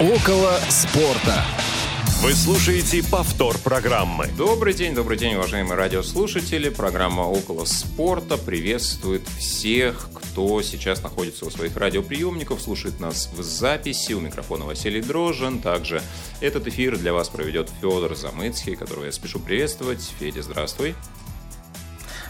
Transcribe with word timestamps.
Около 0.00 0.58
спорта. 0.70 1.44
Вы 2.22 2.32
слушаете 2.32 3.02
повтор 3.02 3.58
программы. 3.58 4.28
Добрый 4.34 4.72
день, 4.72 4.94
добрый 4.94 5.18
день, 5.18 5.34
уважаемые 5.34 5.74
радиослушатели. 5.74 6.70
Программа 6.70 7.20
«Около 7.20 7.66
спорта» 7.66 8.38
приветствует 8.38 9.20
всех, 9.38 10.08
кто 10.14 10.62
сейчас 10.62 11.02
находится 11.02 11.44
у 11.44 11.50
своих 11.50 11.76
радиоприемников, 11.76 12.62
слушает 12.62 12.98
нас 12.98 13.28
в 13.36 13.42
записи. 13.42 14.14
У 14.14 14.20
микрофона 14.20 14.64
Василий 14.64 15.02
Дрожжин. 15.02 15.60
Также 15.60 16.00
этот 16.40 16.66
эфир 16.66 16.96
для 16.96 17.12
вас 17.12 17.28
проведет 17.28 17.68
Федор 17.82 18.16
Замыцкий, 18.16 18.76
которого 18.76 19.04
я 19.04 19.12
спешу 19.12 19.38
приветствовать. 19.38 20.00
Федя, 20.18 20.40
здравствуй. 20.42 20.94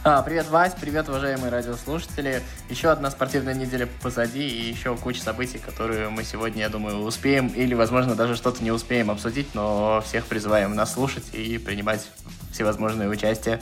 А, 0.03 0.23
привет, 0.23 0.49
Вась, 0.49 0.75
привет, 0.81 1.11
уважаемые 1.11 1.51
радиослушатели. 1.51 2.41
Еще 2.71 2.89
одна 2.89 3.11
спортивная 3.11 3.53
неделя 3.53 3.87
позади 4.03 4.49
и 4.49 4.71
еще 4.71 4.97
куча 4.97 5.21
событий, 5.21 5.59
которые 5.59 6.09
мы 6.09 6.25
сегодня, 6.25 6.63
я 6.63 6.69
думаю, 6.71 7.03
успеем 7.03 7.49
или, 7.49 7.75
возможно, 7.75 8.15
даже 8.15 8.35
что-то 8.35 8.65
не 8.65 8.71
успеем 8.71 9.11
обсудить, 9.11 9.55
но 9.55 10.01
всех 10.03 10.25
призываем 10.25 10.75
нас 10.75 10.95
слушать 10.95 11.35
и 11.35 11.59
принимать 11.59 12.11
всевозможные 12.51 13.11
участия. 13.11 13.61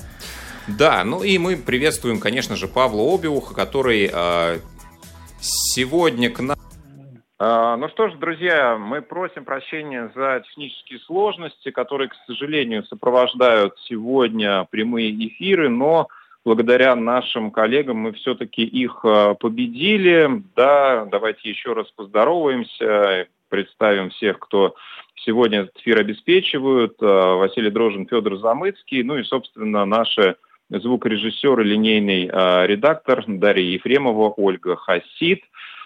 Да, 0.68 1.02
ну 1.02 1.24
и 1.24 1.38
мы 1.38 1.56
приветствуем, 1.56 2.20
конечно 2.20 2.54
же, 2.54 2.68
Павла 2.68 3.12
Обиуха, 3.12 3.52
который 3.52 4.08
э, 4.12 4.58
сегодня 5.40 6.30
к 6.30 6.38
нам 6.38 6.56
а, 7.40 7.76
ну 7.76 7.88
что 7.88 8.08
ж, 8.08 8.14
друзья, 8.14 8.76
мы 8.76 9.00
просим 9.00 9.44
прощения 9.44 10.10
за 10.14 10.42
технические 10.44 10.98
сложности, 11.00 11.70
которые, 11.70 12.08
к 12.08 12.16
сожалению, 12.26 12.82
сопровождают 12.84 13.78
сегодня 13.88 14.66
прямые 14.70 15.12
эфиры, 15.28 15.68
но 15.68 16.08
благодаря 16.44 16.94
нашим 16.94 17.50
коллегам 17.50 17.98
мы 17.98 18.12
все-таки 18.12 18.62
их 18.62 19.00
э, 19.04 19.34
победили. 19.38 20.42
Да, 20.56 21.06
давайте 21.10 21.48
еще 21.48 21.72
раз 21.72 21.90
поздороваемся, 21.90 23.28
представим 23.48 24.10
всех, 24.10 24.38
кто 24.38 24.74
сегодня 25.16 25.60
этот 25.60 25.76
эфир 25.78 26.00
обеспечивают. 26.00 26.96
Э, 27.00 27.34
Василий 27.36 27.70
Дрожин, 27.70 28.06
Федор 28.06 28.38
Замыцкий, 28.38 29.02
ну 29.02 29.18
и, 29.18 29.24
собственно, 29.24 29.84
наши 29.84 30.36
звукорежиссер 30.70 31.60
и 31.60 31.64
линейный 31.64 32.30
э, 32.32 32.66
редактор 32.66 33.24
Дарья 33.26 33.64
Ефремова, 33.64 34.32
Ольга 34.36 34.76
Хасид. 34.76 35.42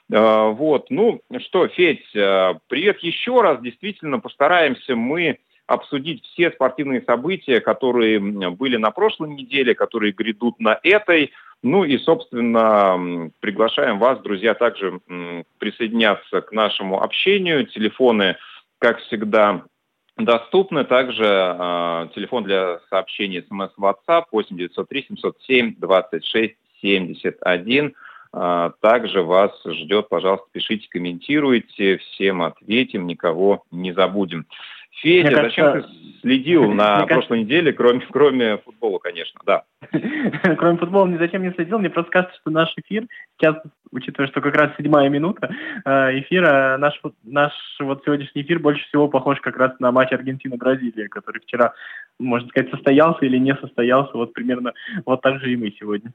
Вот, 0.09 0.91
ну 0.91 1.23
что, 1.39 1.69
Федь, 1.69 2.05
привет 2.13 2.99
еще 2.99 3.41
раз. 3.41 3.63
Действительно, 3.63 4.19
постараемся 4.19 4.95
мы 4.95 5.39
обсудить 5.73 6.25
все 6.25 6.51
спортивные 6.51 7.03
события, 7.03 7.61
которые 7.61 8.21
были 8.21 8.77
на 8.77 8.91
прошлой 8.91 9.31
неделе, 9.31 9.75
которые 9.75 10.13
грядут 10.13 10.61
на 10.61 10.79
этой. 10.83 11.33
Ну 11.63 11.85
и, 11.85 11.97
собственно, 11.99 13.31
приглашаем 13.41 13.99
вас, 13.99 14.21
друзья, 14.21 14.55
также 14.55 15.01
присоединяться 15.59 16.43
к 16.43 16.53
нашему 16.53 17.03
общению. 17.03 17.67
Телефоны, 17.67 18.37
как 18.79 18.99
всегда, 19.01 19.63
доступны. 20.19 20.85
Также 20.85 21.25
э, 21.25 22.09
телефон 22.15 22.45
для 22.45 22.81
сообщений 22.91 23.43
смс 23.49 23.71
WhatsApp 23.79 24.25
8 24.31 24.57
903 24.57 25.07
707 25.09 25.77
26 25.79 26.55
71. 26.83 27.95
Также 28.81 29.23
вас 29.23 29.53
ждет, 29.67 30.09
пожалуйста, 30.09 30.47
пишите, 30.53 30.89
комментируйте, 30.89 31.99
всем 31.99 32.43
ответим, 32.43 33.07
никого 33.07 33.65
не 33.71 33.93
забудем. 33.93 34.47
Федя, 35.01 35.31
Мне 35.31 35.43
зачем 35.45 35.65
кажется... 35.73 35.91
ты 35.91 36.21
следил 36.21 36.71
на 36.73 37.07
прошлой 37.07 37.41
неделе, 37.41 37.73
кроме, 37.73 38.01
кроме 38.11 38.59
футбола, 38.59 38.99
конечно, 38.99 39.41
да. 39.45 39.65
Кроме 40.59 40.79
футбола 40.79 41.07
ни 41.07 41.19
зачем 41.19 41.43
не 41.43 41.53
следил. 41.53 41.79
Мне 41.79 41.91
просто 41.91 42.11
кажется, 42.11 42.39
что 42.41 42.51
наш 42.51 42.73
эфир, 42.77 43.07
сейчас, 43.37 43.57
учитывая, 43.91 44.29
что 44.29 44.41
как 44.41 44.55
раз 44.55 44.71
седьмая 44.77 45.09
минута 45.09 45.51
э, 45.85 46.21
эфира, 46.21 46.77
наш, 46.79 47.01
наш 47.25 47.53
вот 47.81 48.03
сегодняшний 48.05 48.43
эфир 48.43 48.59
больше 48.59 48.85
всего 48.87 49.09
похож 49.09 49.41
как 49.41 49.57
раз 49.57 49.73
на 49.81 49.91
матч 49.93 50.13
Аргентина-Бразилия, 50.13 51.09
который 51.09 51.41
вчера, 51.41 51.73
можно 52.19 52.49
сказать, 52.49 52.71
состоялся 52.71 53.25
или 53.25 53.39
не 53.39 53.55
состоялся. 53.57 54.13
Вот 54.15 54.33
примерно 54.33 54.73
вот 55.05 55.21
так 55.23 55.41
же 55.41 55.53
и 55.53 55.57
мы 55.57 55.75
сегодня. 55.79 56.13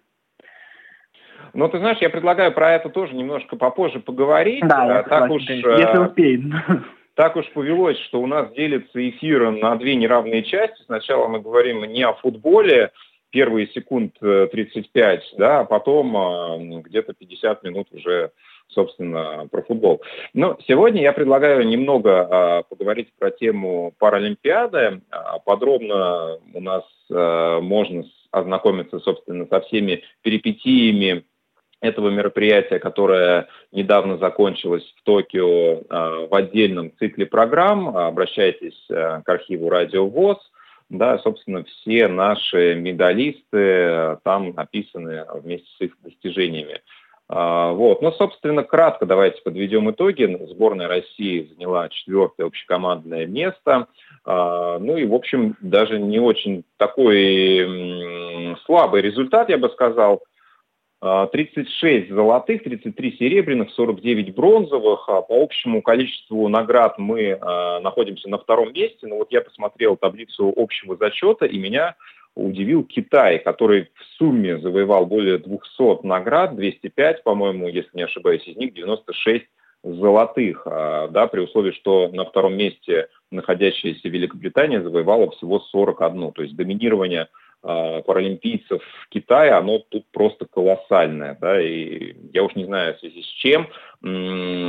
Ну, 1.54 1.68
ты 1.70 1.80
знаешь, 1.80 1.98
я 2.02 2.10
предлагаю 2.10 2.54
про 2.54 2.74
это 2.74 2.90
тоже 2.90 3.16
немножко 3.16 3.56
попозже 3.56 4.00
поговорить. 4.00 4.64
Да, 4.68 5.04
так 5.04 5.30
уж, 5.32 5.42
если 5.44 5.66
э, 5.66 6.08
успеем. 6.08 6.54
Так 7.18 7.36
уж 7.36 7.50
повелось, 7.50 7.98
что 8.02 8.22
у 8.22 8.28
нас 8.28 8.54
делится 8.54 9.10
эфир 9.10 9.50
на 9.50 9.76
две 9.76 9.96
неравные 9.96 10.44
части. 10.44 10.84
Сначала 10.86 11.28
мы 11.28 11.40
говорим 11.40 11.84
не 11.86 12.04
о 12.04 12.14
футболе, 12.14 12.92
первые 13.32 13.68
секунд 13.70 14.14
35, 14.20 15.20
э, 15.20 15.36
да, 15.36 15.62
а 15.62 15.66
потом 15.66 16.16
э, 16.16 16.82
где-то 16.82 17.14
50 17.14 17.64
минут 17.64 17.88
уже, 17.92 18.30
собственно, 18.68 19.48
про 19.50 19.64
футбол. 19.64 20.04
Но 20.36 20.60
сегодня 20.68 21.02
я 21.02 21.12
предлагаю 21.12 21.68
немного 21.68 22.12
э, 22.12 22.64
поговорить 22.70 23.10
про 23.18 23.32
тему 23.32 23.96
Паралимпиады. 23.98 25.02
Подробно 25.44 26.38
у 26.54 26.62
нас 26.62 26.84
можно 27.10 28.04
ознакомиться, 28.30 29.00
собственно, 29.00 29.48
со 29.48 29.62
всеми 29.62 30.04
перипетиями 30.22 31.24
этого 31.82 32.10
мероприятия, 32.10 32.80
которое 32.80 33.48
недавно 33.72 34.18
закончилось 34.18 34.84
в 34.98 35.04
Токио 35.04 35.82
а, 35.90 36.28
в 36.28 36.34
отдельном 36.34 36.92
цикле 36.98 37.26
программ. 37.26 37.96
Обращайтесь 37.96 38.86
э, 38.90 39.22
к 39.24 39.30
архиву 39.30 39.70
Радио 39.70 40.08
ВОЗ. 40.08 40.38
Да, 40.90 41.20
собственно, 41.20 41.64
все 41.66 42.08
наши 42.08 42.76
медалисты 42.76 44.18
там 44.24 44.54
написаны 44.56 45.26
вместе 45.34 45.68
с 45.78 45.82
их 45.82 45.98
достижениями. 46.02 46.82
А, 47.30 47.74
вот. 47.74 48.02
Ну, 48.02 48.12
собственно, 48.14 48.64
кратко 48.64 49.06
давайте 49.06 49.42
подведем 49.42 49.92
итоги. 49.92 50.48
Сборная 50.50 50.88
России 50.88 51.50
заняла 51.54 51.90
четвертое 51.90 52.46
общекомандное 52.46 53.26
место. 53.26 53.88
А, 54.24 54.80
ну 54.80 54.98
и, 54.98 55.06
в 55.06 55.14
общем, 55.14 55.58
даже 55.60 56.00
не 56.00 56.20
очень 56.20 56.64
такой 56.78 58.56
слабый 58.66 59.02
результат, 59.02 59.50
я 59.50 59.58
бы 59.58 59.70
сказал. 59.70 60.24
36 61.00 62.12
а, 62.12 62.14
золотых, 62.14 62.64
33 62.64 63.18
серебряных, 63.18 63.72
49 63.72 64.34
бронзовых. 64.34 65.08
А 65.08 65.22
по 65.22 65.44
общему 65.44 65.82
количеству 65.82 66.48
наград 66.48 66.98
мы 66.98 67.38
а, 67.40 67.80
находимся 67.82 68.30
на 68.30 68.38
втором 68.38 68.74
месте. 68.74 69.06
Но 69.06 69.18
вот 69.18 69.32
я 69.32 69.42
посмотрел 69.42 69.96
таблицу 69.96 70.52
общего 70.56 70.98
зачета, 70.98 71.46
и 71.46 71.58
меня 71.60 71.96
удивил 72.36 72.84
Китай, 72.84 73.40
который 73.40 73.90
в 73.94 74.04
сумме 74.18 74.60
завоевал 74.60 75.06
более 75.06 75.38
200 75.38 76.06
наград, 76.06 76.56
205, 76.56 77.24
по-моему, 77.24 77.68
если 77.68 77.90
не 77.94 78.04
ошибаюсь, 78.04 78.48
из 78.48 78.56
них 78.56 78.74
96 78.74 79.46
золотых, 79.84 80.64
да, 80.66 81.28
при 81.32 81.42
условии, 81.42 81.72
что 81.72 82.10
на 82.10 82.26
втором 82.26 82.56
месте 82.56 83.08
находящаяся 83.32 84.10
Великобритания 84.10 84.82
завоевала 84.82 85.32
всего 85.32 85.60
41. 85.60 86.32
То 86.34 86.44
есть 86.44 86.56
доминирование 86.56 87.28
паралимпийцев 87.62 88.82
в 88.82 89.10
Китае, 89.10 89.52
оно 89.52 89.80
тут 89.80 90.06
просто 90.12 90.46
колоссальное. 90.46 91.38
Да, 91.40 91.62
и 91.62 92.16
я 92.34 92.44
уж 92.44 92.56
не 92.56 92.66
знаю, 92.66 92.96
в 92.96 93.00
связи 93.00 93.22
с 93.22 93.26
чем 93.26 93.68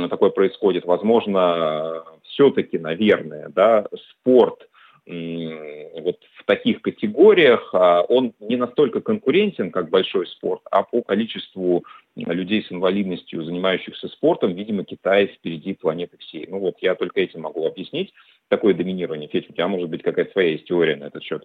такое 0.09 0.31
происходит. 0.31 0.85
Возможно, 0.85 2.03
все-таки, 2.23 2.77
наверное, 2.77 3.49
да, 3.49 3.87
спорт 4.11 4.69
вот 5.05 6.17
в 6.37 6.43
таких 6.45 6.81
категориях, 6.81 7.71
а, 7.73 8.01
он 8.01 8.33
не 8.39 8.57
настолько 8.57 9.01
конкурентен, 9.01 9.71
как 9.71 9.89
большой 9.89 10.27
спорт, 10.27 10.61
а 10.69 10.83
по 10.83 11.01
количеству 11.01 11.83
людей 12.15 12.63
с 12.63 12.71
инвалидностью, 12.71 13.43
занимающихся 13.43 14.07
спортом, 14.09 14.53
видимо, 14.53 14.83
Китай 14.83 15.27
впереди 15.27 15.73
планеты 15.73 16.17
всей. 16.17 16.45
Ну 16.47 16.59
вот 16.59 16.75
я 16.81 16.93
только 16.93 17.21
этим 17.21 17.41
могу 17.41 17.65
объяснить 17.65 18.13
такое 18.49 18.75
доминирование. 18.75 19.29
Федь, 19.29 19.49
у 19.49 19.53
тебя 19.53 19.67
может 19.67 19.89
быть 19.89 20.03
какая-то 20.03 20.31
своя 20.31 20.49
есть 20.51 20.65
теория 20.65 20.95
на 20.95 21.05
этот 21.05 21.23
счет? 21.23 21.43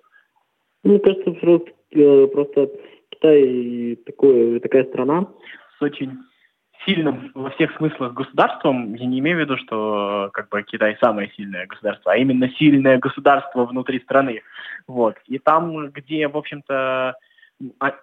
Мне 0.85 0.99
кажется, 0.99 1.31
э, 1.31 2.27
просто 2.29 2.71
Китай 3.11 3.97
такое, 4.07 4.61
такая 4.61 4.85
страна 4.85 5.27
с 5.79 5.83
очень 5.83 6.13
сильным 6.85 7.31
во 7.35 7.51
всех 7.51 7.75
смыслах 7.77 8.13
государством, 8.13 8.95
я 8.95 9.07
не 9.07 9.21
имею 9.21 9.39
в 9.39 9.41
виду, 9.41 9.57
что 9.57 10.29
как 10.35 10.51
бы 10.51 10.63
Китай 10.63 10.97
самое 11.01 11.31
сильное 11.37 11.67
государство, 11.67 12.13
а 12.13 12.17
именно 12.17 12.51
сильное 12.59 12.99
государство 12.99 13.65
внутри 13.65 14.01
страны. 14.01 14.43
Вот. 14.87 15.17
И 15.27 15.39
там, 15.39 15.91
где, 15.91 16.29
в 16.29 16.37
общем-то, 16.37 17.15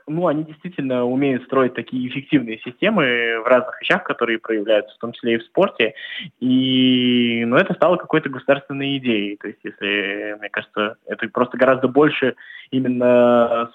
ну, 0.07 0.27
они 0.27 0.43
действительно 0.43 1.05
умеют 1.05 1.43
строить 1.43 1.73
такие 1.73 2.07
эффективные 2.07 2.59
системы 2.59 3.41
в 3.43 3.47
разных 3.47 3.79
вещах, 3.81 4.03
которые 4.03 4.39
проявляются, 4.39 4.95
в 4.95 4.99
том 4.99 5.11
числе 5.13 5.35
и 5.35 5.37
в 5.37 5.43
спорте. 5.43 5.93
И, 6.39 7.43
ну, 7.45 7.55
это 7.55 7.73
стало 7.73 7.97
какой-то 7.97 8.29
государственной 8.29 8.97
идеей. 8.97 9.37
То 9.37 9.47
есть, 9.47 9.59
если, 9.63 10.37
мне 10.39 10.49
кажется, 10.49 10.95
это 11.05 11.27
просто 11.29 11.57
гораздо 11.57 11.87
больше 11.87 12.35
именно 12.71 13.69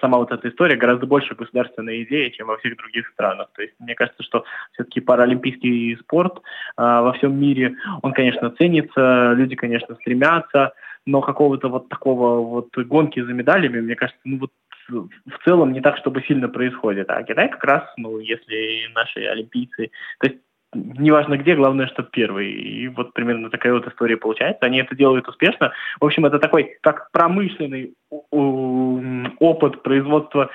сама 0.00 0.18
вот 0.18 0.30
эта 0.30 0.48
история 0.48 0.76
гораздо 0.76 1.06
больше 1.06 1.34
государственная 1.34 2.02
идея, 2.02 2.30
чем 2.30 2.48
во 2.48 2.58
всех 2.58 2.76
других 2.76 3.08
странах. 3.08 3.48
То 3.54 3.62
есть, 3.62 3.74
мне 3.78 3.94
кажется, 3.94 4.22
что 4.22 4.44
все-таки 4.72 5.00
паралимпийский 5.00 5.96
спорт 5.96 6.40
а, 6.76 7.02
во 7.02 7.12
всем 7.14 7.38
мире, 7.38 7.76
он, 8.02 8.12
конечно, 8.12 8.50
ценится, 8.50 9.32
люди, 9.32 9.56
конечно, 9.56 9.94
стремятся, 9.96 10.72
но 11.06 11.22
какого-то 11.22 11.68
вот 11.68 11.88
такого 11.88 12.46
вот 12.46 12.76
гонки 12.76 13.20
за 13.20 13.32
медалями, 13.32 13.80
мне 13.80 13.94
кажется, 13.94 14.20
ну 14.24 14.38
вот 14.40 14.50
в 14.88 15.44
целом 15.44 15.72
не 15.72 15.80
так, 15.80 15.96
чтобы 15.98 16.22
сильно 16.22 16.48
происходит. 16.48 17.10
А 17.10 17.22
Китай 17.22 17.48
как 17.48 17.64
раз, 17.64 17.82
ну, 17.96 18.18
если 18.18 18.92
наши 18.94 19.24
олимпийцы... 19.26 19.90
То 20.20 20.28
есть 20.28 20.38
неважно 20.74 21.36
где, 21.36 21.54
главное, 21.54 21.86
что 21.86 22.02
первый. 22.02 22.50
И 22.50 22.88
вот 22.88 23.12
примерно 23.14 23.50
такая 23.50 23.72
вот 23.72 23.86
история 23.86 24.16
получается. 24.16 24.66
Они 24.66 24.78
это 24.78 24.94
делают 24.94 25.28
успешно. 25.28 25.72
В 26.00 26.04
общем, 26.04 26.26
это 26.26 26.38
такой, 26.38 26.78
как 26.82 27.10
промышленный 27.12 27.94
опыт 28.10 29.82
производства 29.82 30.50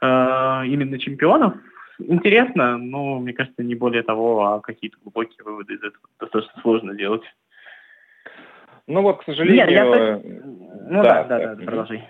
э, 0.00 0.06
именно 0.66 0.98
чемпионов. 0.98 1.54
Интересно, 1.98 2.78
но, 2.78 3.18
мне 3.18 3.32
кажется, 3.32 3.62
не 3.62 3.74
более 3.74 4.02
того, 4.02 4.44
а 4.46 4.60
какие-то 4.60 4.96
глубокие 5.02 5.44
выводы 5.44 5.74
из 5.74 5.82
этого 5.82 6.06
достаточно 6.18 6.60
сложно 6.62 6.94
делать. 6.94 7.22
Ну 8.86 9.02
вот, 9.02 9.20
к 9.20 9.24
сожалению... 9.24 9.66
Нет, 9.66 9.70
я... 9.70 10.20
Ну 10.88 11.02
да, 11.02 11.24
да, 11.24 11.38
да, 11.38 11.54
да, 11.54 11.64
продолжай. 11.64 12.08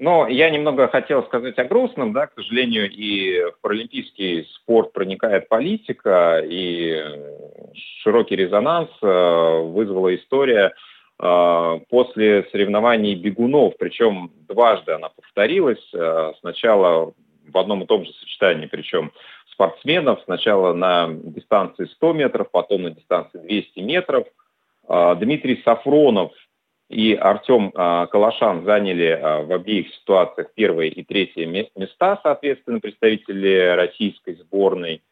Но 0.00 0.28
я 0.28 0.48
немного 0.50 0.86
хотел 0.86 1.24
сказать 1.24 1.58
о 1.58 1.64
грустном, 1.64 2.12
да, 2.12 2.28
к 2.28 2.34
сожалению, 2.34 2.88
и 2.88 3.50
в 3.50 3.60
паралимпийский 3.60 4.44
спорт 4.54 4.92
проникает 4.92 5.48
политика, 5.48 6.40
и 6.44 7.02
широкий 8.02 8.36
резонанс 8.36 8.90
э, 9.02 9.62
вызвала 9.62 10.14
история 10.14 10.72
э, 11.20 11.80
после 11.90 12.44
соревнований 12.52 13.16
бегунов, 13.16 13.74
причем 13.76 14.30
дважды 14.48 14.92
она 14.92 15.08
повторилась, 15.08 15.84
э, 15.92 16.32
сначала 16.40 17.12
в 17.48 17.58
одном 17.58 17.82
и 17.82 17.86
том 17.86 18.04
же 18.04 18.12
сочетании, 18.12 18.66
причем 18.66 19.10
спортсменов, 19.50 20.20
сначала 20.26 20.74
на 20.74 21.08
дистанции 21.10 21.86
100 21.86 22.12
метров, 22.12 22.50
потом 22.52 22.82
на 22.82 22.90
дистанции 22.90 23.38
200 23.38 23.80
метров. 23.80 24.26
Дмитрий 25.16 25.60
Сафронов 25.66 26.32
и 26.88 27.14
Артем 27.14 27.70
а, 27.74 28.06
Калашан 28.06 28.64
заняли 28.64 29.08
а, 29.08 29.42
в 29.42 29.52
обеих 29.52 29.92
ситуациях 29.94 30.48
первые 30.54 30.90
и 30.90 31.04
третье 31.04 31.44
места, 31.46 32.18
соответственно, 32.22 32.80
представители 32.80 33.74
российской 33.76 34.34
сборной. 34.36 35.02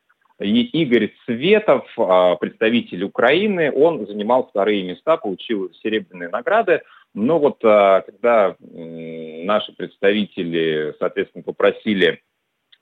И 0.40 0.62
Игорь 0.82 1.12
Цветов, 1.26 1.86
а, 1.98 2.36
представитель 2.36 3.04
Украины, 3.04 3.70
он 3.70 4.06
занимал 4.06 4.46
вторые 4.48 4.84
места, 4.84 5.18
получил 5.18 5.70
серебряные 5.82 6.30
награды. 6.30 6.82
Но 7.12 7.38
вот 7.38 7.60
когда 7.60 8.56
наши 8.60 9.72
представители, 9.72 10.94
соответственно, 10.98 11.44
попросили 11.44 12.20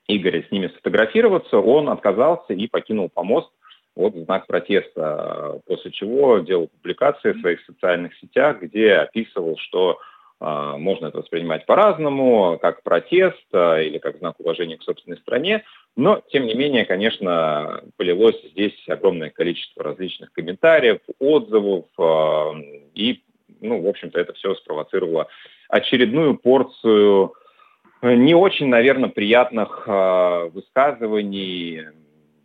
Игоря 0.09 0.43
с 0.45 0.51
ними 0.51 0.67
сфотографироваться, 0.67 1.57
он 1.57 1.87
отказался 1.87 2.51
и 2.51 2.67
покинул 2.67 3.07
помост 3.07 3.49
вот 3.95 4.13
знак 4.15 4.47
протеста, 4.47 5.59
после 5.65 5.91
чего 5.91 6.39
делал 6.39 6.67
публикации 6.67 7.31
в 7.31 7.41
своих 7.41 7.63
социальных 7.65 8.15
сетях, 8.17 8.61
где 8.61 8.93
описывал, 8.95 9.57
что 9.57 9.99
а, 10.39 10.77
можно 10.77 11.07
это 11.07 11.19
воспринимать 11.19 11.65
по-разному, 11.65 12.59
как 12.61 12.83
протест 12.83 13.45
а, 13.53 13.79
или 13.79 13.99
как 13.99 14.17
знак 14.17 14.39
уважения 14.39 14.77
к 14.77 14.83
собственной 14.83 15.17
стране, 15.17 15.63
но, 15.95 16.21
тем 16.29 16.45
не 16.45 16.55
менее, 16.55 16.85
конечно, 16.85 17.81
полилось 17.95 18.41
здесь 18.51 18.77
огромное 18.89 19.29
количество 19.29 19.83
различных 19.83 20.33
комментариев, 20.33 20.99
отзывов, 21.19 21.85
а, 21.97 22.53
и, 22.93 23.23
ну, 23.61 23.81
в 23.81 23.87
общем-то, 23.87 24.19
это 24.19 24.33
все 24.33 24.55
спровоцировало 24.55 25.27
очередную 25.69 26.37
порцию 26.37 27.33
не 28.01 28.35
очень, 28.35 28.67
наверное, 28.67 29.09
приятных 29.09 29.87
высказываний, 30.53 31.85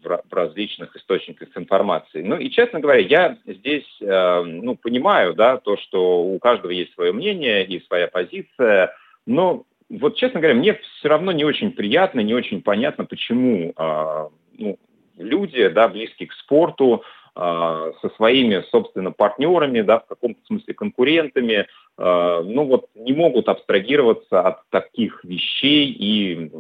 в 0.03 0.35
различных 0.35 0.97
источниках 0.97 1.49
информации. 1.57 2.23
Ну 2.23 2.37
и, 2.37 2.51
честно 2.51 2.81
говоря, 2.81 3.01
я 3.01 3.37
здесь 3.47 3.87
э, 4.01 4.43
ну, 4.43 4.77
понимаю, 4.77 5.35
да, 5.35 5.59
то, 5.59 5.77
что 5.77 6.23
у 6.23 6.39
каждого 6.39 6.71
есть 6.71 6.95
свое 6.95 7.13
мнение 7.13 7.65
и 7.65 7.85
своя 7.87 8.09
позиция, 8.09 8.95
но 9.27 9.65
вот, 9.89 10.17
честно 10.17 10.41
говоря, 10.41 10.57
мне 10.57 10.75
все 10.75 11.09
равно 11.09 11.33
не 11.33 11.45
очень 11.45 11.73
приятно, 11.73 12.21
не 12.21 12.35
очень 12.35 12.63
понятно, 12.63 13.05
почему 13.05 13.73
э, 13.77 14.29
ну, 14.59 14.79
люди, 15.19 15.69
да, 15.69 15.89
близкие 15.89 16.29
к 16.29 16.33
спорту, 16.35 17.05
со 17.41 18.11
своими, 18.17 18.63
собственно, 18.71 19.13
партнерами, 19.13 19.81
да, 19.81 20.01
в 20.01 20.07
каком-то 20.07 20.41
смысле 20.45 20.75
конкурентами, 20.75 21.67
а, 21.97 22.43
ну 22.43 22.65
вот 22.65 22.89
не 22.95 23.13
могут 23.13 23.49
абстрагироваться 23.49 24.41
от 24.41 24.69
таких 24.71 25.25
вещей 25.25 25.91
и 25.91 26.51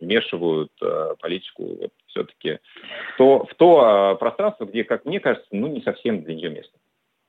вмешивают 0.00 0.72
а, 0.82 1.14
политику 1.20 1.76
вот, 1.80 1.90
все-таки 2.06 2.58
в 3.14 3.18
то, 3.18 3.44
в 3.44 3.54
то 3.54 4.16
пространство, 4.18 4.64
где, 4.64 4.84
как 4.84 5.04
мне 5.04 5.20
кажется, 5.20 5.48
ну 5.52 5.68
не 5.68 5.80
совсем 5.82 6.22
для 6.22 6.34
нее 6.34 6.50
место. 6.50 6.76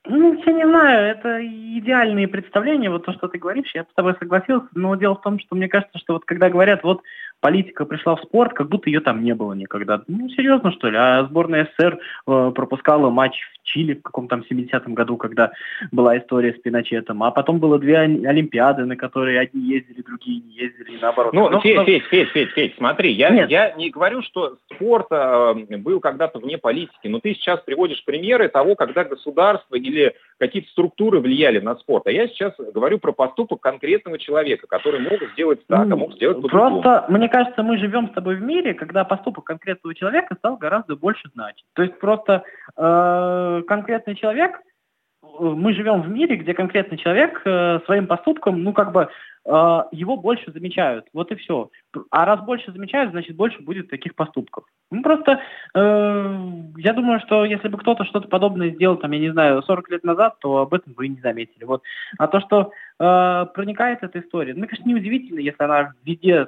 Ну, 0.08 0.34
я 0.34 0.54
не 0.54 0.66
знаю, 0.66 1.12
это 1.12 1.46
идеальные 1.46 2.28
представления, 2.28 2.90
вот 2.90 3.06
то, 3.06 3.14
что 3.14 3.28
ты 3.28 3.38
говоришь, 3.38 3.72
я 3.76 3.84
с 3.84 3.94
тобой 3.94 4.16
согласился, 4.18 4.68
но 4.74 4.96
дело 4.96 5.16
в 5.16 5.22
том, 5.22 5.38
что 5.38 5.56
мне 5.56 5.68
кажется, 5.68 6.00
что 6.00 6.14
вот 6.14 6.26
когда 6.26 6.50
говорят, 6.50 6.84
вот 6.84 7.02
политика 7.42 7.86
пришла 7.86 8.16
в 8.16 8.22
спорт, 8.22 8.54
как 8.54 8.70
будто 8.70 8.90
ее 8.90 9.02
там 9.02 9.24
не 9.24 9.34
было 9.34 9.54
никогда. 9.54 10.02
Ну, 10.08 10.30
серьезно, 10.30 10.72
что 10.72 10.90
ли? 10.90 10.98
А 10.98 11.26
сборная 11.26 11.66
СССР 11.66 12.00
э, 12.28 12.52
пропускала 12.56 13.10
матч 13.10 13.40
в 13.42 13.68
Чили 13.68 13.96
в 13.96 14.02
каком-то 14.02 14.38
там 14.38 14.46
70-м 14.50 14.94
году, 14.94 15.18
когда 15.18 15.52
была 15.92 16.18
история 16.18 16.54
с 16.54 16.62
Пиночетом. 16.62 17.24
А 17.24 17.32
потом 17.32 17.60
было 17.60 17.80
две 17.80 17.98
Олимпиады, 17.98 18.86
на 18.86 18.96
которые 18.96 19.40
одни 19.40 19.62
ездили, 19.62 20.02
другие 20.02 20.42
не 20.42 20.54
ездили, 20.54 20.98
и 20.98 21.02
наоборот. 21.02 21.34
Ну, 21.34 21.50
но, 21.50 21.60
Федь, 21.60 21.76
но... 21.76 21.84
Федь, 21.84 22.04
Федь, 22.04 22.30
Федь, 22.30 22.50
Федь, 22.52 22.76
смотри, 22.78 23.12
я, 23.12 23.30
я 23.46 23.72
не 23.74 23.90
говорю, 23.90 24.22
что 24.22 24.58
спорт 24.74 25.08
э, 25.12 25.54
был 25.78 26.00
когда-то 26.00 26.40
вне 26.40 26.58
политики, 26.58 27.08
но 27.08 27.20
ты 27.20 27.34
сейчас 27.34 27.60
приводишь 27.62 28.04
примеры 28.06 28.48
того, 28.48 28.76
когда 28.76 29.04
государство 29.04 29.76
или 29.76 30.14
какие-то 30.38 30.70
структуры 30.70 31.20
влияли 31.20 31.60
на 31.60 31.76
спорт. 31.76 32.08
А 32.08 32.12
я 32.12 32.28
сейчас 32.28 32.54
говорю 32.58 33.00
про 33.00 33.12
поступок 33.12 33.62
конкретного 33.62 34.18
человека, 34.18 34.68
который 34.68 35.00
мог 35.00 35.20
сделать 35.34 35.66
так, 35.68 35.92
а 35.92 35.96
мог 35.96 36.14
сделать 36.14 36.42
по-другому. 36.42 36.82
Просто, 36.82 37.06
мне 37.10 37.30
кажется, 37.32 37.64
мы 37.64 37.78
живем 37.78 38.10
с 38.10 38.14
тобой 38.14 38.36
в 38.36 38.42
мире, 38.42 38.74
когда 38.74 39.04
поступок 39.04 39.46
конкретного 39.46 39.96
человека 39.96 40.36
стал 40.36 40.58
гораздо 40.58 40.96
больше 40.96 41.30
значить. 41.34 41.66
То 41.74 41.82
есть 41.82 41.98
просто 42.00 42.44
э, 42.78 43.62
конкретный 43.68 44.16
человек, 44.16 44.60
э, 44.60 45.28
мы 45.40 45.74
живем 45.74 46.02
в 46.02 46.10
мире, 46.10 46.36
где 46.36 46.54
конкретный 46.54 46.98
человек 46.98 47.42
э, 47.46 47.80
своим 47.86 48.06
поступком, 48.08 48.62
ну 48.64 48.74
как 48.74 48.92
бы 48.92 49.10
э, 49.46 49.84
его 49.92 50.18
больше 50.18 50.52
замечают. 50.52 51.08
Вот 51.14 51.32
и 51.32 51.36
все. 51.36 51.72
А 52.12 52.26
раз 52.26 52.42
больше 52.42 52.72
замечают, 52.72 53.12
значит 53.12 53.36
больше 53.36 53.62
будет 53.62 53.90
таких 53.90 54.14
поступков. 54.16 54.66
Ну 54.92 55.02
просто 55.02 55.42
э, 55.74 56.40
я 56.78 56.94
думаю, 56.94 57.20
что 57.22 57.46
если 57.46 57.68
бы 57.68 57.78
кто-то 57.78 58.04
что-то 58.06 58.28
подобное 58.28 58.70
сделал, 58.70 58.98
там, 58.98 59.12
я 59.12 59.20
не 59.20 59.32
знаю, 59.32 59.64
40 59.64 59.90
лет 59.90 60.04
назад, 60.04 60.38
то 60.40 60.58
об 60.58 60.74
этом 60.74 60.94
вы 60.94 61.08
не 61.08 61.20
заметили. 61.22 61.64
Вот. 61.64 61.82
А 62.18 62.28
то, 62.28 62.40
что 62.42 62.72
э, 63.00 63.46
проникает 63.54 64.04
эта 64.04 64.20
история, 64.20 64.54
ну, 64.54 64.68
конечно, 64.68 64.88
неудивительно, 64.88 65.40
если 65.40 65.64
она 65.64 65.94
везде 66.04 66.48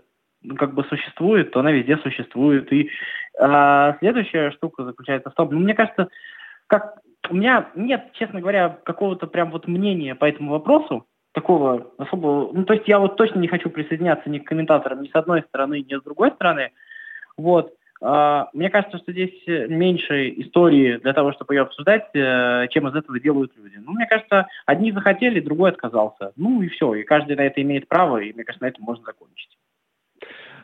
как 0.58 0.74
бы 0.74 0.84
существует, 0.86 1.52
то 1.52 1.60
она 1.60 1.72
везде 1.72 1.98
существует. 1.98 2.72
И 2.72 2.90
а, 3.40 3.96
следующая 4.00 4.52
штука 4.52 4.84
заключается 4.84 5.30
в 5.30 5.34
том, 5.34 5.50
ну, 5.52 5.60
мне 5.60 5.74
кажется, 5.74 6.10
как 6.68 7.00
у 7.30 7.36
меня 7.36 7.70
нет, 7.76 8.12
честно 8.14 8.42
говоря, 8.42 8.78
какого-то 8.84 9.28
прям 9.28 9.52
вот 9.52 9.68
мнения 9.68 10.16
по 10.16 10.26
этому 10.26 10.52
вопросу, 10.52 11.08
такого 11.34 11.92
особого, 11.98 12.52
ну, 12.54 12.64
то 12.64 12.74
есть 12.74 12.88
я 12.88 13.00
вот 13.00 13.16
точно 13.18 13.40
не 13.40 13.48
хочу 13.48 13.70
присоединяться 13.70 14.30
ни 14.30 14.40
к 14.40 14.48
комментаторам 14.48 15.02
ни 15.02 15.08
с 15.08 15.16
одной 15.16 15.42
стороны, 15.44 15.82
ни 15.82 16.00
с 16.00 16.04
другой 16.04 16.32
стороны, 16.32 16.72
вот, 17.38 17.74
а, 18.02 18.50
мне 18.54 18.70
кажется, 18.70 18.98
что 18.98 19.12
здесь 19.12 19.34
меньше 19.48 20.30
истории 20.30 20.98
для 20.98 21.14
того, 21.14 21.32
чтобы 21.32 21.56
ее 21.56 21.62
обсуждать, 21.62 22.10
э, 22.14 22.68
чем 22.70 22.88
из 22.90 22.96
этого 22.96 23.20
делают 23.20 23.54
люди. 23.56 23.78
Ну, 23.78 23.94
мне 23.94 24.06
кажется, 24.06 24.48
одни 24.66 24.92
захотели, 24.92 25.40
другой 25.40 25.72
отказался. 25.72 26.34
Ну 26.36 26.62
и 26.62 26.68
все, 26.68 26.94
и 26.96 27.04
каждый 27.04 27.38
на 27.38 27.42
это 27.42 27.62
имеет 27.62 27.88
право, 27.88 28.18
и 28.18 28.34
мне 28.34 28.44
кажется, 28.44 28.66
на 28.66 28.70
этом 28.70 28.84
можно 28.84 29.06
закончить. 29.06 29.53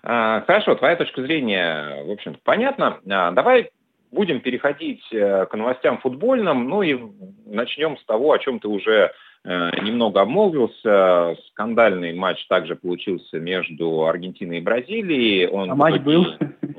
А, 0.03 0.41
хорошо, 0.41 0.75
твоя 0.75 0.95
точка 0.95 1.21
зрения, 1.21 2.03
в 2.03 2.11
общем 2.11 2.37
понятна. 2.43 2.99
А, 3.09 3.31
давай 3.31 3.69
будем 4.11 4.39
переходить 4.39 5.03
э, 5.11 5.45
к 5.45 5.55
новостям 5.55 5.99
футбольным, 5.99 6.67
ну 6.67 6.81
и 6.81 6.97
начнем 7.45 7.97
с 7.97 8.05
того, 8.05 8.31
о 8.31 8.39
чем 8.39 8.59
ты 8.59 8.67
уже 8.67 9.11
э, 9.43 9.81
немного 9.81 10.21
обмолвился. 10.21 11.35
Скандальный 11.49 12.13
матч 12.13 12.45
также 12.47 12.75
получился 12.75 13.39
между 13.39 14.05
Аргентиной 14.05 14.57
и 14.57 14.61
Бразилией. 14.61 15.47
Он 15.47 15.71
а 15.71 15.75
матч 15.75 16.01
был? 16.01 16.25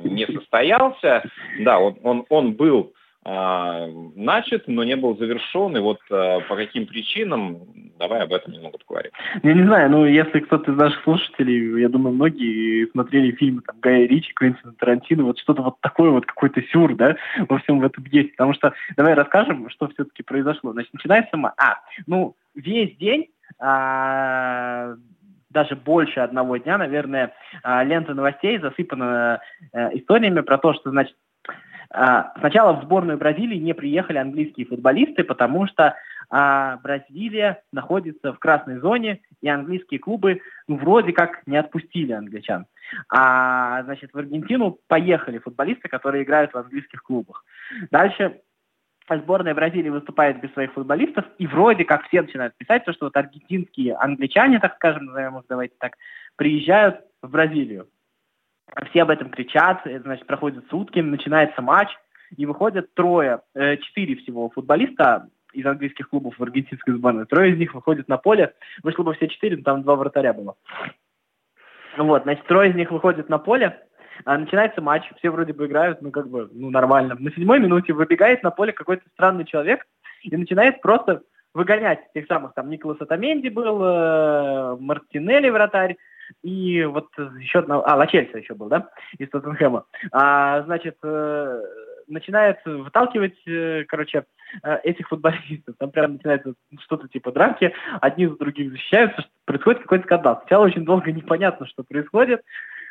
не 0.04 0.26
состоялся. 0.26 1.22
Да, 1.60 1.78
он, 1.78 1.96
он, 2.02 2.26
он 2.28 2.52
был 2.54 2.92
начат, 3.22 4.66
но 4.66 4.82
не 4.82 4.96
был 4.96 5.16
завершен, 5.18 5.76
и 5.76 5.80
вот 5.80 6.00
а, 6.10 6.40
по 6.40 6.56
каким 6.56 6.86
причинам, 6.86 7.58
давай 7.98 8.22
об 8.22 8.32
этом 8.32 8.54
немного 8.54 8.78
поговорим. 8.78 9.12
Я 9.42 9.52
не 9.52 9.64
знаю, 9.64 9.90
ну 9.90 10.06
если 10.06 10.40
кто-то 10.40 10.72
из 10.72 10.76
наших 10.78 11.02
слушателей, 11.02 11.82
я 11.82 11.90
думаю, 11.90 12.14
многие 12.14 12.90
смотрели 12.92 13.32
фильмы 13.32 13.60
там 13.60 13.76
Гая 13.80 14.06
Ричи, 14.06 14.32
Квентина 14.32 14.72
Тарантино, 14.72 15.24
вот 15.24 15.38
что-то 15.38 15.60
вот 15.60 15.80
такое 15.80 16.10
вот, 16.10 16.24
какой-то 16.24 16.62
сюр, 16.72 16.94
да, 16.96 17.16
во 17.48 17.58
всем 17.58 17.80
в 17.80 17.84
этом 17.84 18.04
есть, 18.10 18.32
потому 18.32 18.54
что 18.54 18.72
давай 18.96 19.12
расскажем, 19.12 19.68
что 19.68 19.88
все-таки 19.88 20.22
произошло. 20.22 20.72
Значит, 20.72 20.94
начинается, 20.94 21.36
а, 21.58 21.80
ну, 22.06 22.36
весь 22.54 22.96
день 22.96 23.28
а, 23.58 24.94
даже 25.50 25.76
больше 25.76 26.20
одного 26.20 26.56
дня, 26.56 26.78
наверное, 26.78 27.34
а, 27.62 27.82
лента 27.84 28.14
новостей 28.14 28.58
засыпана 28.58 29.40
э, 29.72 29.98
историями 29.98 30.40
про 30.40 30.58
то, 30.58 30.72
что, 30.74 30.90
значит, 30.90 31.16
а, 31.16 31.29
сначала 31.92 32.74
в 32.74 32.84
сборную 32.84 33.18
Бразилии 33.18 33.56
не 33.56 33.74
приехали 33.74 34.18
английские 34.18 34.66
футболисты, 34.66 35.24
потому 35.24 35.66
что 35.66 35.96
а 36.32 36.76
Бразилия 36.76 37.62
находится 37.72 38.32
в 38.32 38.38
красной 38.38 38.78
зоне, 38.78 39.20
и 39.42 39.48
английские 39.48 39.98
клубы 39.98 40.40
вроде 40.68 41.12
как 41.12 41.44
не 41.46 41.56
отпустили 41.56 42.12
англичан. 42.12 42.66
А, 43.08 43.82
значит, 43.82 44.12
в 44.12 44.18
Аргентину 44.18 44.78
поехали 44.86 45.38
футболисты, 45.38 45.88
которые 45.88 46.22
играют 46.22 46.52
в 46.52 46.56
английских 46.56 47.02
клубах. 47.02 47.44
Дальше 47.90 48.40
сборная 49.08 49.56
Бразилии 49.56 49.88
выступает 49.88 50.40
без 50.40 50.52
своих 50.52 50.72
футболистов, 50.72 51.24
и 51.38 51.48
вроде 51.48 51.84
как 51.84 52.06
все 52.06 52.22
начинают 52.22 52.56
писать, 52.56 52.84
то, 52.84 52.92
что 52.92 53.06
вот 53.06 53.16
аргентинские 53.16 53.96
англичане, 53.96 54.60
так 54.60 54.76
скажем, 54.76 55.06
назовем 55.06 55.38
их, 55.38 55.44
давайте 55.48 55.74
так, 55.80 55.96
приезжают 56.36 57.00
в 57.22 57.30
Бразилию. 57.30 57.88
Все 58.90 59.02
об 59.02 59.10
этом 59.10 59.30
кричат, 59.30 59.82
значит, 59.84 60.26
проходят 60.26 60.64
сутки, 60.70 61.00
начинается 61.00 61.62
матч, 61.62 61.88
и 62.36 62.46
выходят 62.46 62.94
трое, 62.94 63.40
э, 63.54 63.76
четыре 63.78 64.16
всего 64.16 64.50
футболиста 64.50 65.28
из 65.52 65.66
английских 65.66 66.08
клубов 66.08 66.38
в 66.38 66.42
аргентинской 66.42 66.94
сборной. 66.94 67.26
Трое 67.26 67.52
из 67.52 67.58
них 67.58 67.74
выходят 67.74 68.08
на 68.08 68.18
поле, 68.18 68.54
вышло 68.82 69.02
бы 69.02 69.14
все 69.14 69.28
четыре, 69.28 69.56
но 69.56 69.62
там 69.64 69.82
два 69.82 69.96
вратаря 69.96 70.32
было. 70.32 70.54
Вот, 71.96 72.22
значит, 72.22 72.46
трое 72.46 72.70
из 72.70 72.76
них 72.76 72.90
выходят 72.92 73.28
на 73.28 73.38
поле, 73.38 73.80
а 74.24 74.38
начинается 74.38 74.80
матч, 74.80 75.10
все 75.18 75.30
вроде 75.30 75.52
бы 75.52 75.66
играют, 75.66 76.02
ну, 76.02 76.12
как 76.12 76.28
бы, 76.28 76.48
ну, 76.52 76.70
нормально. 76.70 77.16
На 77.18 77.32
седьмой 77.32 77.58
минуте 77.58 77.92
выбегает 77.92 78.42
на 78.42 78.50
поле 78.50 78.72
какой-то 78.72 79.02
странный 79.12 79.44
человек 79.44 79.86
и 80.22 80.36
начинает 80.36 80.80
просто 80.82 81.22
выгонять 81.52 82.12
тех 82.14 82.26
самых, 82.26 82.54
там, 82.54 82.70
Николас 82.70 83.00
Атаменди 83.00 83.48
был, 83.48 83.82
э, 83.82 84.76
Мартинелли 84.78 85.48
вратарь, 85.48 85.96
и 86.42 86.84
вот 86.84 87.08
еще 87.38 87.60
одна, 87.60 87.80
а, 87.80 87.96
Лачельса 87.96 88.38
еще 88.38 88.54
был, 88.54 88.68
да, 88.68 88.90
из 89.18 89.28
Тоттенхэма. 89.30 89.84
А, 90.12 90.62
значит, 90.62 90.96
э, 91.02 91.62
начинает 92.10 92.58
выталкивать, 92.64 93.38
э, 93.46 93.84
короче, 93.88 94.24
э, 94.62 94.78
этих 94.84 95.08
футболистов. 95.08 95.76
Там 95.78 95.90
прям 95.90 96.14
начинается 96.14 96.54
что-то 96.80 97.08
типа 97.08 97.32
драки, 97.32 97.72
одни 98.00 98.26
за 98.26 98.36
других 98.36 98.72
защищаются, 98.72 99.24
происходит 99.44 99.82
какой-то 99.82 100.04
скандал. 100.04 100.38
Сначала 100.40 100.66
очень 100.66 100.84
долго 100.84 101.10
непонятно, 101.12 101.66
что 101.66 101.84
происходит. 101.84 102.42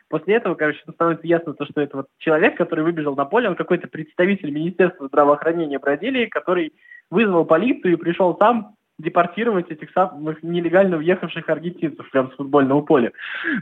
После 0.09 0.35
этого, 0.35 0.55
короче, 0.55 0.79
становится 0.91 1.27
ясно 1.27 1.53
то, 1.53 1.65
что 1.65 1.81
это 1.81 1.97
вот 1.97 2.07
человек, 2.17 2.57
который 2.57 2.83
выбежал 2.83 3.15
на 3.15 3.25
поле, 3.25 3.47
он 3.47 3.55
какой-то 3.55 3.87
представитель 3.87 4.49
Министерства 4.49 5.07
здравоохранения 5.07 5.77
Бразилии, 5.77 6.25
который 6.25 6.73
вызвал 7.11 7.45
полицию 7.45 7.93
и 7.93 7.97
пришел 7.97 8.35
сам 8.39 8.75
депортировать 8.99 9.71
этих 9.71 9.89
самых 9.91 10.43
нелегально 10.43 10.97
въехавших 10.97 11.49
аргентинцев 11.49 12.09
прямо 12.11 12.29
с 12.29 12.35
футбольного 12.35 12.81
поля. 12.81 13.11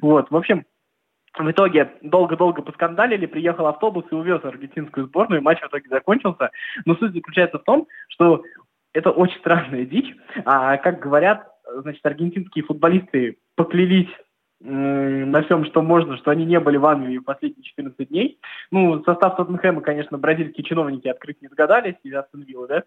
Вот, 0.01 0.29
в 0.29 0.35
общем, 0.35 0.65
в 1.37 1.51
итоге 1.51 1.91
долго-долго 2.01 2.61
поскандалили, 2.61 3.25
приехал 3.25 3.67
автобус 3.67 4.05
и 4.11 4.15
увез 4.15 4.43
аргентинскую 4.43 5.05
сборную, 5.05 5.39
и 5.39 5.43
матч 5.43 5.61
в 5.61 5.67
итоге 5.67 5.87
закончился. 5.89 6.49
Но 6.85 6.95
суть 6.95 7.13
заключается 7.13 7.59
в 7.59 7.63
том, 7.63 7.87
что 8.09 8.43
это 8.93 9.11
очень 9.11 9.37
странная 9.39 9.85
дичь. 9.85 10.15
А, 10.45 10.77
как 10.77 10.99
говорят, 10.99 11.47
значит, 11.81 12.05
аргентинские 12.05 12.65
футболисты 12.65 13.37
поклялись 13.55 14.09
на 14.59 15.43
всем, 15.43 15.65
что 15.65 15.83
можно, 15.83 16.17
что 16.17 16.31
они 16.31 16.45
не 16.45 16.59
были 16.59 16.77
в 16.77 16.85
Англии 16.85 17.19
последние 17.19 17.63
14 17.63 18.09
дней. 18.09 18.39
Ну, 18.71 19.03
состав 19.03 19.35
Тоттенхэма, 19.35 19.81
конечно, 19.81 20.17
бразильские 20.17 20.63
чиновники 20.63 21.07
открыть 21.07 21.41
не 21.41 21.47
догадались, 21.47 21.95
и 22.03 22.11
Астон 22.11 22.45
да? 22.67 22.83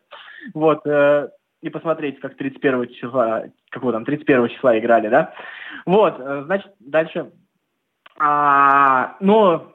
Вот, 0.52 0.84
э, 0.84 1.28
и 1.62 1.68
посмотреть, 1.68 2.20
как 2.20 2.36
31 2.36 2.88
числа, 2.88 3.44
какого 3.70 3.92
там, 3.92 4.04
31 4.04 4.48
числа 4.48 4.78
играли, 4.78 5.08
да? 5.08 5.34
Вот, 5.86 6.16
э, 6.18 6.42
значит, 6.44 6.72
дальше 6.80 7.30
а, 8.22 9.16
но, 9.20 9.74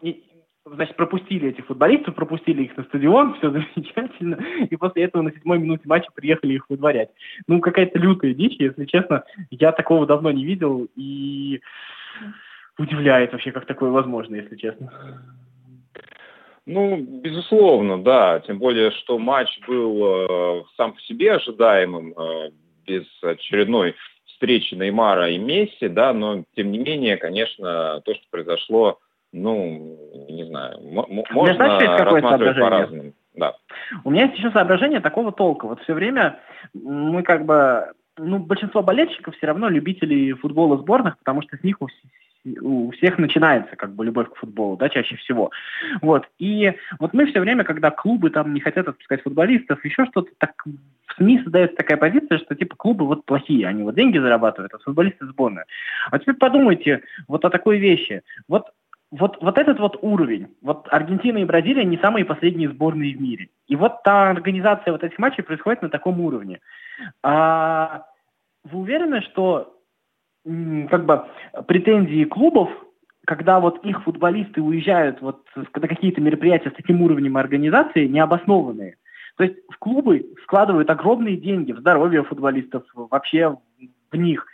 значит, 0.66 0.96
пропустили 0.96 1.50
этих 1.50 1.66
футболистов, 1.66 2.14
пропустили 2.14 2.64
их 2.64 2.78
на 2.78 2.84
стадион, 2.84 3.34
все 3.36 3.50
замечательно, 3.76 4.36
и 4.70 4.76
после 4.76 5.04
этого 5.04 5.24
на 5.24 5.32
седьмой 5.32 5.58
минуте 5.58 5.84
матча 5.86 6.12
приехали 6.14 6.54
их 6.54 6.70
выдворять. 6.70 7.10
Ну, 7.48 7.60
какая-то 7.60 7.98
лютая 7.98 8.36
дичь, 8.36 8.60
если 8.60 8.86
честно, 8.86 9.24
я 9.50 9.72
такого 9.72 10.06
давно 10.06 10.32
не 10.32 10.46
видел, 10.46 10.88
и 10.96 11.62
удивляет 12.78 13.32
вообще, 13.32 13.52
как 13.52 13.66
такое 13.66 13.90
возможно, 13.90 14.36
если 14.36 14.56
честно. 14.56 14.92
Ну, 16.66 16.98
безусловно, 16.98 18.02
да. 18.02 18.40
Тем 18.42 18.58
более, 18.58 18.92
что 18.92 19.20
матч 19.20 19.60
был 19.68 20.04
э, 20.04 20.64
сам 20.78 20.94
по 20.94 21.02
себе 21.02 21.34
ожидаемым, 21.34 22.14
э, 22.18 22.52
без 22.88 23.06
очередной 23.24 23.96
встречи 24.26 24.74
Неймара 24.74 25.30
и 25.30 25.38
Месси, 25.38 25.88
да, 25.88 26.14
но 26.14 26.44
тем 26.56 26.72
не 26.72 26.80
менее, 26.80 27.18
конечно, 27.18 28.02
то, 28.04 28.14
что 28.14 28.24
произошло, 28.30 29.00
ну, 29.32 29.98
не 30.30 30.46
знаю, 30.46 30.80
можно 30.82 31.68
рассматривать 31.68 32.60
по-разному. 32.60 33.14
Да. 33.36 33.56
У 34.04 34.12
меня 34.12 34.26
есть 34.26 34.38
еще 34.38 34.52
соображение 34.52 35.02
такого 35.02 35.32
толка. 35.32 35.68
Вот 35.68 35.82
все 35.82 35.94
время 35.94 36.40
мы 36.74 37.22
как 37.24 37.46
бы, 37.46 37.92
ну, 38.18 38.40
большинство 38.40 38.82
болельщиков 38.82 39.36
все 39.36 39.48
равно 39.48 39.68
любители 39.68 40.32
футбола 40.34 40.78
сборных, 40.78 41.18
потому 41.18 41.42
что 41.42 41.58
с 41.58 41.64
них 41.64 41.82
у 42.62 42.92
всех 42.92 43.18
начинается 43.18 43.76
как 43.76 43.94
бы 43.94 44.06
любовь 44.06 44.30
к 44.30 44.36
футболу, 44.36 44.78
да, 44.78 44.90
чаще 44.90 45.16
всего. 45.18 45.52
Вот. 46.02 46.28
И 46.38 46.74
вот 47.00 47.14
мы 47.14 47.26
все 47.26 47.40
время, 47.40 47.64
когда 47.64 47.92
клубы 47.92 48.30
там 48.30 48.54
не 48.54 48.60
хотят 48.60 48.88
отпускать 48.88 49.24
футболистов, 49.24 49.84
еще 49.84 50.06
что-то, 50.06 50.30
так 50.38 50.52
в 50.66 51.14
СМИ 51.18 51.42
создается 51.44 51.76
такая 51.78 51.98
позиция, 51.98 52.38
что 52.40 52.56
типа 52.56 52.76
клубы 52.76 53.06
вот 53.06 53.26
плохие, 53.26 53.68
они 53.68 53.84
вот 53.84 53.96
деньги 53.96 54.18
зарабатывают, 54.18 54.74
а 54.74 54.80
футболисты 54.80 55.26
сборная. 55.26 55.66
А 56.12 56.20
теперь 56.20 56.36
подумайте 56.36 57.02
вот 57.28 57.46
о 57.46 57.50
такой 57.50 57.80
вещи. 57.80 58.22
Вот 58.48 58.68
вот, 59.12 59.38
вот 59.42 59.58
этот 59.58 59.80
вот 59.80 59.98
уровень, 60.02 60.48
вот 60.62 60.88
Аргентина 60.90 61.38
и 61.38 61.46
Бразилия 61.46 61.86
не 61.86 61.98
самые 61.98 62.26
последние 62.26 62.70
сборные 62.70 63.16
в 63.16 63.22
мире. 63.22 63.50
И 63.68 63.76
вот 63.76 64.04
та 64.04 64.30
организация 64.32 64.92
вот 64.92 65.04
этих 65.04 65.18
матчей 65.20 65.44
происходит 65.44 65.84
на 65.84 65.90
таком 65.90 66.20
уровне. 66.20 66.60
А, 67.24 68.08
вы 68.64 68.80
уверены, 68.80 69.22
что 69.22 69.75
как 70.46 71.06
бы 71.06 71.26
претензии 71.68 72.24
клубов, 72.26 72.70
когда 73.26 73.60
вот 73.60 73.84
их 73.84 74.04
футболисты 74.04 74.62
уезжают 74.62 75.22
вот 75.22 75.44
на 75.56 75.88
какие-то 75.88 76.22
мероприятия 76.22 76.70
с 76.70 76.76
таким 76.76 77.02
уровнем 77.02 77.38
организации, 77.38 78.06
необоснованные. 78.08 78.98
То 79.38 79.44
есть 79.44 79.58
в 79.70 79.78
клубы 79.80 80.26
складывают 80.44 80.90
огромные 80.90 81.36
деньги 81.36 81.72
в 81.72 81.80
здоровье 81.80 82.24
футболистов, 82.24 82.84
вообще 82.94 83.58
в 84.12 84.16
них. 84.16 84.46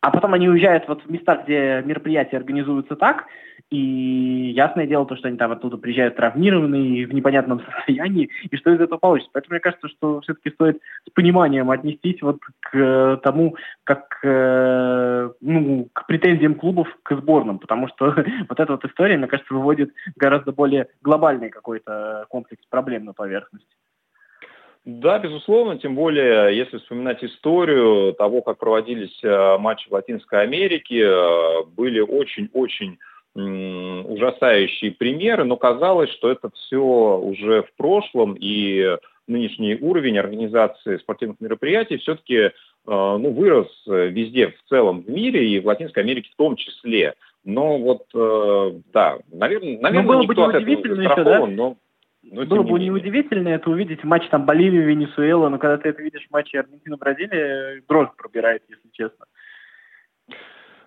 А 0.00 0.10
потом 0.10 0.34
они 0.34 0.48
уезжают 0.48 0.86
вот 0.88 1.02
в 1.02 1.10
места, 1.10 1.36
где 1.36 1.82
мероприятия 1.84 2.36
организуются 2.36 2.96
так, 2.96 3.26
и 3.70 4.52
ясное 4.54 4.86
дело 4.86 5.06
то, 5.06 5.16
что 5.16 5.28
они 5.28 5.36
там 5.36 5.50
оттуда 5.50 5.76
приезжают 5.76 6.16
травмированные, 6.16 7.06
в 7.06 7.14
непонятном 7.14 7.60
состоянии, 7.64 8.30
и 8.48 8.56
что 8.56 8.72
из 8.72 8.80
этого 8.80 8.98
получится. 8.98 9.30
Поэтому 9.32 9.54
мне 9.54 9.60
кажется, 9.60 9.88
что 9.88 10.20
все-таки 10.20 10.50
стоит 10.50 10.80
с 11.08 11.10
пониманием 11.12 11.70
отнестись 11.70 12.22
вот 12.22 12.38
к 12.60 12.76
э, 12.76 13.18
тому, 13.22 13.56
как 13.84 14.20
э, 14.22 15.30
ну, 15.40 15.88
к 15.92 16.06
претензиям 16.06 16.54
клубов 16.54 16.88
к 17.02 17.16
сборным, 17.16 17.58
потому 17.58 17.88
что 17.88 18.14
вот 18.48 18.60
эта 18.60 18.72
вот 18.72 18.84
история, 18.84 19.16
мне 19.16 19.26
кажется, 19.26 19.52
выводит 19.52 19.92
гораздо 20.16 20.52
более 20.52 20.88
глобальный 21.02 21.50
какой-то 21.50 22.26
комплекс 22.28 22.64
проблем 22.70 23.06
на 23.06 23.12
поверхность. 23.12 23.66
Да, 24.86 25.18
безусловно, 25.18 25.78
тем 25.78 25.96
более, 25.96 26.56
если 26.56 26.78
вспоминать 26.78 27.22
историю 27.24 28.12
того, 28.12 28.40
как 28.40 28.58
проводились 28.58 29.18
э, 29.24 29.58
матчи 29.58 29.88
в 29.88 29.92
Латинской 29.92 30.42
Америке, 30.42 31.04
были 31.76 31.98
очень-очень 31.98 32.98
ужасающие 33.34 34.92
примеры, 34.92 35.44
но 35.44 35.56
казалось, 35.56 36.10
что 36.10 36.30
это 36.30 36.48
все 36.54 36.78
уже 36.78 37.64
в 37.64 37.72
прошлом, 37.76 38.34
и 38.38 38.96
нынешний 39.26 39.74
уровень 39.74 40.18
организации 40.18 40.96
спортивных 40.98 41.40
мероприятий 41.40 41.98
все-таки 41.98 42.36
э, 42.36 42.50
ну, 42.86 43.32
вырос 43.32 43.68
везде 43.86 44.48
в 44.48 44.68
целом 44.68 45.02
в 45.02 45.10
мире, 45.10 45.48
и 45.50 45.60
в 45.60 45.66
Латинской 45.66 46.04
Америке 46.04 46.30
в 46.32 46.36
том 46.36 46.54
числе. 46.54 47.14
Но 47.44 47.78
вот, 47.78 48.06
э, 48.14 48.80
да, 48.92 49.18
наверное, 49.32 49.78
наверное 49.80 50.06
было 50.06 50.22
никто 50.22 50.46
бы 50.46 50.56
от 50.56 50.62
этого 50.62 50.94
застрахован, 50.94 51.50
да? 51.50 51.56
но 51.56 51.76
но, 52.30 52.44
Было 52.44 52.62
бы 52.62 52.78
не 52.78 52.86
неудивительно 52.86 53.48
это 53.48 53.70
увидеть 53.70 54.02
матч 54.04 54.28
там 54.28 54.44
Боливия, 54.44 54.82
Венесуэла, 54.82 55.48
но 55.48 55.58
когда 55.58 55.76
ты 55.78 55.90
это 55.90 56.02
видишь 56.02 56.26
в 56.26 56.32
матче 56.32 56.60
Аргентина-Бразилия, 56.60 57.82
дрожь 57.88 58.10
пробирает, 58.16 58.62
если 58.68 58.88
честно. 58.92 59.26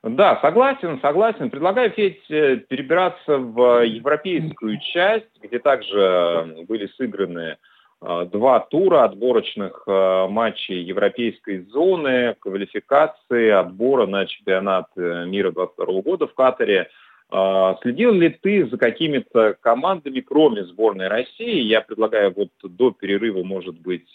Да, 0.03 0.39
согласен, 0.41 1.00
согласен. 1.01 1.50
Предлагаю, 1.50 1.91
Федь, 1.91 2.24
э, 2.29 2.58
перебираться 2.58 3.38
в 3.38 3.84
европейскую 3.86 4.79
часть, 4.79 5.27
где 5.41 5.60
также 5.60 6.65
были 6.67 6.88
сыграны 6.96 7.58
э, 8.01 8.25
два 8.31 8.62
тура 8.62 9.03
отборочных 9.03 9.84
э, 9.88 10.27
матчей 10.29 10.84
европейской 10.84 11.65
зоны, 11.65 12.36
квалификации, 12.39 13.50
отбора 13.50 14.08
на 14.08 14.25
чемпионат 14.25 14.88
мира 14.96 15.51
2022 15.51 16.01
года 16.01 16.27
в 16.27 16.34
Катаре. 16.34 16.89
Следил 17.82 18.14
ли 18.14 18.30
ты 18.30 18.66
за 18.66 18.78
какими-то 18.78 19.56
командами, 19.62 20.20
кроме 20.20 20.64
сборной 20.64 21.10
России? 21.10 21.62
Я 21.62 21.82
предлагаю 21.82 22.34
вот 22.36 22.50
до 22.64 22.90
перерыва, 22.90 23.44
может 23.44 23.80
быть, 23.80 24.10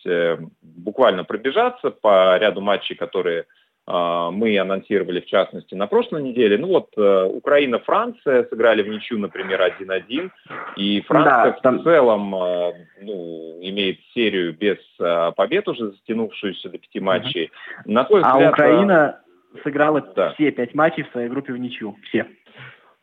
буквально 0.62 1.23
пробежаться 1.23 1.90
по 1.90 2.37
ряду 2.38 2.61
матчей, 2.61 2.97
которые 2.97 3.47
а, 3.87 4.30
мы 4.30 4.59
анонсировали 4.59 5.21
в 5.21 5.26
частности 5.26 5.75
на 5.75 5.87
прошлой 5.87 6.23
неделе. 6.23 6.56
Ну 6.56 6.68
вот 6.68 6.88
э, 6.97 7.25
Украина-Франция 7.25 8.44
сыграли 8.44 8.83
в 8.83 8.88
ничью, 8.88 9.18
например, 9.18 9.61
1-1. 9.61 10.30
И 10.76 11.02
Франция 11.02 11.52
да, 11.52 11.59
там... 11.62 11.80
в 11.80 11.85
целом 11.85 12.35
э, 12.35 12.73
ну, 13.02 13.59
имеет 13.61 13.99
серию 14.14 14.54
без 14.54 14.78
э, 14.99 15.33
побед 15.37 15.68
уже 15.68 15.90
затянувшуюся 15.90 16.71
до 16.71 16.78
пяти 16.78 17.00
матчей. 17.00 17.50
Угу. 17.85 17.92
На 17.92 18.04
твой 18.04 18.23
а 18.23 18.30
взгляд, 18.30 18.49
а 18.49 18.52
Украина 18.52 19.21
сыграла 19.62 20.00
да. 20.16 20.33
все 20.33 20.50
пять 20.50 20.75
матчей 20.75 21.02
в 21.02 21.11
своей 21.11 21.28
группе 21.28 21.52
в 21.52 21.59
ничью. 21.59 21.94
Все. 22.04 22.26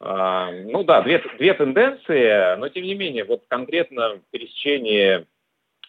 А, 0.04 0.52
ну 0.52 0.84
да, 0.84 1.02
две, 1.04 1.24
две 1.38 1.54
тенденции, 1.54 2.56
но 2.58 2.70
тем 2.70 2.84
не 2.84 2.96
менее, 2.96 3.24
вот 3.24 3.44
конкретно 3.48 4.20
пересечение 4.32 5.28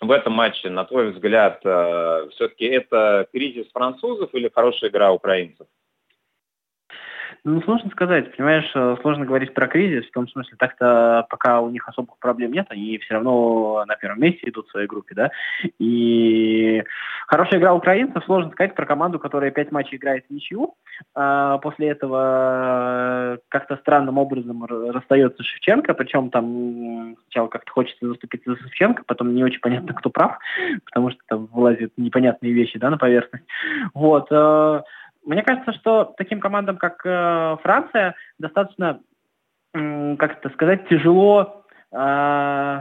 в 0.01 0.11
этом 0.11 0.35
матче, 0.35 0.69
на 0.69 0.85
твой 0.85 1.13
взгляд, 1.13 1.61
э, 1.65 2.29
все-таки 2.33 2.67
это 2.67 3.27
кризис 3.33 3.71
французов 3.73 4.35
или 4.35 4.51
хорошая 4.55 4.91
игра 4.91 5.13
украинцев? 5.13 5.67
Ну, 7.45 7.61
сложно 7.63 7.91
сказать, 7.91 8.37
понимаешь, 8.37 8.71
э, 8.73 8.97
сложно 9.01 9.27
говорить 9.27 9.53
про 9.53 9.67
кризис, 9.67 10.07
в 10.07 10.13
том 10.13 10.29
смысле, 10.29 10.55
так-то 10.57 11.27
пока 11.29 11.61
у 11.61 11.71
них 11.71 11.89
особых 11.89 12.17
проблем 12.21 12.53
нет, 12.53 12.67
они 12.69 12.99
все 12.99 13.15
равно 13.15 13.85
на 13.85 13.97
первом 13.97 14.21
месте 14.21 14.49
идут 14.49 14.69
в 14.69 14.71
своей 14.71 14.87
группе, 14.87 15.17
да, 15.17 15.31
и 15.81 16.85
хорошая 17.27 17.59
игра 17.59 17.75
украинцев, 17.75 18.25
сложно 18.27 18.53
сказать 18.53 18.77
про 18.77 18.87
команду, 18.87 19.19
которая 19.19 19.51
пять 19.51 19.73
матчей 19.73 19.97
играет 19.97 20.25
в 20.27 20.33
ничью, 20.33 20.75
а 21.17 21.59
после 21.59 21.89
этого 21.89 23.41
как-то 23.49 23.77
странным 23.79 24.19
образом 24.19 24.65
расстается 24.65 25.43
Шевченко, 25.43 25.95
причем 25.95 26.31
там 26.31 27.17
сначала 27.25 27.49
как-то 27.49 27.73
хочется 27.73 28.07
заступить 28.07 28.43
за 28.47 28.57
Шевченко, 28.57 29.03
потом 29.05 29.35
не 29.35 29.43
очень 29.43 29.61
понятно, 29.61 29.95
кто 29.95 30.11
прав, 30.11 30.39
потому 30.85 31.11
что 31.11 31.19
там 31.27 31.47
вылазят 31.47 31.91
непонятные 31.97 32.53
вещи, 32.53 32.79
да, 32.79 32.89
на 32.89 32.99
поверхность, 32.99 33.47
вот, 33.95 34.29
э, 34.31 34.83
мне 35.25 35.43
кажется, 35.43 35.73
что 35.73 36.15
таким 36.17 36.41
командам, 36.41 36.77
как 36.77 37.01
э, 37.05 37.57
Франция, 37.63 38.15
достаточно, 38.39 39.01
э, 39.75 40.17
как 40.17 40.39
это 40.39 40.51
сказать, 40.51 40.89
тяжело, 40.89 41.65
э, 41.93 42.81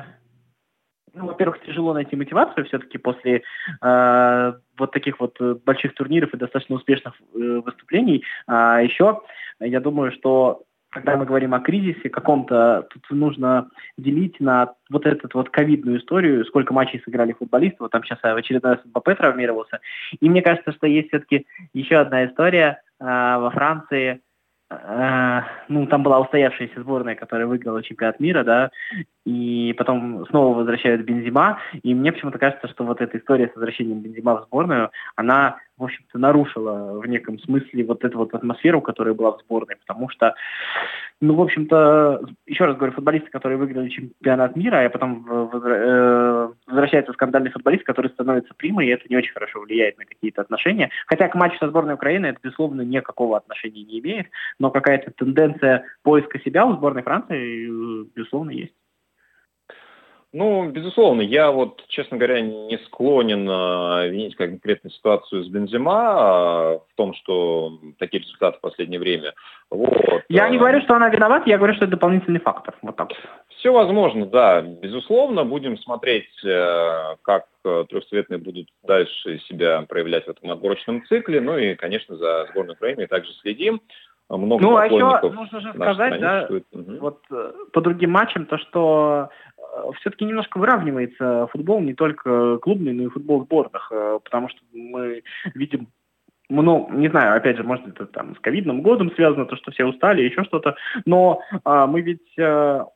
ну, 1.13 1.27
во-первых, 1.27 1.61
тяжело 1.65 1.93
найти 1.93 2.15
мотивацию 2.15 2.65
все-таки 2.65 2.97
после 2.97 3.43
э, 3.81 4.53
вот 4.77 4.91
таких 4.91 5.19
вот 5.19 5.39
больших 5.65 5.93
турниров 5.93 6.33
и 6.33 6.37
достаточно 6.37 6.75
успешных 6.75 7.13
э, 7.19 7.61
выступлений. 7.65 8.23
А 8.47 8.81
еще 8.81 9.21
я 9.59 9.79
думаю, 9.79 10.11
что 10.11 10.63
когда 10.91 11.15
мы 11.15 11.25
говорим 11.25 11.53
о 11.53 11.61
кризисе 11.61 12.09
каком-то, 12.09 12.87
тут 12.89 13.09
нужно 13.09 13.69
делить 13.97 14.39
на 14.39 14.73
вот 14.89 15.05
эту 15.05 15.29
вот 15.33 15.49
ковидную 15.49 15.99
историю, 15.99 16.45
сколько 16.45 16.73
матчей 16.73 17.01
сыграли 17.03 17.33
футболисты, 17.33 17.77
вот 17.79 17.91
там 17.91 18.03
сейчас 18.03 18.19
в 18.21 18.25
очередной 18.25 18.73
раз 18.73 18.85
МБП 18.85 19.17
травмировался. 19.17 19.79
И 20.19 20.29
мне 20.29 20.41
кажется, 20.41 20.73
что 20.73 20.87
есть 20.87 21.07
все-таки 21.07 21.47
еще 21.73 21.95
одна 21.95 22.25
история 22.25 22.81
э, 22.99 23.05
во 23.05 23.49
Франции, 23.51 24.19
э, 24.69 25.41
ну, 25.69 25.87
там 25.87 26.03
была 26.03 26.19
устоявшаяся 26.19 26.81
сборная, 26.81 27.15
которая 27.15 27.47
выиграла 27.47 27.81
чемпионат 27.81 28.19
мира, 28.19 28.43
да, 28.43 28.71
и 29.25 29.73
потом 29.77 30.25
снова 30.27 30.57
возвращают 30.57 31.03
Бензима, 31.03 31.59
и 31.83 31.95
мне 31.95 32.11
почему-то 32.11 32.37
кажется, 32.37 32.67
что 32.67 32.83
вот 32.83 32.99
эта 32.99 33.17
история 33.17 33.47
с 33.47 33.55
возвращением 33.55 34.01
Бензима 34.01 34.41
в 34.41 34.45
сборную, 34.47 34.91
она, 35.15 35.55
в 35.81 35.85
общем-то, 35.85 36.19
нарушила 36.19 36.99
в 36.99 37.05
неком 37.07 37.39
смысле 37.39 37.83
вот 37.83 38.03
эту 38.05 38.19
вот 38.19 38.33
атмосферу, 38.33 38.81
которая 38.81 39.13
была 39.13 39.31
в 39.31 39.41
сборной, 39.41 39.75
потому 39.75 40.09
что, 40.09 40.35
ну, 41.19 41.33
в 41.35 41.41
общем-то, 41.41 42.21
еще 42.45 42.65
раз 42.65 42.77
говорю, 42.77 42.93
футболисты, 42.93 43.29
которые 43.31 43.57
выиграли 43.57 43.89
чемпионат 43.89 44.55
мира, 44.55 44.85
а 44.85 44.89
потом 44.89 45.25
э, 45.29 46.49
возвращается 46.67 47.13
скандальный 47.13 47.51
футболист, 47.51 47.83
который 47.83 48.11
становится 48.11 48.53
примой, 48.53 48.87
и 48.87 48.91
это 48.91 49.05
не 49.09 49.17
очень 49.17 49.33
хорошо 49.33 49.59
влияет 49.61 49.97
на 49.97 50.05
какие-то 50.05 50.41
отношения. 50.41 50.91
Хотя 51.07 51.27
к 51.27 51.35
матчу 51.35 51.57
со 51.57 51.67
сборной 51.67 51.95
Украины 51.95 52.27
это, 52.27 52.39
безусловно, 52.43 52.81
никакого 52.81 53.37
отношения 53.37 53.83
не 53.83 53.99
имеет, 53.99 54.27
но 54.59 54.69
какая-то 54.69 55.11
тенденция 55.11 55.85
поиска 56.03 56.39
себя 56.39 56.65
у 56.65 56.73
сборной 56.73 57.03
Франции, 57.03 57.67
э, 57.67 58.05
безусловно, 58.15 58.51
есть. 58.51 58.73
Ну, 60.33 60.69
безусловно, 60.69 61.21
я 61.21 61.51
вот, 61.51 61.83
честно 61.89 62.15
говоря, 62.15 62.39
не 62.39 62.77
склонен 62.85 63.49
э, 63.49 64.09
винить 64.09 64.35
конкретную 64.37 64.93
ситуацию 64.93 65.43
с 65.43 65.49
Бензима 65.49 65.93
а, 65.93 66.79
в 66.79 66.95
том, 66.95 67.13
что 67.15 67.77
такие 67.99 68.23
результаты 68.23 68.57
в 68.57 68.61
последнее 68.61 68.99
время. 68.99 69.33
Вот. 69.69 70.23
Я 70.29 70.47
не 70.47 70.57
говорю, 70.57 70.79
что 70.81 70.95
она 70.95 71.09
виновата, 71.09 71.49
я 71.49 71.57
говорю, 71.57 71.73
что 71.73 71.83
это 71.83 71.91
дополнительный 71.91 72.39
фактор. 72.39 72.75
Вот 72.81 72.95
так. 72.95 73.09
Все 73.57 73.73
возможно, 73.73 74.25
да, 74.25 74.61
безусловно. 74.61 75.43
Будем 75.43 75.77
смотреть, 75.77 76.29
э, 76.45 77.15
как 77.23 77.47
трехцветные 77.61 78.37
будут 78.37 78.69
дальше 78.83 79.39
себя 79.49 79.81
проявлять 79.81 80.25
в 80.25 80.29
этом 80.29 80.49
отборочном 80.49 81.05
цикле. 81.07 81.41
Ну 81.41 81.57
и, 81.57 81.75
конечно, 81.75 82.15
за 82.15 82.47
сборной 82.51 82.75
Украины 82.75 83.05
также 83.07 83.33
следим. 83.41 83.81
Много 84.29 84.63
ну, 84.63 84.77
а 84.77 84.85
еще 84.85 85.29
нужно 85.29 85.59
же 85.59 85.73
сказать, 85.73 86.21
да, 86.21 86.47
угу. 86.49 86.97
вот 87.01 87.19
по 87.73 87.81
другим 87.81 88.11
матчам, 88.11 88.45
то, 88.45 88.57
что 88.57 89.29
все-таки 89.99 90.25
немножко 90.25 90.57
выравнивается 90.57 91.47
футбол, 91.51 91.81
не 91.81 91.93
только 91.93 92.57
клубный, 92.57 92.93
но 92.93 93.03
и 93.03 93.09
футбол 93.09 93.43
сборных, 93.43 93.91
э, 93.91 94.19
потому 94.23 94.49
что 94.49 94.59
мы 94.73 95.23
видим 95.53 95.87
ну, 96.49 96.89
не 96.91 97.07
знаю, 97.07 97.37
опять 97.37 97.55
же, 97.55 97.63
может, 97.63 97.87
это 97.87 98.05
там 98.05 98.35
с 98.35 98.39
ковидным 98.39 98.81
годом 98.81 99.09
связано, 99.15 99.45
то, 99.45 99.55
что 99.55 99.71
все 99.71 99.85
устали, 99.85 100.23
еще 100.23 100.43
что-то, 100.43 100.75
но 101.05 101.39
а, 101.63 101.87
мы 101.87 102.01
ведь 102.01 102.37
а, 102.37 102.87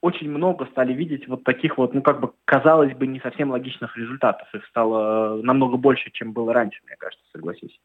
очень 0.00 0.30
много 0.30 0.66
стали 0.66 0.92
видеть 0.92 1.28
вот 1.28 1.44
таких 1.44 1.78
вот, 1.78 1.94
ну, 1.94 2.02
как 2.02 2.20
бы, 2.20 2.32
казалось 2.44 2.92
бы, 2.94 3.06
не 3.06 3.20
совсем 3.20 3.50
логичных 3.50 3.96
результатов. 3.96 4.48
Их 4.54 4.64
стало 4.66 5.40
намного 5.42 5.76
больше, 5.76 6.10
чем 6.10 6.32
было 6.32 6.52
раньше, 6.52 6.80
мне 6.86 6.96
кажется, 6.98 7.24
согласись. 7.32 7.78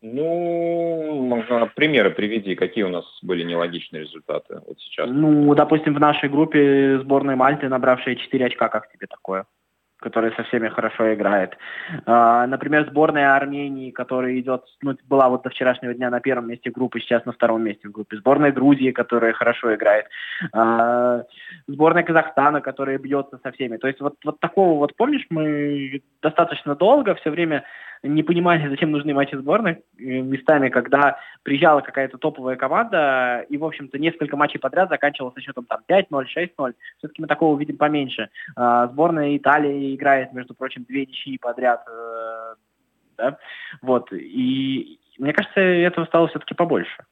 Ну, 0.00 1.44
примеры 1.74 2.10
приведи, 2.10 2.54
какие 2.54 2.84
у 2.84 2.88
нас 2.88 3.04
были 3.22 3.42
нелогичные 3.42 4.02
результаты 4.02 4.60
вот 4.66 4.78
сейчас. 4.78 5.08
Ну, 5.10 5.52
допустим, 5.54 5.94
в 5.94 6.00
нашей 6.00 6.28
группе 6.28 7.00
сборной 7.00 7.34
Мальты, 7.34 7.68
набравшая 7.68 8.14
4 8.14 8.46
очка, 8.46 8.68
как 8.68 8.90
тебе 8.92 9.06
такое? 9.08 9.44
которая 10.00 10.30
со 10.32 10.44
всеми 10.44 10.68
хорошо 10.68 11.12
играет. 11.12 11.56
А, 12.06 12.46
например, 12.46 12.86
сборная 12.88 13.34
Армении, 13.34 13.90
которая 13.90 14.38
идет, 14.38 14.62
ну, 14.80 14.96
была 15.08 15.28
вот 15.28 15.42
до 15.42 15.50
вчерашнего 15.50 15.92
дня 15.92 16.08
на 16.08 16.20
первом 16.20 16.48
месте 16.48 16.70
группы, 16.70 17.00
сейчас 17.00 17.24
на 17.24 17.32
втором 17.32 17.64
месте 17.64 17.88
в 17.88 17.92
группе. 17.92 18.16
Сборная 18.16 18.52
Грузии, 18.52 18.92
которая 18.92 19.32
хорошо 19.32 19.74
играет. 19.74 20.06
А, 20.52 21.24
сборная 21.66 22.04
Казахстана, 22.04 22.60
которая 22.60 22.98
бьется 22.98 23.40
со 23.42 23.50
всеми. 23.50 23.76
То 23.76 23.88
есть 23.88 24.00
вот, 24.00 24.14
вот 24.24 24.38
такого 24.38 24.78
вот, 24.78 24.94
помнишь, 24.94 25.26
мы 25.30 26.00
достаточно 26.22 26.76
долго 26.76 27.16
все 27.16 27.30
время 27.30 27.64
не 28.02 28.22
понимали, 28.22 28.68
зачем 28.68 28.90
нужны 28.90 29.14
матчи 29.14 29.34
сборных 29.34 29.78
местами, 29.96 30.68
когда 30.68 31.18
приезжала 31.42 31.80
какая-то 31.80 32.18
топовая 32.18 32.56
команда, 32.56 33.44
и, 33.48 33.56
в 33.56 33.64
общем-то, 33.64 33.98
несколько 33.98 34.36
матчей 34.36 34.60
подряд 34.60 34.88
заканчивалось 34.88 35.34
со 35.34 35.40
счетом 35.40 35.64
там 35.64 35.80
5-0, 35.88 36.24
6-0. 36.36 36.74
Все-таки 36.98 37.22
мы 37.22 37.28
такого 37.28 37.58
видим 37.58 37.76
поменьше. 37.76 38.28
А, 38.56 38.86
сборная 38.88 39.36
Италии 39.36 39.94
играет, 39.94 40.32
между 40.32 40.54
прочим, 40.54 40.84
две 40.84 41.06
ничьи 41.06 41.38
подряд. 41.38 41.84
Э, 41.88 42.54
да? 43.16 43.38
Вот. 43.82 44.12
И 44.12 44.98
мне 45.18 45.32
кажется, 45.32 45.60
этого 45.60 46.04
стало 46.06 46.28
все-таки 46.28 46.54
побольше. 46.54 47.04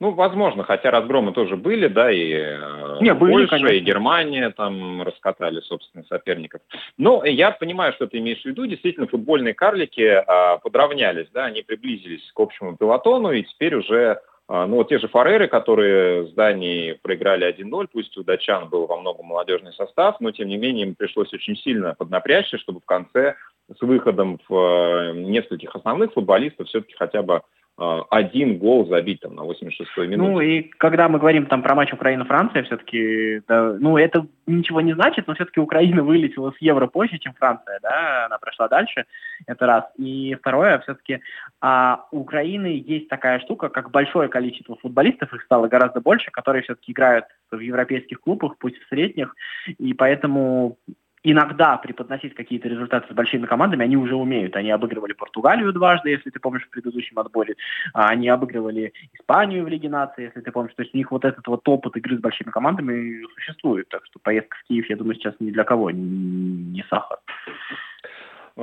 Ну, 0.00 0.12
возможно, 0.12 0.64
хотя 0.64 0.90
разгромы 0.90 1.32
тоже 1.32 1.56
были, 1.56 1.86
да, 1.86 2.10
и 2.10 2.32
э, 2.32 2.98
Не, 3.02 3.12
были, 3.12 3.32
Польша, 3.32 3.50
конечно. 3.50 3.74
и 3.74 3.80
Германия 3.80 4.48
там 4.48 5.02
раскатали, 5.02 5.60
собственно, 5.60 6.04
соперников. 6.04 6.62
Но 6.96 7.22
я 7.26 7.50
понимаю, 7.50 7.92
что 7.92 8.06
ты 8.06 8.16
имеешь 8.18 8.40
в 8.40 8.46
виду. 8.46 8.66
Действительно, 8.66 9.06
футбольные 9.06 9.52
карлики 9.52 10.00
а, 10.00 10.56
подравнялись, 10.56 11.28
да, 11.34 11.44
они 11.44 11.60
приблизились 11.60 12.22
к 12.32 12.40
общему 12.40 12.76
пилотону, 12.78 13.32
и 13.32 13.42
теперь 13.42 13.74
уже 13.74 14.22
а, 14.48 14.66
ну, 14.66 14.76
вот 14.76 14.88
те 14.88 14.98
же 14.98 15.06
Фареры, 15.06 15.48
которые 15.48 16.26
с 16.26 16.32
Данией 16.32 16.94
проиграли 16.94 17.46
1-0, 17.46 17.88
пусть 17.92 18.16
у 18.16 18.24
датчан 18.24 18.68
был 18.68 18.86
во 18.86 18.96
многом 18.96 19.26
молодежный 19.26 19.72
состав, 19.74 20.16
но, 20.18 20.32
тем 20.32 20.48
не 20.48 20.56
менее, 20.56 20.86
им 20.86 20.94
пришлось 20.96 21.32
очень 21.32 21.56
сильно 21.56 21.94
поднапрячься, 21.94 22.58
чтобы 22.58 22.80
в 22.80 22.84
конце 22.84 23.36
с 23.68 23.80
выходом 23.80 24.40
в 24.48 24.54
э, 24.56 25.12
нескольких 25.14 25.76
основных 25.76 26.14
футболистов 26.14 26.66
все-таки 26.66 26.94
хотя 26.98 27.22
бы 27.22 27.42
один 27.80 28.58
гол 28.58 28.86
забить 28.88 29.20
там 29.20 29.34
на 29.34 29.40
86-й 29.40 30.06
минуте. 30.06 30.30
Ну 30.30 30.40
и 30.40 30.62
когда 30.62 31.08
мы 31.08 31.18
говорим 31.18 31.46
там 31.46 31.62
про 31.62 31.74
матч 31.74 31.92
Украина-Франция, 31.92 32.62
все-таки, 32.64 33.40
да, 33.48 33.74
ну 33.80 33.96
это 33.96 34.26
ничего 34.46 34.82
не 34.82 34.92
значит, 34.92 35.26
но 35.26 35.34
все-таки 35.34 35.60
Украина 35.60 36.02
вылетела 36.04 36.52
с 36.52 36.60
Евро 36.60 36.86
позже, 36.86 37.18
чем 37.18 37.32
Франция, 37.34 37.78
да, 37.82 38.26
она 38.26 38.38
прошла 38.38 38.68
дальше, 38.68 39.04
это 39.46 39.66
раз. 39.66 39.84
И 39.96 40.36
второе, 40.40 40.78
все-таки 40.80 41.20
а, 41.60 42.04
у 42.12 42.20
Украины 42.20 42.82
есть 42.86 43.08
такая 43.08 43.40
штука, 43.40 43.70
как 43.70 43.90
большое 43.90 44.28
количество 44.28 44.76
футболистов, 44.76 45.32
их 45.32 45.42
стало 45.42 45.68
гораздо 45.68 46.00
больше, 46.00 46.30
которые 46.30 46.62
все-таки 46.62 46.92
играют 46.92 47.24
в 47.50 47.58
европейских 47.58 48.20
клубах, 48.20 48.56
пусть 48.58 48.76
в 48.76 48.88
средних, 48.88 49.34
и 49.78 49.94
поэтому 49.94 50.76
иногда 51.22 51.76
преподносить 51.76 52.34
какие-то 52.34 52.68
результаты 52.68 53.12
с 53.12 53.14
большими 53.14 53.46
командами, 53.46 53.84
они 53.84 53.96
уже 53.96 54.14
умеют. 54.14 54.56
Они 54.56 54.70
обыгрывали 54.70 55.12
Португалию 55.12 55.72
дважды, 55.72 56.10
если 56.10 56.30
ты 56.30 56.38
помнишь, 56.40 56.64
в 56.64 56.70
предыдущем 56.70 57.18
отборе. 57.18 57.56
А 57.92 58.08
они 58.08 58.28
обыгрывали 58.28 58.92
Испанию 59.12 59.64
в 59.64 59.68
Лиге 59.68 59.88
нации, 59.88 60.24
если 60.24 60.40
ты 60.40 60.50
помнишь. 60.50 60.74
То 60.74 60.82
есть 60.82 60.94
у 60.94 60.98
них 60.98 61.10
вот 61.10 61.24
этот 61.24 61.46
вот 61.46 61.68
опыт 61.68 61.96
игры 61.96 62.16
с 62.16 62.20
большими 62.20 62.50
командами 62.50 63.24
существует. 63.34 63.88
Так 63.88 64.04
что 64.06 64.18
поездка 64.20 64.56
в 64.56 64.68
Киев, 64.68 64.88
я 64.88 64.96
думаю, 64.96 65.14
сейчас 65.14 65.34
ни 65.40 65.50
для 65.50 65.64
кого 65.64 65.90
не 65.90 66.84
сахар. 66.88 67.18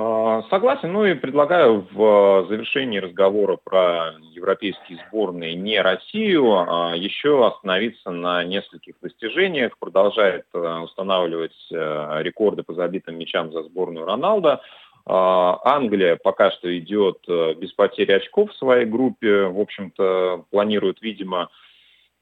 А, 0.00 0.44
согласен, 0.48 0.92
ну 0.92 1.04
и 1.04 1.14
предлагаю 1.14 1.84
в 1.90 2.46
завершении 2.48 3.00
разговора 3.00 3.56
про 3.56 4.12
европейские 4.30 5.04
сборные 5.08 5.56
не 5.56 5.80
Россию, 5.82 6.52
а 6.52 6.94
еще 6.94 7.44
остановиться 7.44 8.10
на 8.12 8.44
нескольких 8.44 8.94
достижениях. 9.02 9.76
Продолжает 9.76 10.44
э, 10.54 10.78
устанавливать 10.84 11.56
э, 11.72 12.22
рекорды 12.22 12.62
по 12.62 12.74
забитым 12.74 13.18
мячам 13.18 13.52
за 13.52 13.64
сборную 13.64 14.06
Роналда. 14.06 14.60
Англия 15.04 16.16
пока 16.22 16.52
что 16.52 16.78
идет 16.78 17.18
э, 17.26 17.54
без 17.54 17.72
потери 17.72 18.12
очков 18.12 18.52
в 18.52 18.56
своей 18.56 18.84
группе. 18.84 19.46
В 19.46 19.58
общем-то, 19.58 20.44
планирует, 20.52 21.02
видимо, 21.02 21.48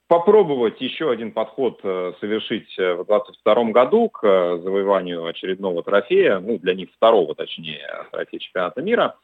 попробовать 0.08 0.80
еще 0.80 1.10
один 1.10 1.32
подход 1.32 1.80
э, 1.82 2.12
совершить 2.20 2.78
э, 2.78 2.94
в 2.94 3.06
2022 3.06 3.64
году 3.72 4.08
к 4.08 4.22
завоеванию 4.58 5.24
очередного 5.26 5.82
трофея, 5.82 6.38
ну, 6.38 6.58
для 6.58 6.74
них 6.74 6.90
второго, 6.96 7.34
точнее, 7.34 8.06
трофея 8.12 8.40
чемпионата 8.40 8.82
мира. 8.82 9.16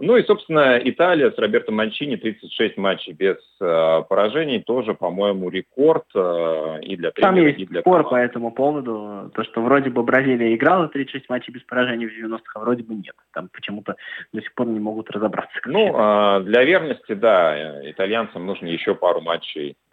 Ну 0.00 0.16
и, 0.16 0.22
собственно, 0.22 0.78
Италия 0.78 1.32
с 1.32 1.38
Роберто 1.38 1.72
Манчини 1.72 2.14
36 2.14 2.76
матчей 2.76 3.12
без 3.12 3.36
э, 3.60 4.02
поражений, 4.08 4.62
тоже, 4.62 4.94
по-моему, 4.94 5.50
рекорд 5.50 6.04
э, 6.14 6.78
и 6.82 6.96
для 6.96 7.10
тренера, 7.10 7.34
Там 7.34 7.44
есть 7.44 7.58
и 7.58 7.66
для 7.66 7.80
спор 7.80 8.08
по 8.08 8.14
этому 8.14 8.52
поводу, 8.52 9.32
то, 9.34 9.42
что 9.42 9.60
вроде 9.60 9.90
бы 9.90 10.04
Бразилия 10.04 10.54
играла 10.54 10.86
36 10.86 11.28
матчей 11.28 11.52
без 11.52 11.62
поражений 11.62 12.06
в 12.06 12.12
90-х, 12.12 12.52
а 12.54 12.60
вроде 12.60 12.84
бы 12.84 12.94
нет. 12.94 13.16
Там 13.32 13.48
почему-то 13.52 13.96
до 14.32 14.40
сих 14.40 14.54
пор 14.54 14.68
не 14.68 14.78
могут 14.78 15.10
разобраться. 15.10 15.58
Ну, 15.66 15.88
э, 15.88 16.42
для 16.44 16.62
верности, 16.62 17.14
да, 17.14 17.90
итальянцам 17.90 18.46
нужно 18.46 18.66
еще 18.68 18.94
пару 18.94 19.20
матчей 19.20 19.70
э, 19.70 19.87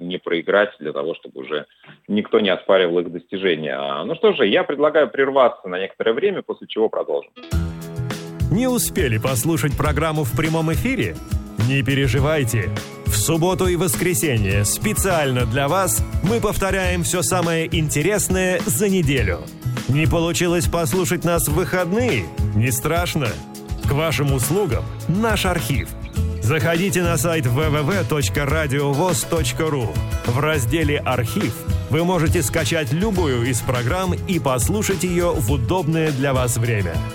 не 0.00 0.18
проиграть 0.18 0.70
для 0.78 0.92
того, 0.92 1.14
чтобы 1.14 1.40
уже 1.42 1.66
никто 2.08 2.40
не 2.40 2.50
оспаривал 2.50 3.00
их 3.00 3.12
достижения. 3.12 3.78
Ну 4.04 4.14
что 4.16 4.32
же, 4.32 4.46
я 4.46 4.64
предлагаю 4.64 5.08
прерваться 5.08 5.68
на 5.68 5.78
некоторое 5.78 6.12
время, 6.12 6.42
после 6.42 6.66
чего 6.66 6.88
продолжим. 6.88 7.30
Не 8.50 8.68
успели 8.68 9.18
послушать 9.18 9.76
программу 9.76 10.24
в 10.24 10.36
прямом 10.36 10.72
эфире? 10.72 11.16
Не 11.68 11.82
переживайте. 11.82 12.70
В 13.06 13.16
субботу 13.16 13.66
и 13.66 13.76
воскресенье 13.76 14.64
специально 14.64 15.46
для 15.46 15.68
вас 15.68 16.04
мы 16.22 16.40
повторяем 16.40 17.02
все 17.02 17.22
самое 17.22 17.66
интересное 17.66 18.60
за 18.60 18.88
неделю. 18.88 19.40
Не 19.88 20.06
получилось 20.06 20.68
послушать 20.68 21.24
нас 21.24 21.48
в 21.48 21.54
выходные? 21.54 22.24
Не 22.54 22.70
страшно. 22.70 23.28
К 23.88 23.92
вашим 23.92 24.32
услугам 24.32 24.84
наш 25.08 25.44
архив. 25.44 25.88
Заходите 26.46 27.02
на 27.02 27.16
сайт 27.16 27.46
www.radiovoz.ru. 27.46 29.88
В 30.26 30.38
разделе 30.38 30.98
«Архив» 30.98 31.52
вы 31.90 32.04
можете 32.04 32.42
скачать 32.42 32.92
любую 32.92 33.50
из 33.50 33.60
программ 33.62 34.14
и 34.28 34.38
послушать 34.38 35.02
ее 35.02 35.32
в 35.32 35.50
удобное 35.50 36.12
для 36.12 36.32
вас 36.32 36.56
время– 36.56 36.94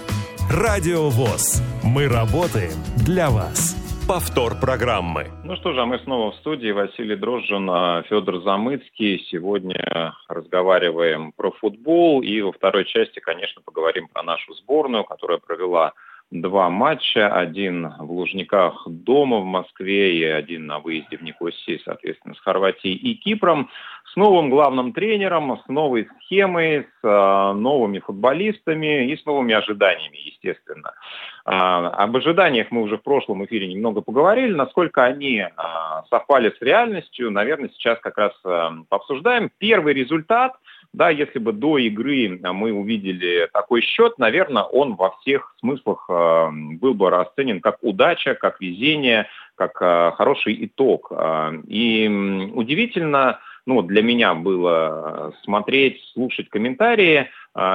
Радио 0.51 1.07
ВОЗ. 1.07 1.63
Мы 1.81 2.09
работаем 2.09 2.75
для 3.05 3.29
вас. 3.29 3.73
Повтор 4.05 4.59
программы. 4.59 5.27
Ну 5.45 5.55
что 5.55 5.71
же, 5.71 5.79
а 5.79 5.85
мы 5.85 5.97
снова 5.99 6.31
в 6.31 6.35
студии. 6.35 6.71
Василий 6.71 7.15
Дрожжин, 7.15 7.69
а, 7.69 8.03
Федор 8.09 8.43
Замыцкий. 8.43 9.25
Сегодня 9.31 10.13
разговариваем 10.27 11.31
про 11.31 11.51
футбол. 11.51 12.21
И 12.21 12.41
во 12.41 12.51
второй 12.51 12.83
части, 12.83 13.21
конечно, 13.21 13.61
поговорим 13.63 14.09
про 14.09 14.23
нашу 14.23 14.53
сборную, 14.55 15.05
которая 15.05 15.37
провела 15.37 15.93
два 16.31 16.69
матча. 16.69 17.27
Один 17.27 17.89
в 17.99 18.11
Лужниках 18.11 18.87
дома 18.87 19.39
в 19.39 19.45
Москве 19.45 20.17
и 20.17 20.23
один 20.23 20.65
на 20.65 20.79
выезде 20.79 21.17
в 21.17 21.21
Никосии, 21.21 21.81
соответственно, 21.83 22.35
с 22.35 22.39
Хорватией 22.39 22.95
и 22.95 23.15
Кипром. 23.15 23.69
С 24.11 24.15
новым 24.15 24.49
главным 24.49 24.93
тренером, 24.93 25.57
с 25.63 25.67
новой 25.69 26.09
схемой, 26.19 26.81
с 26.81 27.07
э, 27.07 27.53
новыми 27.53 27.99
футболистами 27.99 29.09
и 29.09 29.15
с 29.15 29.25
новыми 29.25 29.53
ожиданиями, 29.53 30.17
естественно. 30.17 30.93
Э, 31.45 31.51
об 31.51 32.17
ожиданиях 32.17 32.71
мы 32.71 32.81
уже 32.81 32.97
в 32.97 33.03
прошлом 33.03 33.45
эфире 33.45 33.67
немного 33.67 34.01
поговорили. 34.01 34.53
Насколько 34.53 35.03
они 35.03 35.37
э, 35.37 35.49
совпали 36.09 36.53
с 36.57 36.61
реальностью, 36.61 37.31
наверное, 37.31 37.69
сейчас 37.69 37.99
как 37.99 38.17
раз 38.17 38.33
э, 38.43 38.69
пообсуждаем. 38.89 39.51
Первый 39.59 39.93
результат– 39.93 40.53
да, 40.93 41.09
если 41.09 41.39
бы 41.39 41.53
до 41.53 41.77
игры 41.77 42.39
мы 42.41 42.73
увидели 42.73 43.47
такой 43.53 43.81
счет, 43.81 44.17
наверное, 44.17 44.63
он 44.63 44.95
во 44.95 45.11
всех 45.17 45.55
смыслах 45.59 46.05
э, 46.09 46.49
был 46.51 46.93
бы 46.93 47.09
расценен 47.09 47.61
как 47.61 47.77
удача, 47.81 48.35
как 48.35 48.59
везение, 48.59 49.27
как 49.55 49.81
э, 49.81 50.11
хороший 50.15 50.65
итог. 50.65 51.11
И 51.67 52.51
удивительно, 52.53 53.39
ну, 53.65 53.81
для 53.81 54.01
меня 54.01 54.33
было 54.33 55.33
смотреть, 55.43 56.01
слушать 56.13 56.49
комментарии 56.49 57.29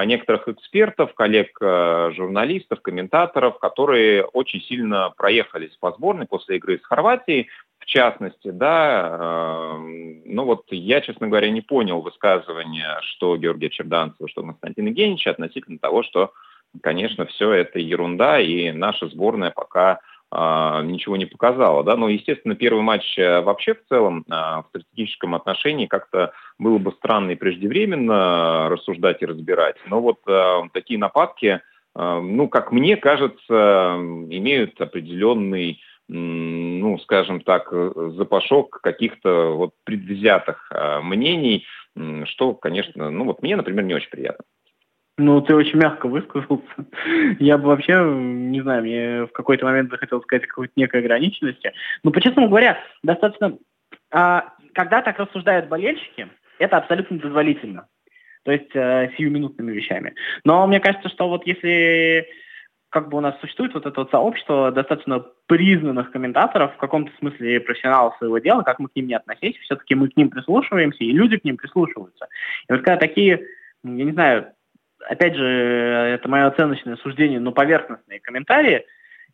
некоторых 0.06 0.48
экспертов, 0.48 1.12
коллег, 1.12 1.50
журналистов, 1.60 2.80
комментаторов, 2.80 3.58
которые 3.58 4.24
очень 4.24 4.62
сильно 4.62 5.12
проехались 5.16 5.76
по 5.78 5.92
сборной 5.92 6.26
после 6.26 6.56
игры 6.56 6.78
с 6.82 6.86
Хорватией, 6.86 7.48
в 7.86 7.88
частности, 7.88 8.50
да, 8.50 9.16
э, 9.20 10.22
ну 10.24 10.44
вот 10.44 10.64
я, 10.70 11.00
честно 11.00 11.28
говоря, 11.28 11.50
не 11.50 11.60
понял 11.60 12.00
высказывания, 12.00 12.98
что 13.02 13.36
Георгия 13.36 13.70
Черданцева, 13.70 14.28
что 14.28 14.42
Константина 14.42 14.88
Евгеньевича 14.88 15.30
относительно 15.30 15.78
того, 15.78 16.02
что, 16.02 16.32
конечно, 16.82 17.26
все 17.26 17.52
это 17.52 17.78
ерунда, 17.78 18.40
и 18.40 18.72
наша 18.72 19.06
сборная 19.06 19.52
пока 19.52 19.92
э, 19.92 19.96
ничего 20.32 21.16
не 21.16 21.26
показала. 21.26 21.84
Да? 21.84 21.96
Но, 21.96 22.08
естественно, 22.08 22.54
первый 22.54 22.82
матч 22.82 23.16
э, 23.18 23.40
вообще 23.40 23.74
в 23.74 23.84
целом 23.88 24.24
э, 24.28 24.32
в 24.32 24.64
стратегическом 24.70 25.34
отношении 25.34 25.86
как-то 25.86 26.32
было 26.58 26.78
бы 26.78 26.92
странно 26.92 27.30
и 27.30 27.36
преждевременно 27.36 28.68
рассуждать 28.68 29.22
и 29.22 29.26
разбирать. 29.26 29.76
Но 29.86 30.00
вот 30.00 30.18
э, 30.26 30.62
такие 30.72 30.98
нападки, 30.98 31.60
э, 31.94 32.20
ну, 32.20 32.48
как 32.48 32.72
мне 32.72 32.96
кажется, 32.96 33.96
имеют 34.28 34.80
определенный 34.80 35.80
ну, 36.08 36.98
скажем 37.00 37.40
так, 37.40 37.72
запашок 37.72 38.80
каких-то 38.80 39.56
вот 39.56 39.72
предвзятых 39.82 40.70
а, 40.70 41.00
мнений, 41.00 41.66
что, 42.26 42.54
конечно, 42.54 43.10
ну 43.10 43.24
вот 43.24 43.42
мне, 43.42 43.56
например, 43.56 43.84
не 43.84 43.94
очень 43.94 44.10
приятно. 44.10 44.44
Ну, 45.18 45.40
ты 45.40 45.54
очень 45.54 45.78
мягко 45.78 46.08
высказался. 46.08 46.62
Я 47.38 47.56
бы 47.56 47.68
вообще, 47.68 47.94
не 48.04 48.60
знаю, 48.60 48.82
мне 48.82 49.24
в 49.24 49.32
какой-то 49.32 49.64
момент 49.64 49.90
захотел 49.90 50.20
сказать 50.22 50.46
какой-то 50.46 50.72
некой 50.76 51.00
ограниченности. 51.00 51.72
Но, 52.02 52.10
по-честному 52.10 52.48
говоря, 52.48 52.78
достаточно... 53.02 53.56
А, 54.10 54.52
когда 54.74 55.00
так 55.00 55.18
рассуждают 55.18 55.68
болельщики, 55.68 56.28
это 56.58 56.76
абсолютно 56.76 57.18
дозволительно. 57.18 57.88
То 58.44 58.52
есть 58.52 58.70
э, 58.74 59.10
сиюминутными 59.16 59.72
вещами. 59.72 60.14
Но 60.44 60.66
мне 60.66 60.80
кажется, 60.80 61.08
что 61.08 61.28
вот 61.28 61.46
если 61.46 62.28
как 62.90 63.08
бы 63.08 63.18
у 63.18 63.20
нас 63.20 63.38
существует 63.40 63.74
вот 63.74 63.84
это 63.84 64.00
вот 64.00 64.10
сообщество 64.10 64.70
достаточно 64.70 65.24
признанных 65.46 66.12
комментаторов, 66.12 66.74
в 66.74 66.78
каком-то 66.78 67.12
смысле 67.18 67.60
профессионалов 67.60 68.16
своего 68.16 68.38
дела, 68.38 68.62
как 68.62 68.78
мы 68.78 68.88
к 68.88 68.96
ним 68.96 69.08
не 69.08 69.14
относились, 69.14 69.58
все-таки 69.58 69.94
мы 69.94 70.08
к 70.08 70.16
ним 70.16 70.30
прислушиваемся, 70.30 71.04
и 71.04 71.12
люди 71.12 71.36
к 71.36 71.44
ним 71.44 71.56
прислушиваются. 71.56 72.28
И 72.68 72.72
вот 72.72 72.82
когда 72.82 72.96
такие, 72.96 73.42
я 73.82 74.04
не 74.04 74.12
знаю, 74.12 74.52
опять 75.08 75.34
же, 75.34 75.44
это 75.44 76.28
мое 76.28 76.46
оценочное 76.46 76.96
суждение, 76.96 77.40
но 77.40 77.52
поверхностные 77.52 78.20
комментарии, 78.20 78.84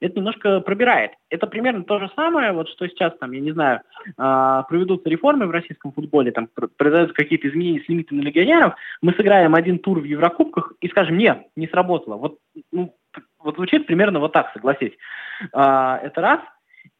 это 0.00 0.16
немножко 0.16 0.60
пробирает. 0.60 1.12
Это 1.30 1.46
примерно 1.46 1.84
то 1.84 2.00
же 2.00 2.10
самое, 2.16 2.52
вот 2.52 2.68
что 2.68 2.88
сейчас 2.88 3.16
там, 3.18 3.30
я 3.32 3.40
не 3.40 3.52
знаю, 3.52 3.82
э, 4.06 4.62
проведутся 4.68 5.08
реформы 5.08 5.46
в 5.46 5.52
российском 5.52 5.92
футболе, 5.92 6.32
там 6.32 6.48
произойдут 6.76 7.14
какие-то 7.14 7.48
изменения 7.48 7.80
с 7.80 7.88
лимитами 7.88 8.20
легионеров, 8.20 8.74
мы 9.00 9.12
сыграем 9.12 9.54
один 9.54 9.78
тур 9.78 10.00
в 10.00 10.04
Еврокубках 10.04 10.72
и 10.80 10.88
скажем, 10.88 11.16
нет, 11.18 11.46
не 11.54 11.68
сработало. 11.68 12.16
Вот 12.16 12.38
ну, 12.72 12.94
вот 13.38 13.56
звучит 13.56 13.86
примерно 13.86 14.18
вот 14.18 14.32
так, 14.32 14.52
согласись. 14.52 14.92
А, 15.52 16.00
это 16.02 16.20
раз. 16.20 16.40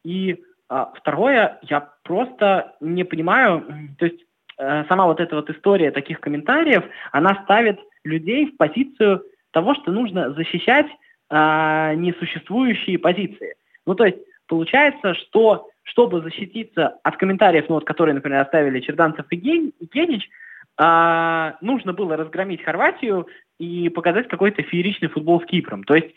И 0.03 0.41
а, 0.69 0.91
второе, 0.95 1.59
я 1.63 1.89
просто 2.03 2.75
не 2.79 3.03
понимаю, 3.03 3.65
то 3.99 4.05
есть 4.05 4.21
а, 4.21 4.32
сама 4.57 5.05
вот 5.05 5.19
эта 5.19 5.35
вот 5.35 5.49
история 5.49 5.91
таких 5.91 6.19
комментариев, 6.19 6.83
она 7.11 7.41
ставит 7.43 7.79
людей 8.03 8.51
в 8.51 8.57
позицию 8.57 9.23
того, 9.51 9.75
что 9.75 9.91
нужно 9.91 10.33
защищать 10.33 10.87
а, 11.29 11.93
несуществующие 11.95 12.99
позиции. 12.99 13.55
Ну, 13.85 13.95
то 13.95 14.05
есть 14.05 14.17
получается, 14.47 15.13
что 15.15 15.69
чтобы 15.83 16.21
защититься 16.21 16.99
от 17.03 17.17
комментариев, 17.17 17.65
ну, 17.67 17.75
вот, 17.75 17.85
которые, 17.85 18.15
например, 18.15 18.41
оставили 18.41 18.79
Черданцев 18.79 19.25
и 19.29 19.35
Генич, 19.35 20.29
а, 20.77 21.57
нужно 21.61 21.93
было 21.93 22.17
разгромить 22.17 22.63
Хорватию 22.63 23.27
и 23.59 23.89
показать 23.89 24.27
какой-то 24.27 24.63
фееричный 24.63 25.09
футбол 25.09 25.41
с 25.41 25.45
Кипром. 25.45 25.83
То 25.83 25.95
есть 25.95 26.13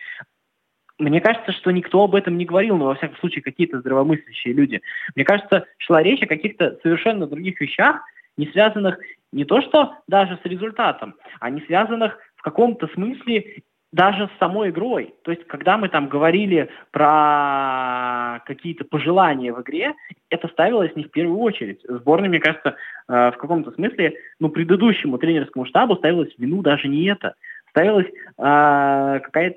мне 0.98 1.20
кажется, 1.20 1.52
что 1.52 1.70
никто 1.70 2.04
об 2.04 2.14
этом 2.14 2.38
не 2.38 2.46
говорил, 2.46 2.76
но 2.76 2.86
во 2.86 2.94
всяком 2.94 3.16
случае 3.18 3.42
какие-то 3.42 3.80
здравомыслящие 3.80 4.54
люди. 4.54 4.80
Мне 5.14 5.24
кажется, 5.24 5.66
шла 5.78 6.02
речь 6.02 6.22
о 6.22 6.26
каких-то 6.26 6.78
совершенно 6.82 7.26
других 7.26 7.60
вещах, 7.60 8.00
не 8.36 8.46
связанных 8.48 8.98
не 9.32 9.44
то 9.44 9.60
что 9.60 9.94
даже 10.06 10.38
с 10.42 10.46
результатом, 10.46 11.14
а 11.40 11.50
не 11.50 11.60
связанных 11.62 12.18
в 12.36 12.42
каком-то 12.42 12.88
смысле 12.88 13.62
даже 13.92 14.28
с 14.28 14.38
самой 14.38 14.70
игрой. 14.70 15.14
То 15.22 15.30
есть, 15.30 15.46
когда 15.46 15.78
мы 15.78 15.88
там 15.88 16.08
говорили 16.08 16.68
про 16.90 18.42
какие-то 18.44 18.84
пожелания 18.84 19.52
в 19.52 19.62
игре, 19.62 19.94
это 20.28 20.48
ставилось 20.48 20.94
не 20.96 21.04
в 21.04 21.10
первую 21.10 21.38
очередь. 21.38 21.80
Сборной, 21.88 22.28
мне 22.28 22.40
кажется, 22.40 22.76
э, 23.08 23.30
в 23.30 23.36
каком-то 23.38 23.70
смысле, 23.72 24.14
ну, 24.38 24.50
предыдущему 24.50 25.18
тренерскому 25.18 25.64
штабу 25.66 25.96
ставилось 25.96 26.34
в 26.34 26.38
вину 26.38 26.62
даже 26.62 26.88
не 26.88 27.06
это. 27.06 27.34
ставилась 27.70 28.06
а, 28.38 29.18
какая 29.20 29.54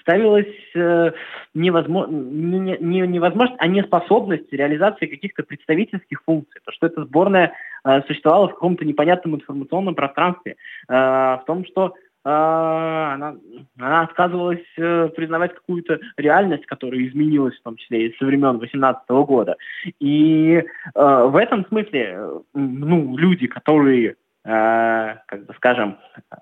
ставилась 0.00 0.46
э, 0.74 1.12
невозможно, 1.54 2.12
не, 2.12 2.76
не, 2.80 3.00
невозможность, 3.06 3.60
а 3.60 3.66
неспособность 3.66 4.52
реализации 4.52 5.06
каких-то 5.06 5.42
представительских 5.42 6.22
функций. 6.24 6.60
То, 6.64 6.72
что 6.72 6.86
эта 6.86 7.04
сборная 7.04 7.46
э, 7.46 7.52
существовала 8.06 8.48
в 8.48 8.54
каком-то 8.54 8.84
непонятном 8.84 9.36
информационном 9.36 9.94
пространстве, 9.94 10.56
э, 10.88 10.92
в 10.92 11.42
том, 11.46 11.64
что 11.64 11.94
а, 12.22 13.14
она, 13.14 13.36
она 13.78 14.02
отказывалась 14.02 14.66
э, 14.76 15.08
признавать 15.16 15.54
какую-то 15.54 16.00
реальность, 16.18 16.66
которая 16.66 17.00
изменилась, 17.06 17.56
в 17.58 17.62
том 17.62 17.76
числе 17.76 18.08
и 18.08 18.16
со 18.18 18.26
времен 18.26 18.58
18 18.58 19.08
года. 19.08 19.56
И 20.00 20.52
э, 20.52 20.64
в 20.94 21.34
этом 21.34 21.64
смысле, 21.66 22.16
э, 22.18 22.38
ну, 22.52 23.16
люди, 23.16 23.46
которые, 23.46 24.16
э, 24.44 25.14
как 25.26 25.46
бы 25.46 25.54
скажем, 25.54 25.98
э, 26.30 26.36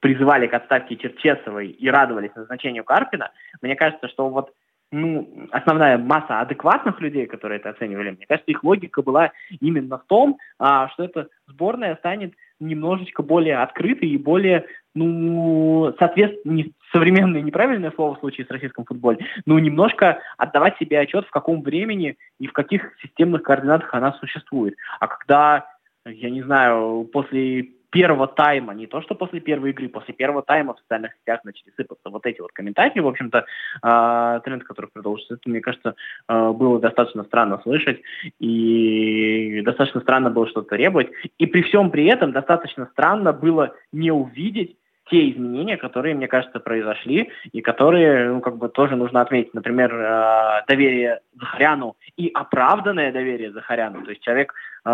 призывали 0.00 0.48
к 0.48 0.54
отставке 0.54 0.96
Черчесовой 0.96 1.68
и 1.68 1.88
радовались 1.88 2.34
назначению 2.34 2.82
Карпина, 2.82 3.30
мне 3.60 3.76
кажется, 3.76 4.08
что 4.08 4.28
вот 4.28 4.50
ну, 4.92 5.48
основная 5.50 5.96
масса 5.98 6.40
адекватных 6.40 7.00
людей, 7.00 7.26
которые 7.26 7.58
это 7.58 7.70
оценивали, 7.70 8.10
мне 8.10 8.26
кажется, 8.26 8.50
их 8.50 8.62
логика 8.62 9.02
была 9.02 9.32
именно 9.60 9.98
в 9.98 10.04
том, 10.04 10.38
а, 10.58 10.88
что 10.90 11.04
эта 11.04 11.28
сборная 11.46 11.96
станет 11.96 12.34
немножечко 12.60 13.22
более 13.22 13.56
открытой 13.56 14.10
и 14.10 14.18
более 14.18 14.66
ну, 14.94 15.94
соответственно, 15.98 16.52
не 16.52 16.72
современное 16.92 17.40
неправильное 17.40 17.92
слово 17.92 18.14
в 18.14 18.18
случае 18.18 18.46
с 18.46 18.50
российским 18.50 18.84
футболом, 18.84 19.18
но 19.46 19.58
немножко 19.58 20.18
отдавать 20.36 20.76
себе 20.76 21.00
отчет, 21.00 21.26
в 21.26 21.30
каком 21.30 21.62
времени 21.62 22.18
и 22.38 22.46
в 22.46 22.52
каких 22.52 22.92
системных 23.02 23.42
координатах 23.42 23.92
она 23.94 24.12
существует. 24.20 24.74
А 25.00 25.06
когда, 25.06 25.66
я 26.04 26.28
не 26.28 26.42
знаю, 26.42 27.08
после 27.10 27.70
первого 27.92 28.26
тайма, 28.26 28.74
не 28.74 28.86
то 28.86 29.02
что 29.02 29.14
после 29.14 29.40
первой 29.40 29.70
игры, 29.70 29.88
после 29.88 30.14
первого 30.14 30.42
тайма 30.42 30.74
в 30.74 30.80
социальных 30.80 31.12
сетях 31.20 31.44
начали 31.44 31.70
сыпаться 31.76 32.08
вот 32.08 32.26
эти 32.26 32.40
вот 32.40 32.50
комментарии, 32.52 33.00
в 33.00 33.06
общем-то, 33.06 33.44
э, 33.82 34.40
тренд, 34.44 34.64
который 34.64 34.90
продолжится, 34.90 35.34
это, 35.34 35.48
мне 35.48 35.60
кажется, 35.60 35.94
э, 36.28 36.50
было 36.52 36.80
достаточно 36.80 37.22
странно 37.24 37.60
слышать, 37.62 38.00
и 38.40 39.60
достаточно 39.62 40.00
странно 40.00 40.30
было 40.30 40.48
что-то 40.48 40.70
требовать, 40.70 41.10
и 41.38 41.46
при 41.46 41.62
всем 41.62 41.90
при 41.90 42.06
этом 42.06 42.32
достаточно 42.32 42.88
странно 42.92 43.32
было 43.32 43.74
не 43.92 44.10
увидеть 44.10 44.76
те 45.12 45.30
изменения, 45.30 45.76
которые, 45.76 46.14
мне 46.14 46.26
кажется, 46.26 46.58
произошли 46.58 47.30
и 47.52 47.60
которые, 47.60 48.30
ну, 48.32 48.40
как 48.40 48.56
бы 48.56 48.70
тоже 48.70 48.96
нужно 48.96 49.20
отметить. 49.20 49.52
Например, 49.52 49.94
э, 49.94 50.62
доверие 50.66 51.20
Захаряну 51.38 51.96
и 52.16 52.30
оправданное 52.32 53.12
доверие 53.12 53.52
Захаряну. 53.52 54.02
То 54.04 54.10
есть 54.10 54.22
человек, 54.22 54.54
э, 54.86 54.90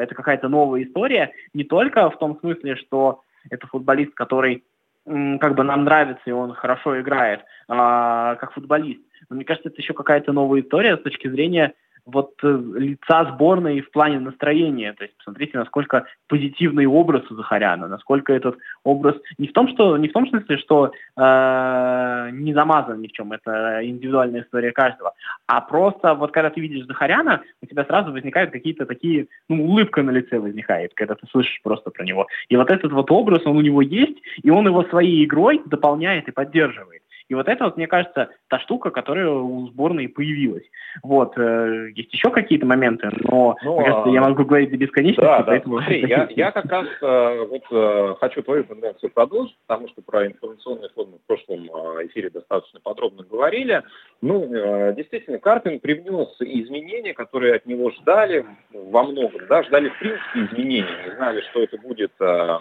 это 0.00 0.14
какая-то 0.14 0.48
новая 0.48 0.82
история, 0.82 1.32
не 1.52 1.64
только 1.64 2.08
в 2.08 2.18
том 2.18 2.40
смысле, 2.40 2.76
что 2.76 3.20
это 3.50 3.66
футболист, 3.66 4.14
который 4.14 4.64
как 5.04 5.54
бы 5.54 5.64
нам 5.64 5.84
нравится, 5.84 6.22
и 6.24 6.30
он 6.30 6.54
хорошо 6.54 6.98
играет, 6.98 7.40
а, 7.68 8.36
как 8.36 8.54
футболист. 8.54 9.02
Но 9.28 9.36
мне 9.36 9.44
кажется, 9.44 9.68
это 9.68 9.82
еще 9.82 9.92
какая-то 9.92 10.32
новая 10.32 10.62
история 10.62 10.96
с 10.96 11.02
точки 11.02 11.28
зрения 11.28 11.74
вот 12.06 12.32
э, 12.42 12.62
лица 12.76 13.24
сборной 13.32 13.80
в 13.80 13.90
плане 13.90 14.20
настроения. 14.20 14.92
То 14.92 15.04
есть 15.04 15.16
посмотрите, 15.16 15.58
насколько 15.58 16.06
позитивный 16.28 16.86
образ 16.86 17.30
у 17.30 17.34
Захаряна, 17.34 17.88
насколько 17.88 18.32
этот 18.32 18.58
образ 18.82 19.16
не 19.38 19.48
в 19.48 19.52
том, 19.52 19.68
что 19.68 19.96
не 19.96 20.08
в 20.08 20.12
том 20.12 20.28
смысле, 20.28 20.58
что 20.58 20.92
э, 21.16 22.30
не 22.32 22.52
замазан 22.52 23.00
ни 23.00 23.08
в 23.08 23.12
чем, 23.12 23.32
это 23.32 23.80
индивидуальная 23.82 24.42
история 24.42 24.72
каждого, 24.72 25.14
а 25.46 25.60
просто 25.60 26.14
вот 26.14 26.32
когда 26.32 26.50
ты 26.50 26.60
видишь 26.60 26.86
Захаряна, 26.86 27.42
у 27.62 27.66
тебя 27.66 27.84
сразу 27.84 28.12
возникают 28.12 28.50
какие-то 28.50 28.86
такие, 28.86 29.28
ну, 29.48 29.64
улыбка 29.64 30.02
на 30.02 30.10
лице 30.10 30.38
возникает, 30.38 30.92
когда 30.94 31.14
ты 31.14 31.26
слышишь 31.28 31.60
просто 31.62 31.90
про 31.90 32.04
него. 32.04 32.26
И 32.48 32.56
вот 32.56 32.70
этот 32.70 32.92
вот 32.92 33.10
образ, 33.10 33.46
он 33.46 33.56
у 33.56 33.62
него 33.62 33.80
есть, 33.80 34.18
и 34.42 34.50
он 34.50 34.66
его 34.66 34.84
своей 34.84 35.24
игрой 35.24 35.62
дополняет 35.64 36.28
и 36.28 36.32
поддерживает. 36.32 37.03
И 37.28 37.34
вот 37.34 37.48
это 37.48 37.64
вот, 37.64 37.76
мне 37.76 37.86
кажется, 37.86 38.28
та 38.48 38.58
штука, 38.60 38.90
которая 38.90 39.28
у 39.30 39.66
сборной 39.68 40.08
появилась. 40.08 40.64
Вот. 41.02 41.36
Э, 41.38 41.88
есть 41.94 42.12
еще 42.12 42.30
какие-то 42.30 42.66
моменты, 42.66 43.08
но, 43.22 43.56
ну, 43.64 43.76
мне 43.76 43.86
кажется, 43.86 44.10
я 44.10 44.20
а, 44.20 44.28
могу 44.28 44.44
говорить 44.44 44.70
до 44.70 44.76
бесконечности, 44.76 45.22
да, 45.22 45.42
поэтому... 45.42 45.78
Да, 45.78 45.84
смотри, 45.84 46.06
я, 46.06 46.28
я 46.36 46.52
как 46.52 46.66
раз 46.66 46.86
э, 47.00 47.46
вот 47.48 47.62
э, 47.70 48.14
хочу 48.20 48.42
твою 48.42 48.64
тенденцию 48.64 49.10
продолжить, 49.10 49.56
потому 49.66 49.88
что 49.88 50.02
про 50.02 50.26
информационные 50.26 50.90
формы 50.90 51.16
в 51.16 51.26
прошлом 51.26 51.66
эфире 52.06 52.28
достаточно 52.28 52.80
подробно 52.80 53.24
говорили. 53.24 53.82
Ну, 54.20 54.46
действительно, 54.94 55.38
Карпин 55.38 55.80
привнес 55.80 56.28
изменения, 56.40 57.14
которые 57.14 57.54
от 57.54 57.66
него 57.66 57.90
ждали 57.90 58.44
во 58.72 59.04
многом, 59.04 59.42
да, 59.48 59.62
ждали 59.62 59.88
в 59.88 59.98
принципе 59.98 60.44
изменений, 60.44 60.84
не 61.06 61.16
знали, 61.16 61.40
что 61.50 61.62
это 61.62 61.78
будет 61.78 62.12
в 62.18 62.60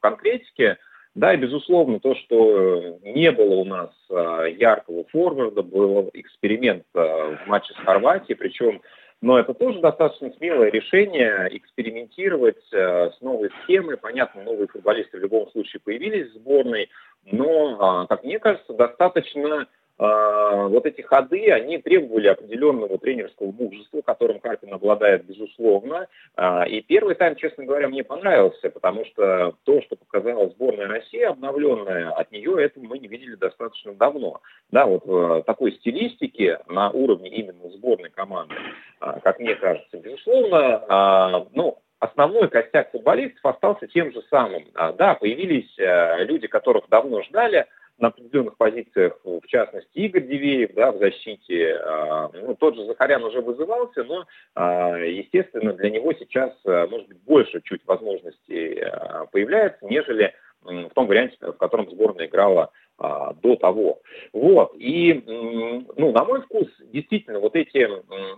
конкретике. 0.00 0.78
Да, 1.14 1.32
и 1.32 1.36
безусловно, 1.36 2.00
то, 2.00 2.14
что 2.16 2.98
не 3.02 3.30
было 3.30 3.54
у 3.54 3.64
нас 3.64 3.90
а, 4.10 4.46
яркого 4.46 5.04
форварда, 5.04 5.62
был 5.62 6.10
эксперимент 6.12 6.84
а, 6.94 7.36
в 7.36 7.46
матче 7.46 7.72
с 7.72 7.76
Хорватией, 7.76 8.36
причем 8.36 8.80
но 9.24 9.38
это 9.38 9.54
тоже 9.54 9.80
достаточно 9.80 10.30
смелое 10.36 10.70
решение 10.70 11.48
экспериментировать 11.56 12.62
э, 12.72 13.10
с 13.10 13.22
новой 13.22 13.50
схемой. 13.62 13.96
Понятно, 13.96 14.42
новые 14.42 14.66
футболисты 14.66 15.16
в 15.16 15.20
любом 15.22 15.50
случае 15.50 15.80
появились 15.82 16.30
в 16.30 16.34
сборной, 16.34 16.90
но, 17.32 18.04
э, 18.04 18.06
как 18.06 18.22
мне 18.22 18.38
кажется, 18.38 18.74
достаточно 18.74 19.60
а, 19.60 19.66
вот 19.96 20.86
эти 20.86 21.02
ходы, 21.02 21.50
они 21.50 21.78
требовали 21.78 22.26
определенного 22.26 22.98
тренерского 22.98 23.52
мужества, 23.52 24.02
которым 24.02 24.40
Карпин 24.40 24.72
обладает, 24.72 25.24
безусловно. 25.24 26.08
А, 26.36 26.64
и 26.64 26.80
первый 26.80 27.14
тайм, 27.14 27.36
честно 27.36 27.64
говоря, 27.64 27.88
мне 27.88 28.02
понравился, 28.02 28.70
потому 28.70 29.04
что 29.04 29.54
то, 29.64 29.82
что 29.82 29.96
показала 29.96 30.48
сборная 30.48 30.88
России 30.88 31.22
обновленная, 31.22 32.10
от 32.10 32.32
нее 32.32 32.62
этого 32.62 32.84
мы 32.84 32.98
не 32.98 33.06
видели 33.06 33.36
достаточно 33.36 33.94
давно. 33.94 34.40
Да, 34.70 34.86
вот 34.86 35.04
в 35.06 35.42
такой 35.42 35.72
стилистике 35.72 36.58
на 36.66 36.90
уровне 36.90 37.30
именно 37.30 37.70
сборной 37.70 38.10
команды, 38.10 38.56
а, 39.00 39.20
как 39.20 39.38
мне 39.38 39.54
кажется, 39.54 39.96
безусловно, 39.96 41.46
ну, 41.52 41.78
основной 42.00 42.48
костяк 42.48 42.90
футболистов 42.90 43.44
остался 43.44 43.86
тем 43.86 44.12
же 44.12 44.22
самым. 44.28 44.64
Да, 44.74 45.14
появились 45.14 45.78
э, 45.78 46.24
люди, 46.24 46.46
которых 46.48 46.88
давно 46.90 47.22
ждали, 47.22 47.66
на 47.98 48.08
определенных 48.08 48.56
позициях, 48.56 49.18
в 49.24 49.46
частности, 49.46 49.90
Игорь 49.94 50.26
Дивеев 50.26 50.74
да, 50.74 50.92
в 50.92 50.98
защите. 50.98 51.76
А, 51.76 52.30
ну, 52.32 52.54
тот 52.56 52.74
же 52.74 52.84
Захарян 52.86 53.22
уже 53.22 53.40
вызывался, 53.40 54.02
но, 54.04 54.26
а, 54.54 54.96
естественно, 54.98 55.72
для 55.72 55.90
него 55.90 56.12
сейчас, 56.14 56.52
а, 56.66 56.86
может 56.88 57.08
быть, 57.08 57.20
больше 57.22 57.60
чуть 57.62 57.86
возможностей 57.86 58.82
появляется, 59.30 59.84
нежели 59.86 60.34
в 60.62 60.90
том 60.94 61.06
варианте, 61.06 61.36
в 61.40 61.52
котором 61.52 61.90
сборная 61.90 62.26
играла 62.26 62.70
до 62.96 63.56
того. 63.56 64.00
Вот. 64.32 64.72
И, 64.78 65.22
ну, 65.26 66.12
на 66.12 66.24
мой 66.24 66.40
вкус, 66.42 66.68
действительно, 66.92 67.40
вот 67.40 67.56
эти 67.56 67.78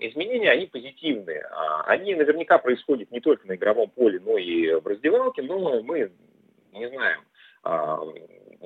изменения, 0.01 0.51
они 0.51 0.66
позитивные. 0.66 1.47
Они 1.85 2.14
наверняка 2.14 2.59
происходят 2.59 3.11
не 3.12 3.21
только 3.21 3.47
на 3.47 3.55
игровом 3.55 3.90
поле, 3.90 4.19
но 4.25 4.38
и 4.38 4.73
в 4.75 4.87
раздевалке, 4.87 5.42
но 5.42 5.83
мы 5.83 6.11
не 6.73 6.88
знаем, 6.88 7.21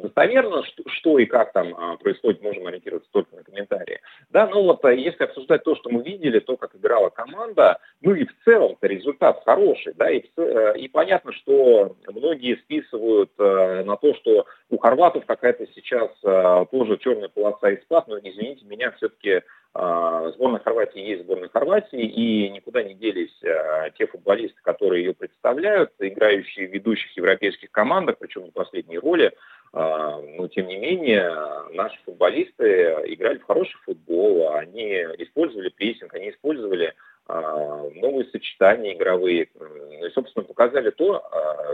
достоверно, 0.01 0.65
что, 0.65 0.83
что 0.89 1.19
и 1.19 1.27
как 1.27 1.53
там 1.53 1.75
а, 1.77 1.97
происходит, 1.97 2.43
можем 2.43 2.67
ориентироваться 2.67 3.11
только 3.13 3.37
на 3.37 3.43
комментарии. 3.43 4.01
Да, 4.31 4.47
ну 4.47 4.63
вот 4.63 4.85
а, 4.85 4.93
если 4.93 5.25
обсуждать 5.25 5.65
то, 5.65 5.77
что 5.77 5.91
мы 5.91 6.03
видели, 6.03 6.41
то, 6.41 6.57
как 6.57 6.75
играла 6.75 7.11
команда, 7.11 7.79
ну 8.01 8.15
и 8.15 8.25
в 8.25 8.45
целом-то 8.45 8.87
результат 8.87 9.43
хороший, 9.45 9.95
да, 9.95 10.11
и, 10.11 10.23
э, 10.37 10.79
и 10.79 10.89
понятно, 10.89 11.33
что 11.33 11.97
многие 12.09 12.57
списывают 12.59 13.31
э, 13.39 13.85
на 13.85 13.97
то, 13.97 14.15
что 14.15 14.47
у 14.71 14.79
хорватов 14.79 15.27
какая-то 15.27 15.67
сейчас 15.75 16.11
э, 16.25 16.67
тоже 16.71 16.99
черная 16.99 17.29
полоса 17.29 17.71
и 17.71 17.81
спад, 17.83 18.09
но 18.09 18.19
извините 18.19 18.65
меня, 18.65 18.93
все-таки 18.93 19.31
а, 19.31 19.43
сборная 19.73 20.61
Хорватии 20.61 21.01
есть 21.01 21.23
сборная 21.23 21.49
Хорватии, 21.49 22.03
и 22.03 22.49
никуда 22.51 22.83
не 22.83 22.95
делись 22.95 23.37
а, 23.45 23.91
те 23.91 24.07
футболисты, 24.07 24.61
которые 24.63 25.05
ее 25.05 25.15
представляют, 25.15 25.93
играющие 26.01 26.67
в 26.67 26.73
ведущих 26.73 27.17
европейских 27.17 27.71
командах, 27.71 28.17
причем 28.19 28.47
в 28.47 28.53
последней 28.53 28.99
роли. 28.99 29.33
А, 29.73 30.21
но, 30.21 30.49
тем 30.49 30.67
не 30.67 30.77
менее, 30.77 31.33
наши 31.73 31.97
футболисты 32.05 32.65
играли 33.07 33.39
в 33.39 33.45
хороший 33.45 33.79
футбол, 33.85 34.53
они 34.55 34.91
использовали 35.19 35.69
прессинг, 35.69 36.15
они 36.15 36.31
использовали 36.31 36.95
новые 37.29 38.25
сочетания 38.33 38.95
игровые. 38.95 39.45
И, 39.45 40.09
собственно, 40.15 40.45
показали 40.45 40.91
то, 40.91 41.23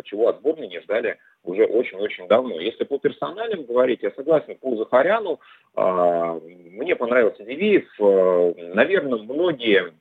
чего 0.05 0.29
от 0.29 0.39
сборной 0.39 0.69
не 0.69 0.81
ждали 0.81 1.19
уже 1.45 1.65
очень-очень 1.65 2.29
давно. 2.29 2.61
Если 2.61 2.85
по 2.85 2.99
персоналям 2.99 3.65
говорить, 3.65 4.03
я 4.03 4.11
согласен 4.11 4.57
по 4.57 4.77
Захаряну. 4.77 5.41
Мне 5.75 6.97
понравился 6.97 7.45
Дивеев. 7.45 7.89
Наверное, 8.75 9.19
многие 9.19 9.93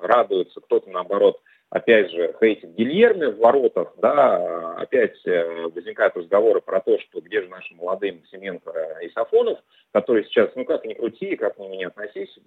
радуются, 0.00 0.60
кто-то 0.60 0.88
наоборот 0.90 1.40
опять 1.70 2.10
же, 2.10 2.34
хейтит 2.38 2.74
Гильерми 2.74 3.26
в 3.26 3.38
воротах, 3.38 3.94
да, 3.98 4.74
опять 4.76 5.16
э, 5.24 5.68
возникают 5.74 6.16
разговоры 6.16 6.60
про 6.60 6.80
то, 6.80 6.98
что 6.98 7.20
где 7.20 7.42
же 7.42 7.48
наши 7.48 7.74
молодые 7.74 8.14
Максименко 8.14 8.98
и 9.02 9.08
Сафонов, 9.10 9.58
которые 9.92 10.24
сейчас, 10.24 10.50
ну 10.56 10.64
как 10.64 10.84
ни 10.84 10.94
крути, 10.94 11.36
как 11.36 11.58
ни 11.58 11.68
меня 11.68 11.88
относись, 11.88 12.38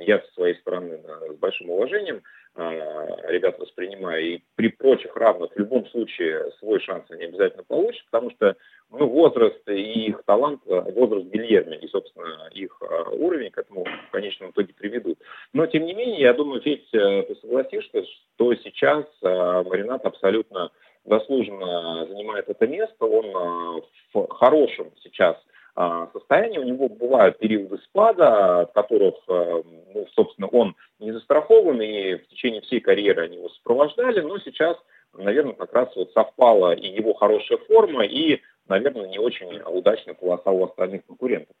я 0.00 0.20
со 0.20 0.32
своей 0.32 0.54
стороны 0.56 1.00
с 1.30 1.36
большим 1.36 1.70
уважением 1.70 2.22
ребят 2.56 3.58
воспринимаю. 3.58 4.22
И 4.22 4.42
при 4.56 4.68
прочих 4.68 5.14
равных 5.16 5.52
в 5.52 5.58
любом 5.58 5.86
случае 5.88 6.50
свой 6.58 6.80
шанс 6.80 7.04
они 7.10 7.24
обязательно 7.24 7.64
получат, 7.64 8.04
потому 8.10 8.30
что 8.30 8.56
ну, 8.90 9.06
возраст 9.06 9.68
и 9.68 10.06
их 10.08 10.22
талант, 10.24 10.62
возраст 10.66 11.26
Гильерми 11.26 11.76
и, 11.76 11.88
собственно, 11.88 12.48
их 12.52 12.80
уровень 13.12 13.50
к 13.50 13.58
этому 13.58 13.84
в 13.84 14.10
конечном 14.10 14.50
итоге 14.50 14.74
приведут. 14.74 15.18
Но, 15.52 15.66
тем 15.66 15.84
не 15.84 15.94
менее, 15.94 16.20
я 16.20 16.32
думаю, 16.32 16.60
Федь, 16.60 16.88
ты 16.90 17.36
согласишься, 17.40 18.04
что 18.04 18.54
сейчас 18.56 19.04
Маринат 19.22 20.04
абсолютно 20.04 20.70
заслуженно 21.04 22.06
занимает 22.08 22.48
это 22.48 22.66
место. 22.66 23.06
Он 23.06 23.82
в 24.12 24.28
хорошем 24.28 24.90
сейчас 25.02 25.36
состояние. 26.12 26.60
У 26.60 26.64
него 26.64 26.88
бывают 26.88 27.38
периоды 27.38 27.78
спада, 27.84 28.60
от 28.60 28.72
которых, 28.72 29.14
ну, 29.28 30.06
собственно, 30.14 30.48
он 30.48 30.74
не 30.98 31.12
застрахован, 31.12 31.80
и 31.80 32.16
в 32.16 32.26
течение 32.28 32.60
всей 32.62 32.80
карьеры 32.80 33.24
они 33.24 33.36
его 33.36 33.48
сопровождали, 33.50 34.20
но 34.20 34.38
сейчас, 34.40 34.76
наверное, 35.16 35.54
как 35.54 35.72
раз 35.72 35.88
вот 35.96 36.12
совпала 36.12 36.72
и 36.74 36.88
его 36.88 37.14
хорошая 37.14 37.58
форма, 37.58 38.04
и, 38.04 38.40
наверное, 38.70 39.08
не 39.08 39.18
очень 39.18 39.60
удачная 39.62 40.14
полоса 40.14 40.50
у 40.50 40.64
остальных 40.64 41.04
конкурентов. 41.04 41.54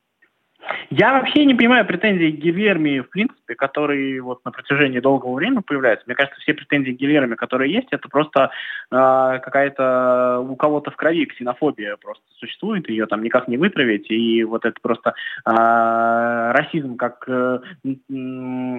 Я 0.90 1.12
вообще 1.12 1.44
не 1.44 1.54
понимаю 1.54 1.86
претензий 1.86 2.30
Гильерми, 2.30 3.00
в 3.00 3.10
принципе, 3.10 3.54
которые 3.54 4.20
вот 4.20 4.44
на 4.44 4.50
протяжении 4.50 5.00
долгого 5.00 5.34
времени 5.34 5.62
появляются. 5.64 6.04
Мне 6.06 6.14
кажется, 6.14 6.40
все 6.40 6.54
претензии 6.54 6.90
Гильерми, 6.90 7.34
которые 7.34 7.72
есть, 7.72 7.88
это 7.90 8.08
просто 8.08 8.50
э, 8.90 9.38
какая-то 9.42 10.40
у 10.40 10.56
кого-то 10.56 10.90
в 10.90 10.96
крови 10.96 11.26
ксенофобия 11.26 11.96
просто 11.96 12.22
существует, 12.38 12.88
ее 12.88 13.06
там 13.06 13.22
никак 13.22 13.48
не 13.48 13.56
вытравить, 13.56 14.10
и 14.10 14.44
вот 14.44 14.64
это 14.64 14.76
просто 14.80 15.14
э, 15.46 16.52
расизм 16.52 16.96
как 16.96 17.24
э, 17.28 17.60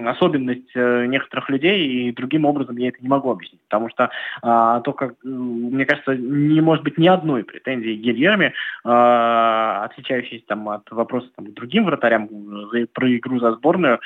особенность 0.06 0.70
э, 0.74 1.06
некоторых 1.06 1.48
людей, 1.50 2.08
и 2.08 2.12
другим 2.12 2.44
образом 2.44 2.76
я 2.76 2.88
это 2.88 2.98
не 3.00 3.08
могу 3.08 3.30
объяснить, 3.30 3.62
потому 3.68 3.88
что 3.88 4.04
э, 4.42 4.80
то, 4.84 4.92
как, 4.92 5.14
мне 5.22 5.84
кажется, 5.84 6.14
не 6.14 6.60
может 6.60 6.84
быть 6.84 6.98
ни 6.98 7.08
одной 7.08 7.44
претензии 7.44 7.94
Гильерми, 7.94 8.52
э, 8.84 9.84
отличающейся 9.84 10.44
там 10.46 10.68
от 10.68 10.90
вопроса 10.90 11.28
там, 11.36 11.52
других 11.52 11.71
другим 11.72 11.86
вратарям 11.86 12.28
за, 12.70 12.86
про 12.92 13.16
игру 13.16 13.40
за 13.40 13.52
сборную. 13.52 14.00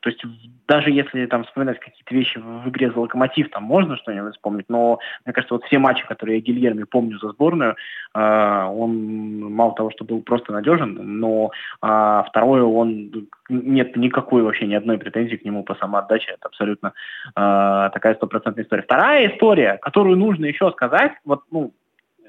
То 0.00 0.08
есть 0.08 0.22
даже 0.68 0.90
если 0.90 1.26
там 1.26 1.44
вспоминать 1.44 1.80
какие-то 1.80 2.14
вещи 2.14 2.38
в 2.38 2.68
игре 2.68 2.90
за 2.90 3.00
Локомотив, 3.00 3.50
там 3.50 3.64
можно 3.64 3.96
что-нибудь 3.96 4.34
вспомнить, 4.34 4.66
но 4.68 4.98
мне 5.24 5.32
кажется, 5.32 5.54
вот 5.54 5.64
все 5.64 5.78
матчи, 5.78 6.06
которые 6.06 6.38
я 6.38 6.44
Гильерми 6.44 6.84
помню 6.84 7.18
за 7.18 7.30
сборную, 7.30 7.74
э, 8.14 8.64
он 8.64 9.52
мало 9.52 9.74
того, 9.74 9.90
что 9.90 10.04
был 10.04 10.22
просто 10.22 10.52
надежен, 10.52 11.18
но 11.20 11.50
э, 11.82 12.22
второе, 12.28 12.62
он 12.62 13.10
нет 13.48 13.96
никакой 13.96 14.42
вообще 14.42 14.66
ни 14.66 14.74
одной 14.74 14.98
претензии 14.98 15.36
к 15.36 15.44
нему 15.44 15.64
по 15.64 15.74
самоотдаче. 15.74 16.32
Это 16.32 16.48
абсолютно 16.48 16.92
э, 17.34 17.90
такая 17.92 18.14
стопроцентная 18.14 18.64
история. 18.64 18.82
Вторая 18.82 19.28
история, 19.32 19.78
которую 19.82 20.16
нужно 20.16 20.46
еще 20.46 20.70
сказать, 20.70 21.12
вот, 21.24 21.42
ну, 21.50 21.72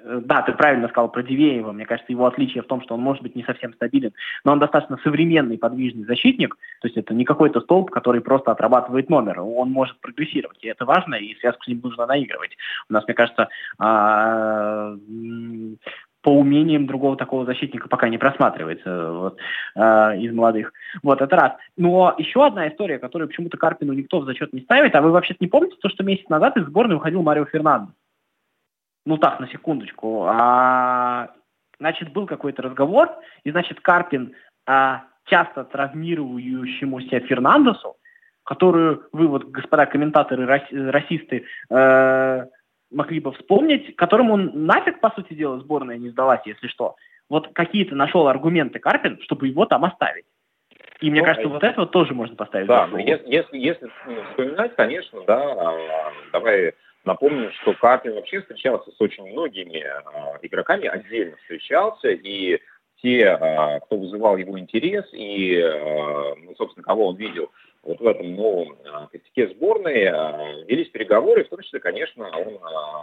да, 0.03 0.41
ты 0.41 0.53
правильно 0.53 0.87
сказал 0.87 1.09
про 1.09 1.23
Дивеева. 1.23 1.71
Мне 1.71 1.85
кажется, 1.85 2.11
его 2.11 2.25
отличие 2.25 2.63
в 2.63 2.67
том, 2.67 2.81
что 2.81 2.95
он 2.95 3.01
может 3.01 3.23
быть 3.23 3.35
не 3.35 3.43
совсем 3.43 3.73
стабилен, 3.73 4.13
но 4.43 4.53
он 4.53 4.59
достаточно 4.59 4.97
современный 5.03 5.57
подвижный 5.57 6.05
защитник. 6.05 6.55
То 6.81 6.87
есть 6.87 6.97
это 6.97 7.13
не 7.13 7.25
какой-то 7.25 7.61
столб, 7.61 7.91
который 7.91 8.21
просто 8.21 8.51
отрабатывает 8.51 9.09
номер. 9.09 9.41
Он 9.41 9.71
может 9.71 9.99
прогрессировать, 9.99 10.63
и 10.63 10.67
это 10.67 10.85
важно, 10.85 11.15
и 11.15 11.35
связку 11.39 11.63
с 11.63 11.67
ним 11.67 11.81
нужно 11.83 12.05
наигрывать. 12.05 12.57
У 12.89 12.93
нас, 12.93 13.05
мне 13.05 13.13
кажется, 13.13 13.49
а, 13.77 14.95
по 16.21 16.29
умениям 16.29 16.85
другого 16.85 17.15
такого 17.15 17.45
защитника 17.45 17.87
пока 17.87 18.09
не 18.09 18.17
просматривается 18.17 19.11
вот, 19.11 19.37
э, 19.75 20.17
из 20.19 20.33
молодых. 20.33 20.73
Вот, 21.01 21.21
это 21.21 21.35
раз. 21.35 21.53
Но 21.77 22.13
еще 22.17 22.45
одна 22.45 22.67
история, 22.67 22.99
которую 22.99 23.29
почему-то 23.29 23.57
Карпину 23.57 23.93
никто 23.93 24.19
в 24.19 24.25
зачет 24.25 24.51
не 24.53 24.61
ставит, 24.61 24.95
а 24.95 25.01
вы 25.01 25.11
вообще-то 25.11 25.37
не 25.39 25.47
помните 25.47 25.77
то, 25.81 25.89
что 25.89 26.03
месяц 26.03 26.27
назад 26.27 26.57
из 26.57 26.65
сборной 26.65 26.97
уходил 26.97 27.21
Марио 27.21 27.45
Фернандес? 27.45 27.93
Ну 29.09 29.17
так, 29.17 29.39
на 29.39 29.47
секундочку, 29.47 30.25
а, 30.27 31.31
значит, 31.79 32.13
был 32.13 32.27
какой-то 32.27 32.61
разговор, 32.61 33.09
и, 33.43 33.49
значит, 33.49 33.79
Карпин 33.81 34.35
а, 34.67 35.01
часто 35.25 35.63
травмирующемуся 35.63 37.19
Фернандесу, 37.21 37.97
которую 38.43 39.07
вы, 39.11 39.27
вот, 39.27 39.45
господа 39.45 39.87
комментаторы, 39.87 40.45
расисты, 40.45 41.45
э, 41.69 42.45
могли 42.91 43.19
бы 43.19 43.31
вспомнить, 43.33 43.95
которому 43.95 44.37
нафиг, 44.37 44.99
по 45.01 45.09
сути 45.11 45.33
дела, 45.33 45.59
сборная 45.59 45.97
не 45.97 46.09
сдалась, 46.09 46.41
если 46.45 46.67
что. 46.67 46.95
Вот 47.29 47.49
какие-то 47.53 47.95
нашел 47.95 48.27
аргументы 48.27 48.79
Карпин, 48.79 49.19
чтобы 49.21 49.47
его 49.47 49.65
там 49.65 49.85
оставить. 49.85 50.25
И 51.01 51.09
мне 51.09 51.21
ну, 51.21 51.25
кажется, 51.25 51.47
вот 51.47 51.63
это 51.63 51.81
вот 51.81 51.91
тоже 51.91 52.13
можно 52.13 52.35
поставить. 52.35 52.67
Да, 52.67 52.87
если, 52.97 53.27
если, 53.27 53.57
если 53.57 53.91
вспоминать, 54.31 54.75
конечно, 54.75 55.21
да, 55.25 55.39
а, 55.39 56.11
давай 56.31 56.73
Напомню, 57.09 57.51
что 57.63 57.73
Карпин 57.73 58.13
вообще 58.13 58.39
встречался 58.39 58.91
с 58.91 59.01
очень 59.01 59.25
многими 59.31 59.79
а, 59.79 60.37
игроками, 60.43 60.85
отдельно 60.85 61.37
встречался, 61.37 62.09
и 62.09 62.59
те, 63.01 63.29
а, 63.29 63.79
кто 63.79 63.97
вызывал 63.97 64.37
его 64.37 64.59
интерес, 64.59 65.05
и, 65.11 65.59
а, 65.59 66.35
ну, 66.35 66.53
собственно, 66.55 66.83
кого 66.83 67.07
он 67.07 67.15
видел 67.15 67.49
вот 67.81 67.99
в 67.99 68.05
этом 68.05 68.35
новом 68.35 68.77
костяке 69.11 69.47
сборной, 69.47 70.03
велись 70.67 70.89
переговоры, 70.89 71.45
в 71.45 71.49
том 71.49 71.61
числе, 71.61 71.79
конечно, 71.79 72.29
он 72.29 72.59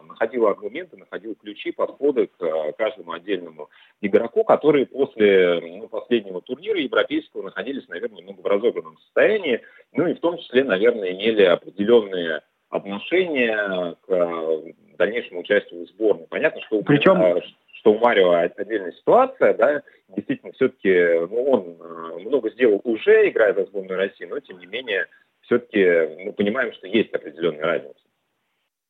находил 0.07 0.47
аргументы, 0.47 0.99
находил 0.99 1.35
ключи, 1.35 1.73
подходы 1.73 2.29
к 2.29 2.73
каждому 2.79 3.13
отдельному 3.13 3.71
игроку, 4.03 4.45
которые 4.45 4.87
после 4.87 5.61
ну, 5.63 5.89
последнего 5.89 6.43
турнира 6.43 6.79
европейского 6.79 7.43
находились, 7.43 7.89
наверное, 7.89 8.19
немного 8.19 8.43
в 8.43 8.47
разобранном 8.47 8.99
состоянии, 8.99 9.63
ну 9.93 10.07
и 10.07 10.15
в 10.15 10.21
том 10.21 10.39
числе, 10.39 10.63
наверное, 10.63 11.11
имели 11.11 11.43
определенные 11.43 12.43
отношение 12.71 13.97
к 14.07 14.11
э, 14.11 14.73
дальнейшему 14.99 15.41
участию 15.41 15.85
в 15.85 15.89
сборной. 15.91 16.27
Понятно, 16.29 16.61
что, 16.63 16.83
Причем... 16.83 17.23
Э, 17.23 17.41
что 17.73 17.93
у 17.93 17.99
Марио 17.99 18.33
отдельная 18.33 18.93
ситуация, 18.93 19.55
да, 19.55 19.83
действительно, 20.09 20.53
все-таки 20.55 21.21
ну, 21.31 21.45
он 21.45 21.77
э, 21.79 22.19
много 22.25 22.51
сделал 22.51 22.81
уже, 22.83 23.29
играя 23.29 23.55
за 23.55 23.65
сборную 23.67 23.99
России, 23.99 24.25
но, 24.25 24.41
тем 24.41 24.59
не 24.59 24.67
менее, 24.67 25.07
все-таки 25.43 26.25
мы 26.25 26.33
понимаем, 26.33 26.73
что 26.73 26.89
есть 26.89 27.13
определенная 27.15 27.65
разница. 27.65 28.01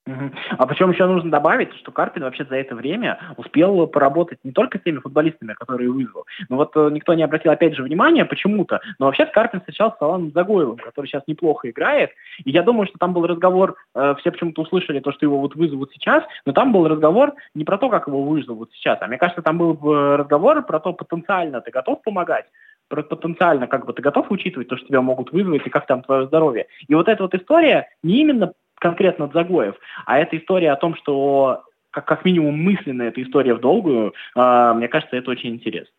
А 0.06 0.66
причем 0.66 0.90
еще 0.90 1.06
нужно 1.06 1.30
добавить, 1.30 1.74
что 1.76 1.90
Карпин 1.90 2.22
вообще 2.22 2.44
за 2.44 2.56
это 2.56 2.74
время 2.74 3.18
успел 3.36 3.86
поработать 3.88 4.38
не 4.44 4.52
только 4.52 4.78
с 4.78 4.82
теми 4.82 4.98
футболистами, 4.98 5.52
которые 5.54 5.90
вызвал. 5.90 6.26
Но 6.48 6.56
вот 6.56 6.72
э, 6.76 6.90
никто 6.92 7.14
не 7.14 7.24
обратил 7.24 7.50
опять 7.50 7.74
же 7.74 7.82
внимания 7.82 8.24
почему-то, 8.24 8.80
но 8.98 9.06
вообще 9.06 9.26
Карпин 9.26 9.60
встречался 9.60 9.96
с 9.98 10.02
Аланом 10.02 10.30
Загоевым, 10.32 10.76
который 10.76 11.06
сейчас 11.06 11.24
неплохо 11.26 11.70
играет. 11.70 12.10
И 12.44 12.50
я 12.50 12.62
думаю, 12.62 12.86
что 12.86 12.98
там 12.98 13.12
был 13.12 13.26
разговор, 13.26 13.76
э, 13.94 14.14
все 14.20 14.30
почему-то 14.30 14.62
услышали 14.62 15.00
то, 15.00 15.10
что 15.10 15.26
его 15.26 15.40
вот 15.40 15.56
вызовут 15.56 15.90
сейчас, 15.92 16.22
но 16.44 16.52
там 16.52 16.72
был 16.72 16.86
разговор 16.86 17.34
не 17.54 17.64
про 17.64 17.76
то, 17.76 17.88
как 17.88 18.06
его 18.06 18.22
вызовут 18.22 18.70
сейчас, 18.74 18.98
а 19.00 19.08
мне 19.08 19.18
кажется, 19.18 19.42
там 19.42 19.58
был 19.58 19.72
э, 19.74 20.16
разговор 20.16 20.64
про 20.64 20.78
то, 20.78 20.92
потенциально 20.92 21.60
ты 21.60 21.72
готов 21.72 22.02
помогать, 22.02 22.46
про 22.88 23.02
потенциально 23.02 23.66
как 23.66 23.86
бы 23.86 23.92
ты 23.92 24.02
готов 24.02 24.30
учитывать 24.30 24.68
то, 24.68 24.76
что 24.76 24.86
тебя 24.86 25.02
могут 25.02 25.32
вызвать 25.32 25.66
и 25.66 25.70
как 25.70 25.86
там 25.86 26.02
твое 26.02 26.26
здоровье. 26.26 26.66
И 26.86 26.94
вот 26.94 27.08
эта 27.08 27.24
вот 27.24 27.34
история 27.34 27.88
не 28.04 28.20
именно 28.20 28.52
конкретно 28.76 29.28
Дзагоев, 29.28 29.76
а 30.04 30.18
это 30.18 30.36
история 30.36 30.72
о 30.72 30.76
том, 30.76 30.94
что 30.96 31.64
как, 31.90 32.06
как 32.06 32.24
минимум 32.24 32.62
мысленно 32.62 33.02
эта 33.02 33.22
история 33.22 33.54
в 33.54 33.60
долгую, 33.60 34.14
э, 34.34 34.72
мне 34.74 34.88
кажется, 34.88 35.16
это 35.16 35.30
очень 35.30 35.50
интересно. 35.50 35.92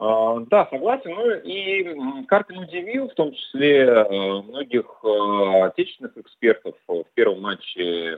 Uh, 0.00 0.46
да, 0.48 0.68
согласен. 0.70 1.10
Ну 1.10 1.28
и 1.38 2.24
Карпин 2.26 2.58
удивил, 2.58 3.08
в 3.08 3.14
том 3.14 3.32
числе 3.32 3.84
uh, 3.84 4.42
многих 4.42 4.84
uh, 5.02 5.62
отечественных 5.64 6.16
экспертов. 6.16 6.76
В 6.86 7.04
первом 7.14 7.40
матче 7.40 8.16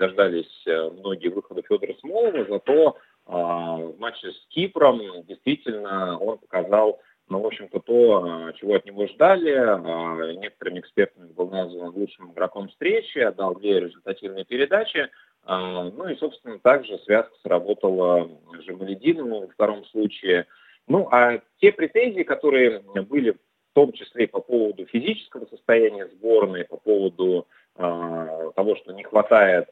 дождались 0.00 0.64
многие 0.66 1.28
выхода 1.28 1.62
Федора 1.62 1.94
Смолова, 2.00 2.44
зато 2.48 2.96
в 3.26 3.94
матче 3.98 4.30
с 4.30 4.46
Кипром 4.50 5.00
действительно 5.28 6.16
он 6.18 6.38
показал 6.38 7.00
но, 7.28 7.40
в 7.40 7.46
общем-то, 7.46 7.80
то, 7.80 8.24
а, 8.24 8.52
чего 8.52 8.74
от 8.74 8.86
него 8.86 9.06
ждали, 9.08 9.50
а, 9.50 10.32
некоторыми 10.34 10.80
экспертами 10.80 11.32
был 11.32 11.50
назван 11.50 11.92
лучшим 11.94 12.32
игроком 12.32 12.68
встречи, 12.68 13.18
отдал 13.18 13.56
две 13.56 13.80
результативные 13.80 14.44
передачи. 14.44 15.08
А, 15.42 15.84
ну 15.84 16.08
и, 16.08 16.16
собственно, 16.16 16.58
также 16.60 16.98
связка 16.98 17.34
сработала 17.42 18.30
Жамалединову 18.66 19.40
во 19.40 19.48
втором 19.48 19.84
случае. 19.86 20.46
Ну, 20.86 21.08
а 21.10 21.40
те 21.60 21.72
претензии, 21.72 22.22
которые 22.22 22.80
были 22.80 23.32
в 23.32 23.38
том 23.74 23.92
числе 23.92 24.28
по 24.28 24.40
поводу 24.40 24.86
физического 24.86 25.46
состояния 25.46 26.06
сборной, 26.06 26.64
по 26.64 26.76
поводу 26.76 27.46
того, 27.74 28.76
что 28.76 28.92
не 28.92 29.02
хватает 29.02 29.68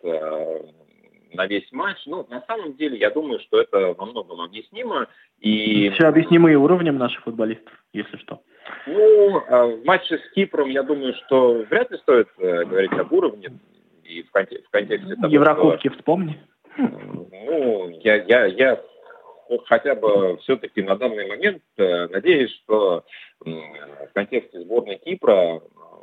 на 1.34 1.46
весь 1.46 1.70
матч. 1.72 1.98
Ну, 2.06 2.26
на 2.30 2.42
самом 2.46 2.74
деле, 2.74 2.98
я 2.98 3.10
думаю, 3.10 3.40
что 3.40 3.60
это 3.60 3.94
во 3.96 4.06
многом 4.06 4.40
объяснимо. 4.40 5.08
И... 5.40 5.90
Все 5.90 6.06
объяснимо 6.06 6.50
и 6.50 6.54
уровнем 6.54 6.96
наших 6.98 7.22
футболистов, 7.24 7.72
если 7.92 8.16
что. 8.18 8.40
Ну, 8.86 9.42
а 9.48 9.66
в 9.66 9.84
матче 9.84 10.18
с 10.18 10.34
Кипром, 10.34 10.70
я 10.70 10.82
думаю, 10.82 11.14
что 11.26 11.64
вряд 11.70 11.90
ли 11.90 11.98
стоит 11.98 12.28
э, 12.38 12.64
говорить 12.64 12.92
об 12.92 13.12
уровне. 13.12 13.48
И 14.04 14.22
в, 14.22 14.30
контексте, 14.30 14.66
в 14.66 14.70
контексте 14.70 15.14
того, 15.16 15.32
Еврокубки 15.32 15.88
что... 15.88 15.96
вспомни. 15.96 16.40
Ну, 16.76 17.88
я, 18.02 18.16
я, 18.24 18.46
я 18.46 18.80
хотя 19.66 19.94
бы 19.94 20.36
все-таки 20.38 20.82
на 20.82 20.96
данный 20.96 21.26
момент 21.26 21.62
э, 21.76 22.06
надеюсь, 22.08 22.50
что 22.50 23.04
в 23.40 24.12
контексте 24.14 24.60
сборной 24.60 24.96
Кипра 24.96 25.60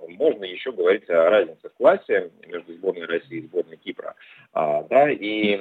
можно 0.07 0.43
еще 0.43 0.71
говорить 0.71 1.09
о 1.09 1.29
разнице 1.29 1.69
в 1.69 1.73
классе 1.73 2.31
между 2.47 2.73
сборной 2.73 3.05
России 3.05 3.37
и 3.39 3.47
сборной 3.47 3.77
Кипра. 3.77 4.15
А, 4.53 4.83
да, 4.83 5.09
и 5.09 5.59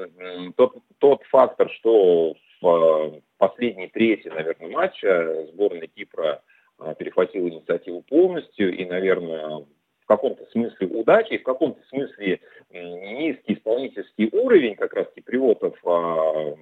тот, 0.56 0.76
тот 0.98 1.22
фактор, 1.24 1.70
что 1.70 2.34
в 2.60 3.20
последней 3.38 3.88
трети, 3.88 4.28
наверное, 4.28 4.68
матча 4.68 5.46
сборная 5.52 5.86
Кипра 5.86 6.42
а, 6.78 6.94
перехватила 6.94 7.48
инициативу 7.48 8.02
полностью 8.02 8.74
и, 8.74 8.84
наверное, 8.84 9.64
в 10.00 10.06
каком-то 10.06 10.44
смысле 10.50 10.88
удачи, 10.88 11.34
и 11.34 11.38
в 11.38 11.44
каком-то 11.44 11.80
смысле 11.88 12.40
низкий 12.70 13.54
исполнительский 13.54 14.28
уровень 14.32 14.74
как 14.74 14.92
раз 14.94 15.06
киприотов 15.14 15.78
а, 15.84 16.56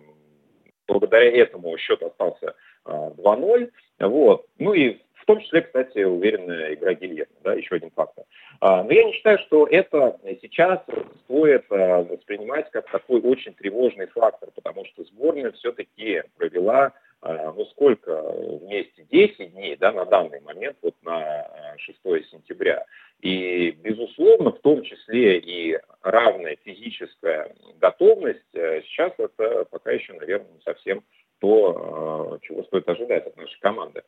благодаря 0.89 1.31
этому 1.31 1.77
счет 1.79 2.03
остался 2.03 2.55
2-0. 2.85 3.71
Вот. 4.01 4.47
Ну 4.59 4.73
и 4.73 4.99
в 5.15 5.25
том 5.27 5.41
числе, 5.41 5.61
кстати, 5.61 6.03
уверенная 6.03 6.73
игра 6.73 6.95
Гильермо, 6.95 7.31
да, 7.45 7.53
еще 7.53 7.75
один 7.75 7.91
фактор. 7.91 8.25
Но 8.63 8.91
я 8.91 9.05
не 9.05 9.13
считаю, 9.13 9.39
что 9.41 9.67
это 9.67 10.19
сейчас 10.41 10.81
стоит 11.25 11.67
воспринимать 11.69 12.71
как 12.71 12.91
такой 12.91 13.21
очень 13.21 13.53
тревожный 13.53 14.07
фактор, 14.07 14.49
потому 14.55 14.87
что 14.87 15.05
сборная 15.05 15.53
все-таки 15.53 16.23
провела 16.39 16.93
ну 17.23 17.65
сколько 17.73 18.23
вместе, 18.63 19.05
10 19.11 19.53
дней, 19.53 19.77
да, 19.77 19.93
на 19.93 20.05
данный 20.05 20.41
момент, 20.41 20.77
вот 20.83 20.95
на 21.03 21.47
6 21.79 21.99
сентября. 22.31 22.85
И, 23.21 23.73
безусловно, 23.73 24.53
в 24.53 24.61
том 24.61 24.83
числе 24.83 25.39
и 25.39 25.79
равная 26.03 26.57
физическая 26.65 27.53
готовность, 27.81 28.55
э, 28.55 28.83
сейчас 28.83 29.13
это 29.19 29.65
пока 29.65 29.91
еще, 29.91 30.13
наверное, 30.13 30.53
не 30.53 30.61
совсем 30.61 31.03
то, 31.41 32.39
чего 32.43 32.63
стоит 32.65 32.89
ожидать 32.89 33.27
от 33.27 33.37
нашей 33.37 33.59
команды. 33.61 34.03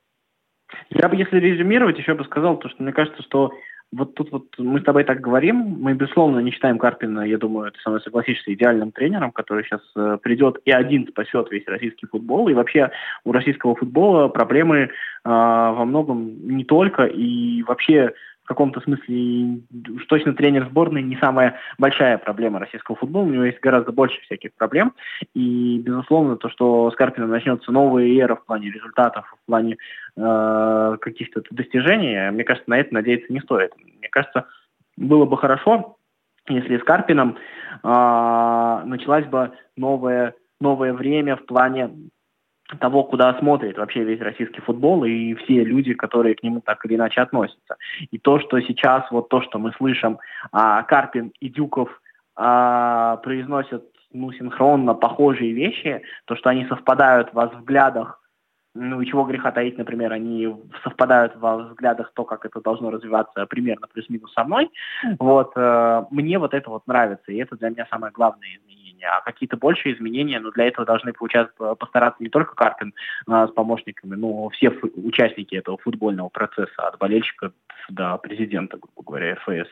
Я 0.90 1.08
бы, 1.08 1.16
если 1.16 1.38
резюмировать, 1.38 1.98
еще 1.98 2.14
бы 2.14 2.24
сказал, 2.24 2.58
то, 2.58 2.68
что 2.68 2.82
мне 2.82 2.92
кажется, 2.92 3.22
что 3.22 3.52
вот 3.92 4.14
тут 4.14 4.30
вот 4.30 4.44
мы 4.58 4.80
с 4.80 4.84
тобой 4.84 5.02
так 5.04 5.20
говорим, 5.20 5.56
мы, 5.80 5.94
безусловно, 5.94 6.38
не 6.38 6.52
считаем 6.52 6.78
Карпина, 6.78 7.22
я 7.22 7.38
думаю, 7.38 7.72
ты 7.72 7.80
со 7.80 7.90
мной 7.90 8.00
согласишься, 8.02 8.52
идеальным 8.54 8.92
тренером, 8.92 9.32
который 9.32 9.64
сейчас 9.64 9.80
э, 9.96 10.18
придет 10.22 10.58
и 10.64 10.70
один 10.70 11.08
спасет 11.08 11.50
весь 11.50 11.66
российский 11.66 12.06
футбол. 12.06 12.48
И 12.48 12.54
вообще 12.54 12.90
у 13.24 13.32
российского 13.32 13.74
футбола 13.74 14.28
проблемы 14.28 14.78
э, 14.78 14.88
во 15.24 15.84
многом 15.84 16.46
не 16.46 16.64
только, 16.64 17.04
и 17.04 17.64
вообще 17.64 18.12
каком-то 18.44 18.80
смысле 18.80 19.60
уж 19.94 20.06
точно 20.06 20.34
тренер 20.34 20.66
сборной 20.66 21.02
не 21.02 21.16
самая 21.16 21.58
большая 21.78 22.18
проблема 22.18 22.58
российского 22.58 22.96
футбола. 22.96 23.24
У 23.24 23.30
него 23.30 23.44
есть 23.44 23.60
гораздо 23.60 23.92
больше 23.92 24.20
всяких 24.22 24.54
проблем. 24.54 24.92
И, 25.34 25.78
безусловно, 25.78 26.36
то, 26.36 26.48
что 26.48 26.90
с 26.90 26.96
Карпином 26.96 27.30
начнется 27.30 27.70
новая 27.70 28.06
эра 28.06 28.36
в 28.36 28.44
плане 28.44 28.70
результатов, 28.70 29.32
в 29.42 29.46
плане 29.46 29.76
э, 30.16 30.96
каких-то 31.00 31.42
достижений, 31.50 32.30
мне 32.30 32.44
кажется, 32.44 32.68
на 32.68 32.78
это 32.78 32.92
надеяться 32.92 33.32
не 33.32 33.40
стоит. 33.40 33.72
Мне 33.76 34.08
кажется, 34.10 34.46
было 34.96 35.26
бы 35.26 35.36
хорошо, 35.38 35.96
если 36.48 36.78
с 36.78 36.82
Карпином 36.82 37.36
э, 37.82 38.82
началась 38.84 39.26
бы 39.26 39.52
новое, 39.76 40.34
новое 40.60 40.92
время 40.92 41.36
в 41.36 41.46
плане 41.46 41.90
того, 42.78 43.04
куда 43.04 43.38
смотрит 43.38 43.78
вообще 43.78 44.04
весь 44.04 44.20
российский 44.20 44.60
футбол 44.60 45.04
и 45.04 45.34
все 45.34 45.64
люди, 45.64 45.94
которые 45.94 46.34
к 46.34 46.42
нему 46.42 46.60
так 46.60 46.84
или 46.86 46.94
иначе 46.94 47.20
относятся. 47.20 47.76
И 48.10 48.18
то, 48.18 48.38
что 48.40 48.60
сейчас, 48.60 49.10
вот 49.10 49.28
то, 49.28 49.42
что 49.42 49.58
мы 49.58 49.72
слышим, 49.72 50.18
а, 50.52 50.82
Карпин 50.82 51.32
и 51.40 51.48
Дюков 51.48 51.88
а, 52.36 53.16
произносят 53.18 53.84
ну, 54.12 54.32
синхронно 54.32 54.94
похожие 54.94 55.52
вещи, 55.52 56.02
то, 56.24 56.36
что 56.36 56.50
они 56.50 56.66
совпадают 56.66 57.32
во 57.32 57.46
взглядах 57.46 58.20
ну 58.74 59.00
и 59.00 59.06
чего 59.06 59.24
греха 59.24 59.50
таить, 59.50 59.78
например, 59.78 60.12
они 60.12 60.56
совпадают 60.84 61.34
во 61.36 61.56
взглядах 61.56 62.12
то, 62.14 62.24
как 62.24 62.44
это 62.44 62.60
должно 62.60 62.90
развиваться 62.90 63.44
примерно 63.46 63.88
плюс-минус 63.92 64.32
со 64.32 64.44
мной. 64.44 64.70
Вот, 65.18 65.52
э, 65.56 66.04
мне 66.10 66.38
вот 66.38 66.54
это 66.54 66.70
вот 66.70 66.86
нравится, 66.86 67.32
и 67.32 67.36
это 67.36 67.56
для 67.56 67.70
меня 67.70 67.86
самое 67.90 68.12
главное 68.12 68.48
изменение. 68.48 68.79
А 69.04 69.20
какие-то 69.20 69.56
большие 69.56 69.94
изменения, 69.94 70.40
ну, 70.40 70.50
для 70.50 70.66
этого 70.66 70.86
должны 70.86 71.12
получать, 71.12 71.48
постараться 71.78 72.22
не 72.22 72.28
только 72.28 72.54
Карпин 72.54 72.94
э, 73.28 73.46
с 73.46 73.50
помощниками, 73.52 74.14
но 74.14 74.48
все 74.50 74.70
участники 74.70 75.54
этого 75.54 75.78
футбольного 75.78 76.28
процесса, 76.28 76.86
от 76.86 76.98
болельщика 76.98 77.52
до 77.88 78.18
президента, 78.18 78.78
грубо 78.78 79.02
говоря, 79.02 79.34
РФС. 79.34 79.68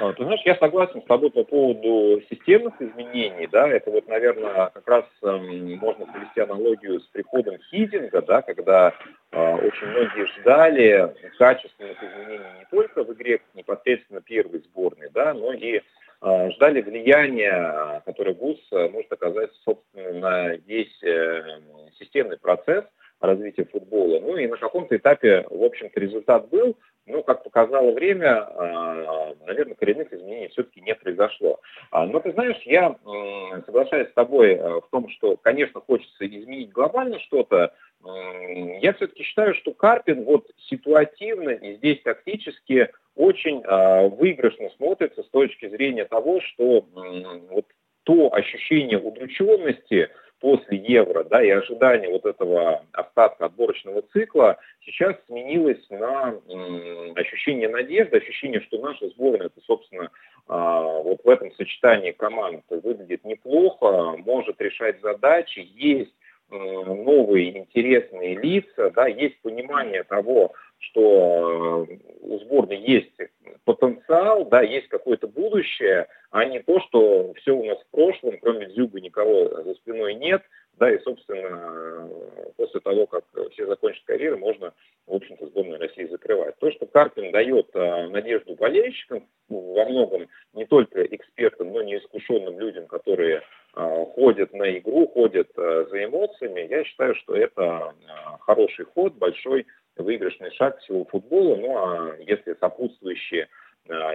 А, 0.00 0.12
ты 0.12 0.24
знаешь, 0.24 0.40
я 0.44 0.54
согласен 0.56 1.02
с 1.02 1.04
тобой 1.04 1.30
по 1.30 1.44
поводу 1.44 2.22
системных 2.30 2.80
изменений, 2.80 3.46
да, 3.50 3.68
это 3.68 3.90
вот, 3.90 4.08
наверное, 4.08 4.70
как 4.72 4.88
раз 4.88 5.04
эм, 5.22 5.76
можно 5.78 6.06
провести 6.06 6.40
аналогию 6.40 7.00
с 7.00 7.04
приходом 7.08 7.58
Хидинга, 7.70 8.22
да, 8.22 8.40
когда 8.40 8.94
э, 9.32 9.54
очень 9.56 9.88
многие 9.88 10.26
ждали 10.26 11.14
качественных 11.36 12.02
изменений 12.02 12.60
не 12.60 12.66
только 12.70 13.04
в 13.04 13.12
игре 13.12 13.40
непосредственно 13.54 14.20
первой 14.22 14.60
сборной, 14.60 15.10
да, 15.12 15.34
но 15.34 15.52
и 15.52 15.76
э, 15.76 15.82
ждали 16.22 16.82
влияния, 16.82 18.02
которое 18.04 18.34
ГУС 18.34 18.58
может 18.70 19.12
оказать, 19.12 19.50
собственно, 19.64 20.12
на 20.12 20.56
весь 20.56 21.02
э, 21.02 21.60
системный 21.98 22.38
процесс 22.38 22.84
развития 23.20 23.64
футбола. 23.64 24.20
Ну 24.20 24.36
и 24.36 24.46
на 24.46 24.56
каком-то 24.56 24.96
этапе, 24.96 25.44
в 25.48 25.62
общем-то, 25.62 26.00
результат 26.00 26.48
был, 26.48 26.76
ну, 27.06 27.22
как 27.22 27.42
показало 27.42 27.92
время, 27.92 28.48
наверное, 29.46 29.74
коренных 29.74 30.12
изменений 30.12 30.48
все-таки 30.48 30.80
не 30.80 30.94
произошло. 30.94 31.60
А, 31.90 32.06
но 32.06 32.20
ты 32.20 32.32
знаешь, 32.32 32.60
я 32.64 32.96
соглашаюсь 33.66 34.08
с 34.10 34.14
тобой 34.14 34.54
э, 34.54 34.80
в 34.80 34.88
том, 34.90 35.08
что, 35.10 35.36
конечно, 35.36 35.80
хочется 35.80 36.26
изменить 36.26 36.70
глобально 36.70 37.18
что-то. 37.20 37.74
Я 38.02 38.94
все-таки 38.94 39.22
считаю, 39.22 39.54
что 39.54 39.72
Карпин 39.72 40.24
вот 40.24 40.46
ситуативно 40.68 41.50
и 41.50 41.76
здесь 41.76 42.00
тактически 42.02 42.88
очень 43.14 43.62
а, 43.66 44.08
выигрышно 44.08 44.70
смотрится 44.76 45.22
с 45.22 45.28
точки 45.28 45.68
зрения 45.68 46.06
того, 46.06 46.40
что 46.40 46.86
вот 47.50 47.66
то 48.04 48.34
ощущение 48.34 48.98
удрученности, 48.98 50.08
после 50.40 50.78
евро, 50.78 51.22
да, 51.24 51.42
и 51.42 51.50
ожидание 51.50 52.10
вот 52.10 52.24
этого 52.24 52.84
остатка 52.92 53.46
отборочного 53.46 54.02
цикла 54.12 54.58
сейчас 54.84 55.14
сменилось 55.26 55.84
на 55.90 56.34
ощущение 57.14 57.68
надежды, 57.68 58.16
ощущение, 58.16 58.60
что 58.62 58.78
наша 58.78 59.08
сборная, 59.10 59.46
это, 59.46 59.60
собственно, 59.66 60.10
а, 60.48 60.82
вот 61.02 61.20
в 61.22 61.28
этом 61.28 61.52
сочетании 61.52 62.12
команд 62.12 62.64
выглядит 62.70 63.24
неплохо, 63.24 64.16
может 64.16 64.60
решать 64.60 65.00
задачи, 65.02 65.68
есть 65.74 66.14
новые 66.50 67.58
интересные 67.58 68.36
лица, 68.36 68.90
да, 68.90 69.06
есть 69.06 69.40
понимание 69.40 70.02
того, 70.02 70.52
что 70.78 71.86
э, 71.88 71.96
у 72.22 72.38
сборной 72.40 72.78
есть 72.78 73.12
потенциал, 73.64 74.44
да, 74.46 74.62
есть 74.62 74.88
какое-то 74.88 75.28
будущее, 75.28 76.06
а 76.30 76.44
не 76.44 76.60
то, 76.60 76.80
что 76.80 77.32
все 77.34 77.52
у 77.52 77.64
нас 77.64 77.78
в 77.78 77.90
прошлом, 77.90 78.38
кроме 78.40 78.66
Дзюба 78.66 79.00
никого 79.00 79.62
за 79.62 79.74
спиной 79.74 80.14
нет, 80.14 80.42
да, 80.80 80.90
и, 80.90 80.98
собственно, 81.00 82.08
после 82.56 82.80
того, 82.80 83.06
как 83.06 83.24
все 83.52 83.66
закончат 83.66 84.02
карьеру, 84.06 84.38
можно, 84.38 84.72
в 85.06 85.14
общем-то, 85.14 85.46
сборную 85.48 85.78
России 85.78 86.06
закрывать. 86.06 86.58
То, 86.58 86.70
что 86.72 86.86
Карпин 86.86 87.30
дает 87.32 87.68
а, 87.74 88.08
надежду 88.08 88.54
болельщикам, 88.54 89.28
ну, 89.50 89.74
во 89.74 89.84
многом 89.84 90.26
не 90.54 90.64
только 90.64 91.04
экспертам, 91.04 91.70
но 91.70 91.82
и 91.82 91.86
неискушенным 91.86 92.58
людям, 92.58 92.86
которые 92.86 93.42
а, 93.74 94.06
ходят 94.06 94.54
на 94.54 94.78
игру, 94.78 95.06
ходят 95.08 95.50
а, 95.58 95.84
за 95.90 96.02
эмоциями, 96.02 96.66
я 96.70 96.82
считаю, 96.84 97.14
что 97.16 97.36
это 97.36 97.94
хороший 98.40 98.86
ход, 98.86 99.12
большой 99.12 99.66
выигрышный 99.96 100.50
шаг 100.52 100.78
всего 100.78 101.04
футбола. 101.04 101.56
Ну 101.56 101.76
а 101.76 102.16
если 102.20 102.54
сопутствующие 102.58 103.48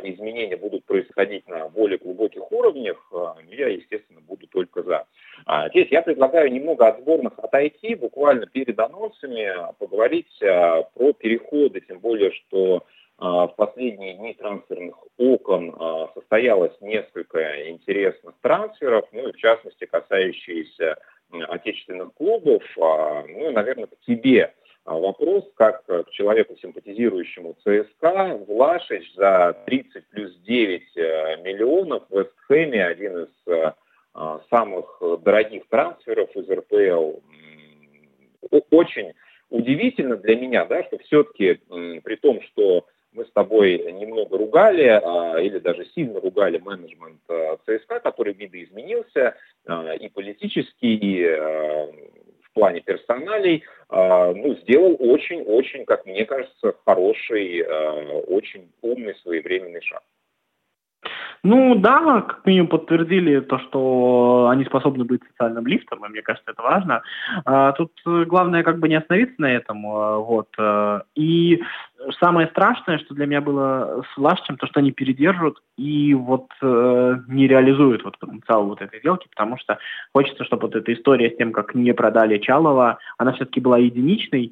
изменения 0.04 0.58
будут 0.58 0.86
происходить 0.86 1.48
на 1.48 1.68
более 1.70 1.98
глубоких 1.98 2.52
уровнях, 2.52 2.98
а, 3.14 3.36
я, 3.50 3.68
естественно, 3.68 4.22
буду 4.22 4.48
только 4.48 4.84
за. 4.84 5.06
А 5.46 5.70
здесь 5.70 5.88
я 5.92 6.02
предлагаю 6.02 6.52
немного 6.52 6.88
от 6.88 7.00
сборных 7.02 7.38
отойти, 7.38 7.96
буквально 7.96 8.46
перед 8.48 8.80
анонсами 8.80 9.52
поговорить 9.80 10.32
про 10.40 11.14
переходы, 11.14 11.82
тем 11.82 12.00
более, 12.00 12.32
что 12.32 12.86
в 13.18 13.54
последние 13.56 14.16
дни 14.16 14.34
трансферных 14.34 14.96
окон 15.18 15.76
состоялось 16.14 16.74
несколько 16.82 17.70
интересных 17.70 18.36
трансферов, 18.42 19.06
ну 19.12 19.30
и 19.30 19.32
в 19.32 19.38
частности 19.38 19.86
касающиеся 19.86 20.98
отечественных 21.32 22.14
клубов. 22.14 22.64
Ну 22.78 23.50
и, 23.50 23.54
наверное, 23.54 23.88
к 23.88 24.00
тебе 24.06 24.54
а 24.65 24.65
вопрос, 24.94 25.46
как 25.56 25.86
к 25.86 26.10
человеку, 26.12 26.56
симпатизирующему 26.62 27.56
ЦСКА, 27.64 28.40
Влашич 28.48 29.14
за 29.16 29.58
30 29.66 30.08
плюс 30.10 30.36
9 30.42 30.84
э, 30.96 31.38
миллионов 31.42 32.04
в 32.10 32.20
Вестхэме, 32.20 32.86
один 32.86 33.24
из 33.24 33.30
э, 33.48 33.74
а, 34.14 34.42
самых 34.50 35.02
дорогих 35.24 35.64
трансферов 35.70 36.30
из 36.36 36.50
РПЛ, 36.50 37.20
очень 38.70 39.14
удивительно 39.50 40.18
для 40.18 40.36
меня, 40.36 40.66
да, 40.66 40.84
что 40.84 41.00
все-таки 41.00 41.60
при 42.04 42.16
том, 42.16 42.42
что 42.44 42.86
мы 43.12 43.26
с 43.26 43.32
тобой 43.32 43.92
немного 43.92 44.38
ругали 44.38 44.84
а, 44.84 45.40
или 45.40 45.58
даже 45.58 45.86
сильно 45.96 46.20
ругали 46.20 46.60
менеджмент 46.60 47.22
ЦСКА, 47.66 48.00
который 48.00 48.34
видоизменился 48.34 49.36
и 50.00 50.10
политически, 50.10 50.86
и 50.86 51.24
плане 52.56 52.82
персоналей, 52.82 53.64
ну, 53.90 54.56
сделал 54.64 54.96
очень-очень, 55.00 55.86
как 55.86 56.06
мне 56.08 56.26
кажется, 56.26 56.74
хороший, 56.86 57.64
очень 58.24 58.72
умный 58.82 59.14
своевременный 59.22 59.82
шаг. 59.82 60.02
Ну 61.48 61.76
да, 61.76 62.24
как 62.24 62.44
минимум 62.48 62.70
подтвердили 62.70 63.40
то, 63.40 63.60
что 63.60 64.48
они 64.50 64.66
способны 64.66 65.04
быть 65.04 65.22
социальным 65.30 65.68
лифтом, 65.68 66.04
и 66.04 66.10
мне 66.10 66.24
кажется, 66.24 66.50
это 66.50 66.64
важно. 66.64 67.04
А, 67.46 67.72
тут 67.74 67.92
главное 68.04 68.64
как 68.64 68.80
бы 68.80 68.90
не 68.90 68.96
остановиться 68.96 69.36
на 69.38 69.52
этом. 69.52 69.86
А, 69.86 70.18
вот. 70.18 70.48
А, 70.58 71.04
и 71.14 71.62
самое 72.20 72.48
страшное, 72.48 72.98
что 72.98 73.14
для 73.14 73.28
меня 73.28 73.42
было 73.42 74.04
с 74.12 74.18
Влашичем, 74.18 74.58
то, 74.58 74.66
что 74.66 74.80
они 74.80 74.92
передержат 74.92 75.58
и 75.78 76.16
вот 76.16 76.48
э, 76.64 77.18
не 77.28 77.48
реализуют 77.48 78.04
вот 78.04 78.18
потенциал 78.18 78.66
вот 78.66 78.82
этой 78.82 78.98
сделки, 79.00 79.28
потому 79.30 79.60
что 79.60 79.78
хочется, 80.14 80.46
чтобы 80.46 80.64
вот 80.64 80.76
эта 80.76 80.92
история 80.94 81.30
с 81.30 81.38
тем, 81.38 81.52
как 81.52 81.76
не 81.76 81.94
продали 81.94 82.40
Чалова, 82.40 82.98
она 83.20 83.34
все-таки 83.34 83.60
была 83.62 83.78
единичной. 83.78 84.52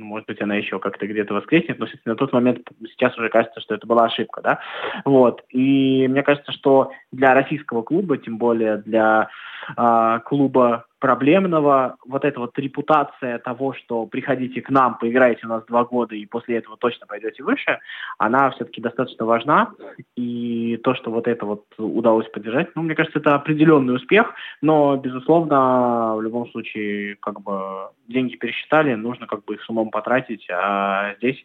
Ну, 0.00 0.06
может 0.06 0.26
быть, 0.26 0.40
она 0.40 0.54
еще 0.54 0.78
как-то 0.78 1.06
где-то 1.06 1.34
воскреснет, 1.34 1.78
но 1.78 1.86
на 2.06 2.16
тот 2.16 2.32
момент 2.32 2.66
сейчас 2.86 3.16
уже 3.18 3.28
кажется, 3.28 3.60
что 3.60 3.74
это 3.74 3.86
была 3.86 4.06
ошибка, 4.06 4.40
да, 4.40 4.60
вот, 5.04 5.44
и 5.50 6.08
мне 6.08 6.22
кажется, 6.22 6.52
что 6.52 6.90
для 7.12 7.34
российского 7.34 7.82
клуба, 7.82 8.16
тем 8.16 8.38
более 8.38 8.78
для 8.78 9.28
э, 9.76 10.20
клуба 10.24 10.86
проблемного, 11.00 11.96
вот 12.06 12.24
эта 12.24 12.38
вот 12.38 12.56
репутация 12.58 13.38
того, 13.38 13.72
что 13.72 14.06
приходите 14.06 14.60
к 14.60 14.70
нам, 14.70 14.98
поиграете 14.98 15.46
у 15.46 15.48
нас 15.48 15.64
два 15.64 15.84
года 15.84 16.14
и 16.14 16.26
после 16.26 16.58
этого 16.58 16.76
точно 16.76 17.06
пойдете 17.06 17.42
выше, 17.42 17.80
она 18.18 18.50
все-таки 18.50 18.80
достаточно 18.80 19.24
важна. 19.24 19.72
И 20.14 20.78
то, 20.84 20.94
что 20.94 21.10
вот 21.10 21.26
это 21.26 21.46
вот 21.46 21.64
удалось 21.78 22.28
поддержать, 22.28 22.68
ну, 22.74 22.82
мне 22.82 22.94
кажется, 22.94 23.18
это 23.18 23.34
определенный 23.34 23.96
успех, 23.96 24.34
но, 24.60 24.96
безусловно, 24.96 26.14
в 26.16 26.22
любом 26.22 26.48
случае, 26.50 27.16
как 27.16 27.40
бы 27.40 27.88
деньги 28.06 28.36
пересчитали, 28.36 28.94
нужно 28.94 29.26
как 29.26 29.44
бы 29.44 29.54
их 29.54 29.62
с 29.62 29.70
умом 29.70 29.90
потратить, 29.90 30.46
а 30.50 31.14
здесь 31.16 31.42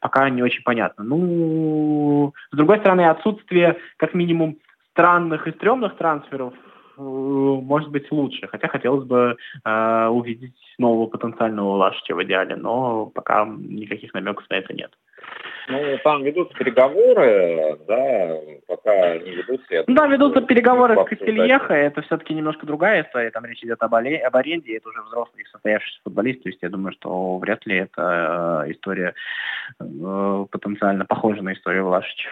пока 0.00 0.28
не 0.30 0.42
очень 0.42 0.62
понятно. 0.62 1.04
Ну, 1.04 2.32
с 2.50 2.56
другой 2.56 2.78
стороны, 2.78 3.02
отсутствие 3.02 3.76
как 3.98 4.14
минимум 4.14 4.56
странных 4.92 5.46
и 5.46 5.52
стрёмных 5.52 5.96
трансферов 5.96 6.54
может 6.96 7.90
быть 7.90 8.10
лучше. 8.10 8.46
Хотя 8.48 8.68
хотелось 8.68 9.04
бы 9.04 9.36
э, 9.64 10.06
увидеть 10.06 10.54
нового 10.78 11.06
потенциального 11.06 11.76
Лашича 11.76 12.14
в 12.14 12.22
идеале, 12.24 12.56
но 12.56 13.06
пока 13.06 13.44
никаких 13.46 14.14
намеков 14.14 14.48
на 14.50 14.54
это 14.54 14.72
нет. 14.74 14.92
Ну, 15.68 15.98
там 16.04 16.22
ведутся 16.22 16.56
переговоры, 16.56 17.76
да, 17.88 18.36
пока 18.68 19.18
не 19.18 19.32
ведутся. 19.32 19.74
Я 19.74 19.84
да, 19.86 20.06
ведутся 20.06 20.40
переговоры 20.42 20.94
с 20.94 21.08
Костельеха, 21.08 21.74
это 21.74 22.02
все-таки 22.02 22.34
немножко 22.34 22.66
другая 22.66 23.02
история, 23.02 23.30
там 23.30 23.44
речь 23.44 23.64
идет 23.64 23.82
об, 23.82 23.94
об 23.94 24.36
аренде, 24.36 24.76
это 24.76 24.88
уже 24.88 25.02
взрослый 25.02 25.44
состоявшийся 25.50 25.98
футболист, 26.04 26.44
то 26.44 26.48
есть 26.50 26.62
я 26.62 26.68
думаю, 26.68 26.92
что 26.92 27.38
вряд 27.38 27.66
ли 27.66 27.78
это 27.78 28.64
э, 28.64 28.72
история 28.72 29.14
э, 29.80 30.46
потенциально 30.52 31.04
похожа 31.04 31.42
на 31.42 31.52
историю 31.52 31.86
Влашича. 31.86 32.28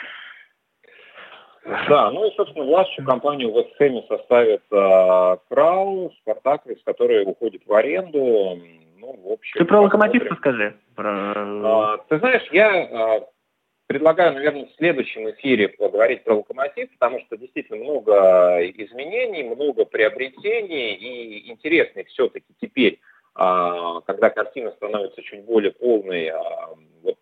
Да, 1.64 2.10
ну 2.10 2.28
и, 2.28 2.34
собственно, 2.34 2.64
властью 2.64 3.04
компанию 3.04 3.50
в 3.50 3.56
Вестхэме 3.56 4.04
составит 4.08 4.62
э, 4.70 5.36
Крау, 5.48 6.12
Спартак, 6.20 6.66
из 6.66 6.82
которой 6.82 7.24
уходит 7.24 7.62
в 7.66 7.72
аренду. 7.72 8.58
Ну, 8.98 9.20
в 9.22 9.32
общем, 9.32 9.58
Ты 9.58 9.64
про 9.64 9.80
локомотив 9.80 10.30
скажи. 10.38 10.76
Про... 10.94 11.32
А, 11.34 11.98
ты 12.08 12.18
знаешь, 12.18 12.46
я 12.52 12.68
а, 12.68 13.26
предлагаю, 13.86 14.34
наверное, 14.34 14.66
в 14.66 14.76
следующем 14.76 15.30
эфире 15.30 15.68
поговорить 15.68 16.24
про 16.24 16.34
локомотив, 16.34 16.90
потому 16.98 17.20
что 17.20 17.36
действительно 17.36 17.82
много 17.82 18.58
изменений, 18.76 19.42
много 19.42 19.84
приобретений, 19.84 20.94
и 20.94 21.50
интересный 21.50 22.04
все-таки 22.04 22.46
теперь, 22.60 23.00
а, 23.34 24.00
когда 24.02 24.30
картина 24.30 24.70
становится 24.72 25.22
чуть 25.22 25.44
более 25.44 25.72
полной, 25.72 26.28
а, 26.28 26.70
вот, 27.02 27.16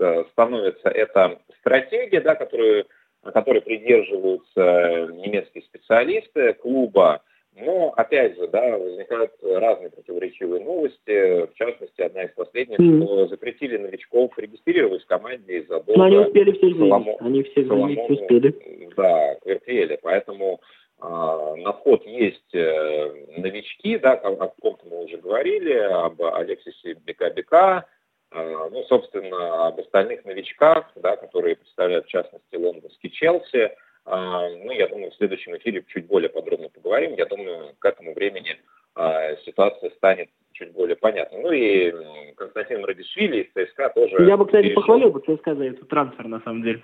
а, 0.00 0.24
становится 0.32 0.88
эта 0.88 1.38
стратегия, 1.60 2.20
да, 2.20 2.34
которую 2.34 2.86
которой 3.30 3.62
придерживаются 3.62 5.08
немецкие 5.12 5.62
специалисты 5.64 6.54
клуба. 6.54 7.22
Но, 7.54 7.92
опять 7.96 8.36
же, 8.36 8.48
да, 8.48 8.78
возникают 8.78 9.32
разные 9.42 9.90
противоречивые 9.90 10.64
новости. 10.64 11.46
В 11.46 11.54
частности, 11.54 12.00
одна 12.00 12.24
из 12.24 12.30
последних, 12.32 12.80
mm. 12.80 13.04
что 13.04 13.26
запретили 13.28 13.76
новичков 13.76 14.32
регистрировать 14.38 15.02
в 15.02 15.06
команде 15.06 15.58
из-за 15.58 15.80
долга 15.80 15.98
Но 15.98 16.04
они 16.04 16.16
успели 16.16 16.52
все 16.52 16.70
Соломо... 16.70 17.16
Они 17.20 17.42
все 17.42 17.66
Соломону, 17.66 18.06
успели. 18.06 18.88
Да, 18.96 19.36
Квертеля. 19.42 19.98
Поэтому 20.02 20.60
а, 20.98 21.54
на 21.56 21.72
вход 21.72 22.06
есть 22.06 22.54
э, 22.54 23.12
новички, 23.36 23.98
да, 23.98 24.12
о, 24.14 24.32
о 24.32 24.48
ком-то 24.48 24.86
мы 24.88 25.04
уже 25.04 25.18
говорили, 25.18 25.72
об 25.72 26.22
Алексисе 26.22 26.94
Бека-Бека, 27.04 27.86
ну, 28.34 28.82
собственно, 28.88 29.68
об 29.68 29.80
остальных 29.80 30.24
новичках, 30.24 30.90
да, 30.96 31.16
которые 31.16 31.56
представляют, 31.56 32.06
в 32.06 32.08
частности, 32.08 32.56
лондонский 32.56 33.10
Челси. 33.10 33.72
А, 34.04 34.48
ну, 34.48 34.72
я 34.72 34.88
думаю, 34.88 35.10
в 35.10 35.16
следующем 35.16 35.56
эфире 35.56 35.84
чуть 35.88 36.06
более 36.06 36.28
подробно 36.28 36.68
поговорим. 36.68 37.14
Я 37.14 37.26
думаю, 37.26 37.74
к 37.78 37.84
этому 37.84 38.14
времени 38.14 38.56
а, 38.94 39.36
ситуация 39.44 39.90
станет 39.90 40.28
чуть 40.52 40.72
более 40.72 40.96
понятной. 40.96 41.42
Ну 41.42 41.52
и 41.52 42.34
Константин 42.34 42.84
Радишвили 42.84 43.42
из 43.42 43.68
ЦСКА 43.68 43.90
тоже... 43.90 44.24
Я 44.26 44.36
бы, 44.36 44.46
кстати, 44.46 44.64
перешел... 44.64 44.82
похвалил 44.82 45.10
бы 45.10 45.20
ЦСКА 45.20 45.54
за 45.54 45.64
этот 45.64 45.88
трансфер, 45.88 46.26
на 46.26 46.40
самом 46.40 46.62
деле. 46.62 46.82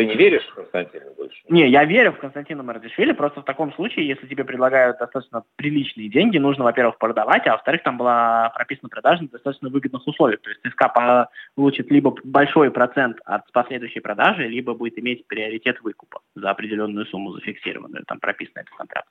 Ты 0.00 0.06
не 0.06 0.14
веришь 0.14 0.46
в 0.46 0.54
Константина 0.54 1.10
больше? 1.14 1.42
Не, 1.50 1.68
я 1.68 1.84
верю 1.84 2.12
в 2.12 2.18
Константина 2.18 2.62
Мардишвили, 2.62 3.12
просто 3.12 3.42
в 3.42 3.44
таком 3.44 3.70
случае, 3.74 4.08
если 4.08 4.26
тебе 4.26 4.44
предлагают 4.44 4.98
достаточно 4.98 5.44
приличные 5.56 6.08
деньги, 6.08 6.38
нужно, 6.38 6.64
во-первых, 6.64 6.96
продавать, 6.96 7.46
а 7.46 7.52
во-вторых, 7.52 7.82
там 7.82 7.98
была 7.98 8.50
прописана 8.56 8.88
продажа 8.88 9.22
на 9.24 9.28
достаточно 9.28 9.68
выгодных 9.68 10.06
условиях. 10.06 10.40
То 10.40 10.48
есть 10.48 10.62
ЦСКА 10.62 11.28
получит 11.54 11.90
либо 11.90 12.14
большой 12.24 12.70
процент 12.70 13.18
от 13.26 13.52
последующей 13.52 14.00
продажи, 14.00 14.48
либо 14.48 14.72
будет 14.72 14.98
иметь 14.98 15.26
приоритет 15.26 15.82
выкупа 15.82 16.20
за 16.34 16.50
определенную 16.50 17.04
сумму 17.04 17.32
зафиксированную, 17.32 18.04
там 18.06 18.20
прописано 18.20 18.60
это 18.60 18.70
в 18.70 18.76
контракте. 18.76 19.10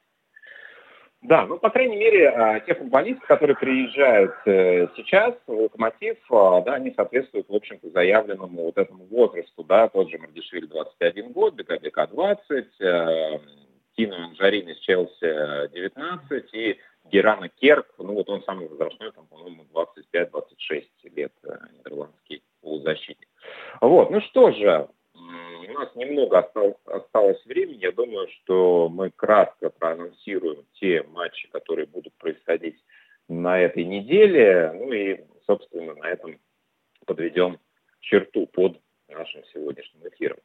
Да, 1.22 1.45
ну, 1.45 1.59
по 1.59 1.70
крайней 1.70 1.97
мере, 1.97 2.30
а, 2.30 2.59
те 2.61 2.74
футболисты, 2.76 3.26
которые 3.28 3.57
приезжают 3.57 4.34
э, 4.45 4.88
сейчас 4.95 5.36
в 5.47 5.51
«Локомотив», 5.51 6.17
а, 6.32 6.61
да, 6.61 6.76
они 6.76 6.93
соответствуют, 6.95 7.49
в 7.49 7.53
общем-то, 7.53 7.89
заявленному 7.89 8.63
вот 8.63 8.78
этому 8.78 9.05
возрасту, 9.05 9.65
да, 9.65 9.89
тот 9.89 10.09
же 10.09 10.17
Мардишвили 10.17 10.65
21 10.67 11.34
год, 11.34 11.55
БКБК 11.55 12.07
20, 12.07 12.67
Тино 13.97 14.26
Анжарин 14.28 14.70
из 14.70 14.78
Челси 14.78 15.74
19 15.74 16.53
и 16.53 16.80
Герана 17.11 17.49
Керк, 17.49 17.88
ну, 17.97 18.13
вот 18.13 18.30
он 18.30 18.43
самый 18.43 18.67
возрастной, 18.67 19.11
там, 19.11 19.28
по-моему, 19.28 19.65
25-26 19.74 20.84
лет, 21.15 21.34
э, 21.43 21.49
нидерландский 21.78 22.43
полузащитник. 22.61 23.28
Вот, 23.82 24.09
ну 24.11 24.22
что 24.22 24.51
же, 24.51 24.88
у 25.70 25.74
нас 25.74 25.95
немного 25.95 26.39
осталось, 26.86 27.45
времени. 27.45 27.78
Я 27.78 27.91
думаю, 27.91 28.28
что 28.30 28.89
мы 28.89 29.11
кратко 29.11 29.70
проанонсируем 29.70 30.65
те 30.74 31.03
матчи, 31.03 31.47
которые 31.49 31.86
будут 31.86 32.13
происходить 32.15 32.84
на 33.28 33.59
этой 33.59 33.86
неделе. 33.86 34.72
Ну 34.74 34.91
и, 34.91 35.22
собственно, 35.45 35.93
на 35.95 36.09
этом 36.09 36.39
подведем 37.05 37.59
черту 38.01 38.47
под 38.47 38.80
нашим 39.07 39.43
сегодняшним 39.53 40.07
эфиром. 40.07 40.38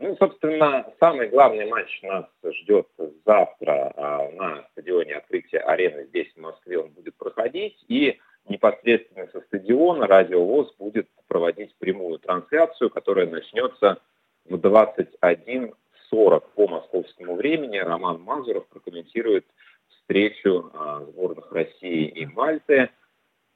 Ну, 0.00 0.16
собственно, 0.16 0.92
самый 1.00 1.28
главный 1.28 1.66
матч 1.66 2.02
нас 2.02 2.26
ждет 2.44 2.86
завтра 3.26 3.92
а, 3.96 4.30
на 4.30 4.64
стадионе 4.72 5.16
открытия 5.16 5.58
арены 5.58 6.04
здесь, 6.04 6.32
в 6.34 6.40
Москве, 6.40 6.78
он 6.78 6.90
будет 6.90 7.16
проходить. 7.16 7.76
И 7.88 8.18
непосредственно 8.48 9.26
со 9.32 9.40
стадиона 9.42 10.06
Радио 10.06 10.44
ВОЗ 10.44 10.72
будет 10.78 11.08
проводить 11.26 11.74
прямую 11.78 12.20
трансляцию, 12.20 12.90
которая 12.90 13.26
начнется 13.26 14.00
в 14.48 14.54
21.40 14.54 15.72
по 16.54 16.68
московскому 16.68 17.36
времени 17.36 17.78
Роман 17.78 18.20
Мазуров 18.20 18.66
прокомментирует 18.68 19.44
встречу 19.88 20.70
а, 20.74 21.04
сборных 21.04 21.52
России 21.52 22.06
и 22.06 22.26
Мальты. 22.26 22.90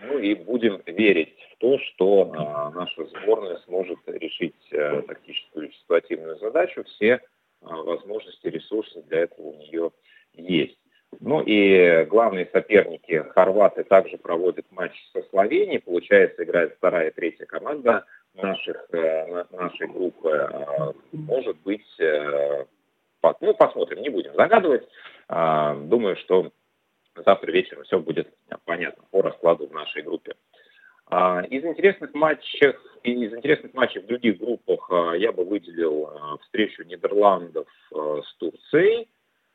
Ну 0.01 0.18
и 0.18 0.34
будем 0.34 0.82
верить 0.86 1.36
в 1.53 1.59
то, 1.59 1.78
что 1.78 2.32
а, 2.36 2.70
наша 2.70 3.07
сборная 3.07 3.59
сможет 3.66 3.99
решить 4.07 4.55
а, 4.72 5.03
тактическую 5.03 5.70
и 5.70 5.72
ситуативную 5.72 6.38
задачу. 6.38 6.84
Все 6.84 7.20
а, 7.62 7.76
возможности, 7.76 8.49
ресурсы 8.49 9.03
для 9.03 9.20
этого 9.20 9.49
у 9.49 9.57
нее 9.57 9.90
есть. 10.34 10.78
Ну 11.20 11.43
и 11.43 12.05
главные 12.07 12.49
соперники 12.53 13.24
хорваты 13.34 13.84
также 13.84 14.18
проводят 14.18 14.66
матч 14.70 14.93
со 15.12 15.22
Словенией. 15.30 15.80
Получается, 15.80 16.43
играет 16.43 16.74
вторая 16.76 17.09
и 17.09 17.14
третья 17.14 17.45
команда 17.45 18.05
наших, 18.34 18.76
э, 18.92 19.44
нашей 19.50 19.86
группы 19.88 20.30
э, 20.30 20.92
может 21.12 21.56
быть, 21.62 21.86
э, 21.98 22.64
ну, 23.40 23.54
посмотрим, 23.54 24.02
не 24.02 24.08
будем 24.08 24.34
загадывать. 24.34 24.88
Думаю, 25.28 26.16
что 26.16 26.50
завтра 27.14 27.52
вечером 27.52 27.84
все 27.84 28.00
будет 28.00 28.28
понятно 28.64 29.04
по 29.10 29.22
раскладу 29.22 29.68
в 29.68 29.72
нашей 29.72 30.02
группе. 30.02 30.34
Из 31.08 31.64
интересных 31.64 32.12
матчей, 32.14 32.74
из 33.04 33.32
интересных 33.32 33.74
матчей 33.74 34.00
в 34.00 34.06
других 34.06 34.38
группах 34.38 34.90
я 35.16 35.30
бы 35.30 35.44
выделил 35.44 36.38
встречу 36.42 36.82
Нидерландов 36.82 37.68
с 37.92 38.34
Турцией. 38.38 39.08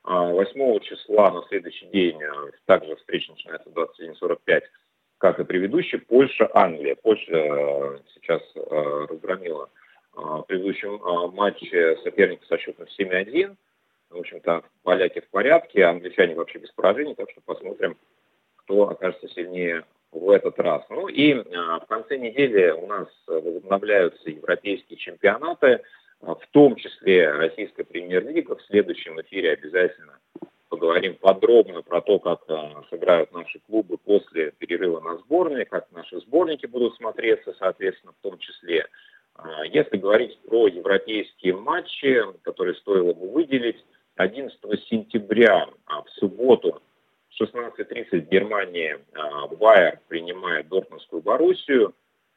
8 0.04 0.80
числа 0.80 1.32
на 1.32 1.44
следующий 1.50 1.88
день 1.88 2.20
также 2.66 2.96
встреча 2.96 3.32
начинается 3.32 3.70
в 3.70 3.74
21.45, 3.74 4.62
как 5.18 5.40
и 5.40 5.44
предыдущий, 5.44 6.00
Польша-Англия. 6.00 6.96
Польша 6.96 8.00
сейчас 8.14 8.42
разгромила 8.56 9.70
в 10.14 10.44
предыдущем 10.44 11.00
матче 11.34 11.98
соперника 12.04 12.46
со 12.48 12.58
счетом 12.58 12.88
7-1. 13.00 13.56
В 14.10 14.18
общем-то, 14.18 14.64
поляки 14.84 15.20
в 15.20 15.30
порядке, 15.30 15.84
англичане 15.84 16.36
вообще 16.36 16.60
без 16.60 16.72
поражений, 16.72 17.14
так 17.14 17.30
что 17.32 17.42
посмотрим, 17.42 17.98
кто 18.58 18.90
окажется 18.90 19.28
сильнее 19.30 19.84
в 20.12 20.30
этот 20.30 20.58
раз. 20.60 20.84
Ну 20.90 21.08
и 21.08 21.34
в 21.34 21.86
конце 21.90 22.18
недели 22.18 22.70
у 22.70 22.88
нас 22.88 23.10
возобновляются 23.28 24.30
европейские 24.30 24.98
чемпионаты, 24.98 25.82
в 26.22 26.42
том 26.52 26.76
числе 26.78 27.30
российская 27.32 27.84
премьер-лига. 27.84 28.56
В 28.56 28.62
следующем 28.64 29.20
эфире 29.22 29.52
обязательно 29.52 30.18
поговорим 30.70 31.16
подробно 31.16 31.82
про 31.82 32.02
то, 32.02 32.20
как 32.20 32.42
сыграют 32.90 33.32
наши 33.34 33.60
клубы 33.60 33.98
после 33.98 34.52
перерыва 34.52 35.00
на 35.00 35.18
сборные, 35.18 35.66
как 35.66 35.92
наши 35.92 36.20
сборники 36.20 36.66
будут 36.66 36.96
смотреться, 36.96 37.56
соответственно, 37.60 38.14
в 38.14 38.22
том 38.22 38.38
числе. 38.38 38.86
Если 39.70 39.98
говорить 39.98 40.40
про 40.48 40.68
европейские 40.68 41.56
матчи, 41.56 42.24
которые 42.44 42.76
стоило 42.76 43.14
бы 43.14 43.30
выделить, 43.30 43.78
11 44.18 44.60
сентября 44.90 45.70
а, 45.86 46.02
в 46.02 46.10
субботу 46.12 46.82
в 47.30 47.42
16.30 47.42 48.22
в 48.22 48.30
Германии 48.30 48.98
а, 49.14 49.48
Байер 49.48 50.00
принимает 50.08 50.68
Дортмундскую 50.70 51.22
Боруссию. 51.22 51.94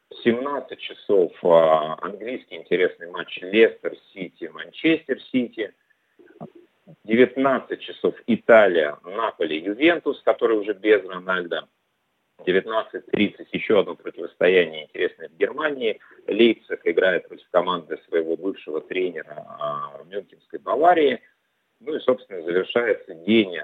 В 0.09 0.23
17 0.23 0.79
часов 0.79 1.31
а, 1.43 1.97
английский 2.01 2.57
интересный 2.57 3.09
матч 3.09 3.39
Лестер-Сити, 3.41 4.45
Манчестер-Сити. 4.53 5.73
19 7.03 7.79
часов 7.79 8.15
Италия, 8.27 8.97
Наполи, 9.03 9.59
Ювентус, 9.59 10.21
который 10.23 10.57
уже 10.57 10.73
без 10.73 11.03
Роналду. 11.05 11.67
19.30 12.45 13.47
еще 13.51 13.79
одно 13.79 13.95
противостояние 13.95 14.85
интересное 14.85 15.29
в 15.29 15.37
Германии. 15.37 15.99
Лейпциг 16.27 16.81
играет 16.85 17.27
против 17.27 17.47
команды 17.51 17.99
своего 18.09 18.35
бывшего 18.35 18.81
тренера 18.81 19.45
в 20.03 20.07
Мюнхенской 20.07 20.59
Баварии. 20.59 21.21
Ну 21.83 21.95
и, 21.95 21.99
собственно, 21.99 22.43
завершается 22.43 23.15
день 23.15 23.55
э, 23.55 23.61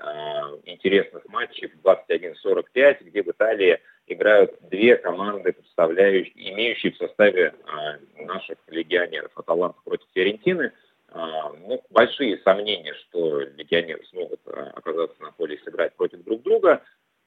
интересных 0.65 1.23
матчей 1.29 1.67
в 1.67 1.85
21.45, 1.85 3.03
где 3.03 3.21
в 3.21 3.27
Италии 3.27 3.79
играют 4.07 4.55
две 4.61 4.95
команды, 4.95 5.53
представляющие, 5.53 6.51
имеющие 6.51 6.93
в 6.93 6.97
составе 6.97 7.53
э, 7.53 8.23
наших 8.23 8.57
легионеров. 8.69 9.31
Аталанта 9.35 9.79
против 9.83 10.07
Фиорентины. 10.15 10.71
Э, 11.17 11.51
ну, 11.67 11.81
большие 11.89 12.37
сомнения, 12.39 12.93
что 12.93 13.41
легионеры 13.41 14.03
смогут 14.05 14.39
э, 14.45 14.71
оказаться 14.75 15.21
на 15.21 15.31
поле 15.31 15.55
и 15.55 15.63
сыграть 15.63 15.95
против 15.95 16.23
друг 16.23 16.43
друга. 16.43 16.81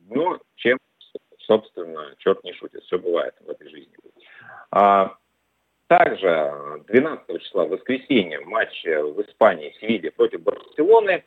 Но 0.09 0.39
чем, 0.57 0.79
собственно, 1.39 2.15
черт 2.19 2.43
не 2.45 2.53
шутит, 2.53 2.83
все 2.85 2.99
бывает 2.99 3.35
в 3.41 3.51
этой 3.51 3.69
жизни. 3.69 3.95
Также 5.89 6.85
12 6.87 7.43
числа, 7.43 7.65
в 7.65 7.71
воскресенье, 7.71 8.41
матч 8.41 8.85
в 8.85 9.23
Испании 9.23 9.75
Севилья 9.81 10.13
против 10.13 10.43
Барселоны. 10.43 11.25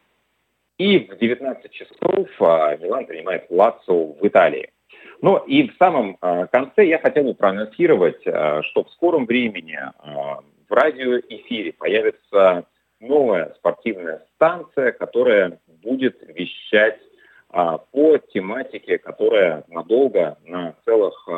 И 0.77 0.99
в 0.99 1.17
19 1.17 1.71
часов 1.71 2.29
а, 2.39 2.75
Милан 2.77 3.05
принимает 3.05 3.45
Лацо 3.49 3.93
в 3.93 4.25
Италии. 4.25 4.71
Ну 5.21 5.37
и 5.37 5.69
в 5.69 5.75
самом 5.77 6.17
а, 6.21 6.47
конце 6.47 6.85
я 6.87 6.97
хотел 6.97 7.25
бы 7.25 7.33
проанонсировать, 7.33 8.25
а, 8.25 8.63
что 8.63 8.83
в 8.83 8.91
скором 8.91 9.25
времени 9.25 9.77
в 10.73 10.75
радиоэфире 10.75 11.73
появится 11.73 12.65
новая 12.99 13.53
спортивная 13.59 14.25
станция, 14.33 14.91
которая 14.91 15.59
будет 15.67 16.17
вещать 16.27 16.99
по 17.47 18.17
тематике, 18.33 18.97
которая 18.97 19.65
надолго, 19.67 20.39
на 20.43 20.73
целых 20.83 21.29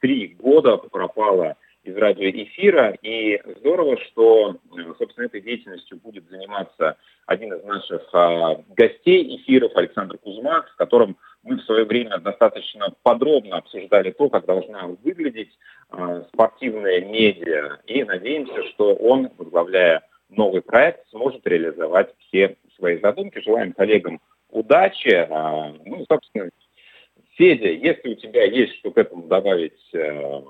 три 0.00 0.34
года 0.34 0.76
пропала 0.76 1.56
из 1.84 1.96
радиоэфира. 1.96 2.98
И 3.00 3.40
здорово, 3.60 3.96
что, 4.08 4.56
собственно, 4.98 5.26
этой 5.26 5.40
деятельностью 5.40 6.00
будет 6.02 6.28
заниматься 6.28 6.96
один 7.26 7.54
из 7.54 7.62
наших 7.62 8.02
а, 8.12 8.60
гостей 8.76 9.36
эфиров, 9.36 9.70
Александр 9.76 10.18
Кузьмак, 10.18 10.68
с 10.68 10.74
которым 10.74 11.16
мы 11.42 11.56
в 11.56 11.62
свое 11.62 11.84
время 11.84 12.18
достаточно 12.18 12.94
подробно 13.02 13.58
обсуждали 13.58 14.10
то, 14.10 14.28
как 14.28 14.44
должна 14.44 14.86
выглядеть 15.02 15.56
а, 15.88 16.22
спортивная 16.32 17.00
медиа. 17.00 17.78
И 17.86 18.04
надеемся, 18.04 18.64
что 18.70 18.94
он, 18.94 19.30
возглавляя 19.38 20.02
новый 20.28 20.62
проект, 20.62 21.08
сможет 21.10 21.46
реализовать 21.46 22.14
все 22.18 22.56
свои 22.76 22.98
задумки. 23.00 23.40
Желаем 23.40 23.72
коллегам 23.72 24.20
удачи. 24.50 25.26
А, 25.30 25.72
ну, 25.84 26.04
собственно, 26.08 26.50
Федя, 27.36 27.68
если 27.70 28.10
у 28.10 28.14
тебя 28.16 28.44
есть 28.44 28.76
что 28.76 28.90
к 28.90 28.98
этому 28.98 29.26
добавить, 29.26 29.80
э, 29.94 30.42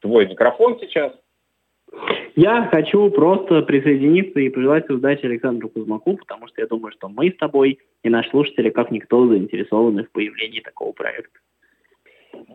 твой 0.00 0.26
микрофон 0.26 0.78
сейчас. 0.80 1.12
Я 2.36 2.68
хочу 2.70 3.10
просто 3.10 3.62
присоединиться 3.62 4.38
и 4.38 4.48
пожелать 4.48 4.88
удачи 4.90 5.26
Александру 5.26 5.68
Кузмаку, 5.68 6.16
потому 6.16 6.46
что 6.46 6.60
я 6.60 6.68
думаю, 6.68 6.92
что 6.92 7.08
мы 7.08 7.30
с 7.30 7.36
тобой 7.36 7.80
и 8.02 8.08
наши 8.08 8.30
слушатели, 8.30 8.70
как 8.70 8.90
никто, 8.90 9.26
заинтересованы 9.26 10.04
в 10.04 10.10
появлении 10.10 10.60
такого 10.60 10.92
проекта. 10.92 11.38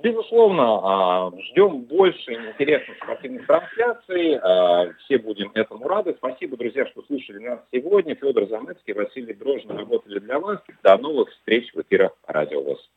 Безусловно, 0.02 0.80
а, 0.84 1.32
ждем 1.50 1.82
больше 1.82 2.34
интересных 2.34 2.98
спортивных 2.98 3.46
трансляций. 3.48 4.38
А, 4.38 4.94
все 5.00 5.18
будем 5.18 5.52
этому 5.54 5.88
рады. 5.88 6.14
Спасибо, 6.18 6.58
друзья, 6.58 6.86
что 6.88 7.02
слушали 7.04 7.40
нас 7.40 7.60
сегодня. 7.72 8.16
Федор 8.16 8.48
Замыцкий, 8.48 8.94
Василий 8.94 9.34
Дрожжин 9.34 9.72
работали 9.72 10.20
для 10.20 10.40
вас. 10.40 10.60
До 10.84 10.98
новых 10.98 11.30
встреч 11.32 11.74
в 11.74 11.82
эфирах 11.82 12.14
Радио 12.28 12.62
ВОЗ. 12.62 12.90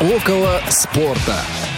Около 0.00 0.60
спорта. 0.68 1.73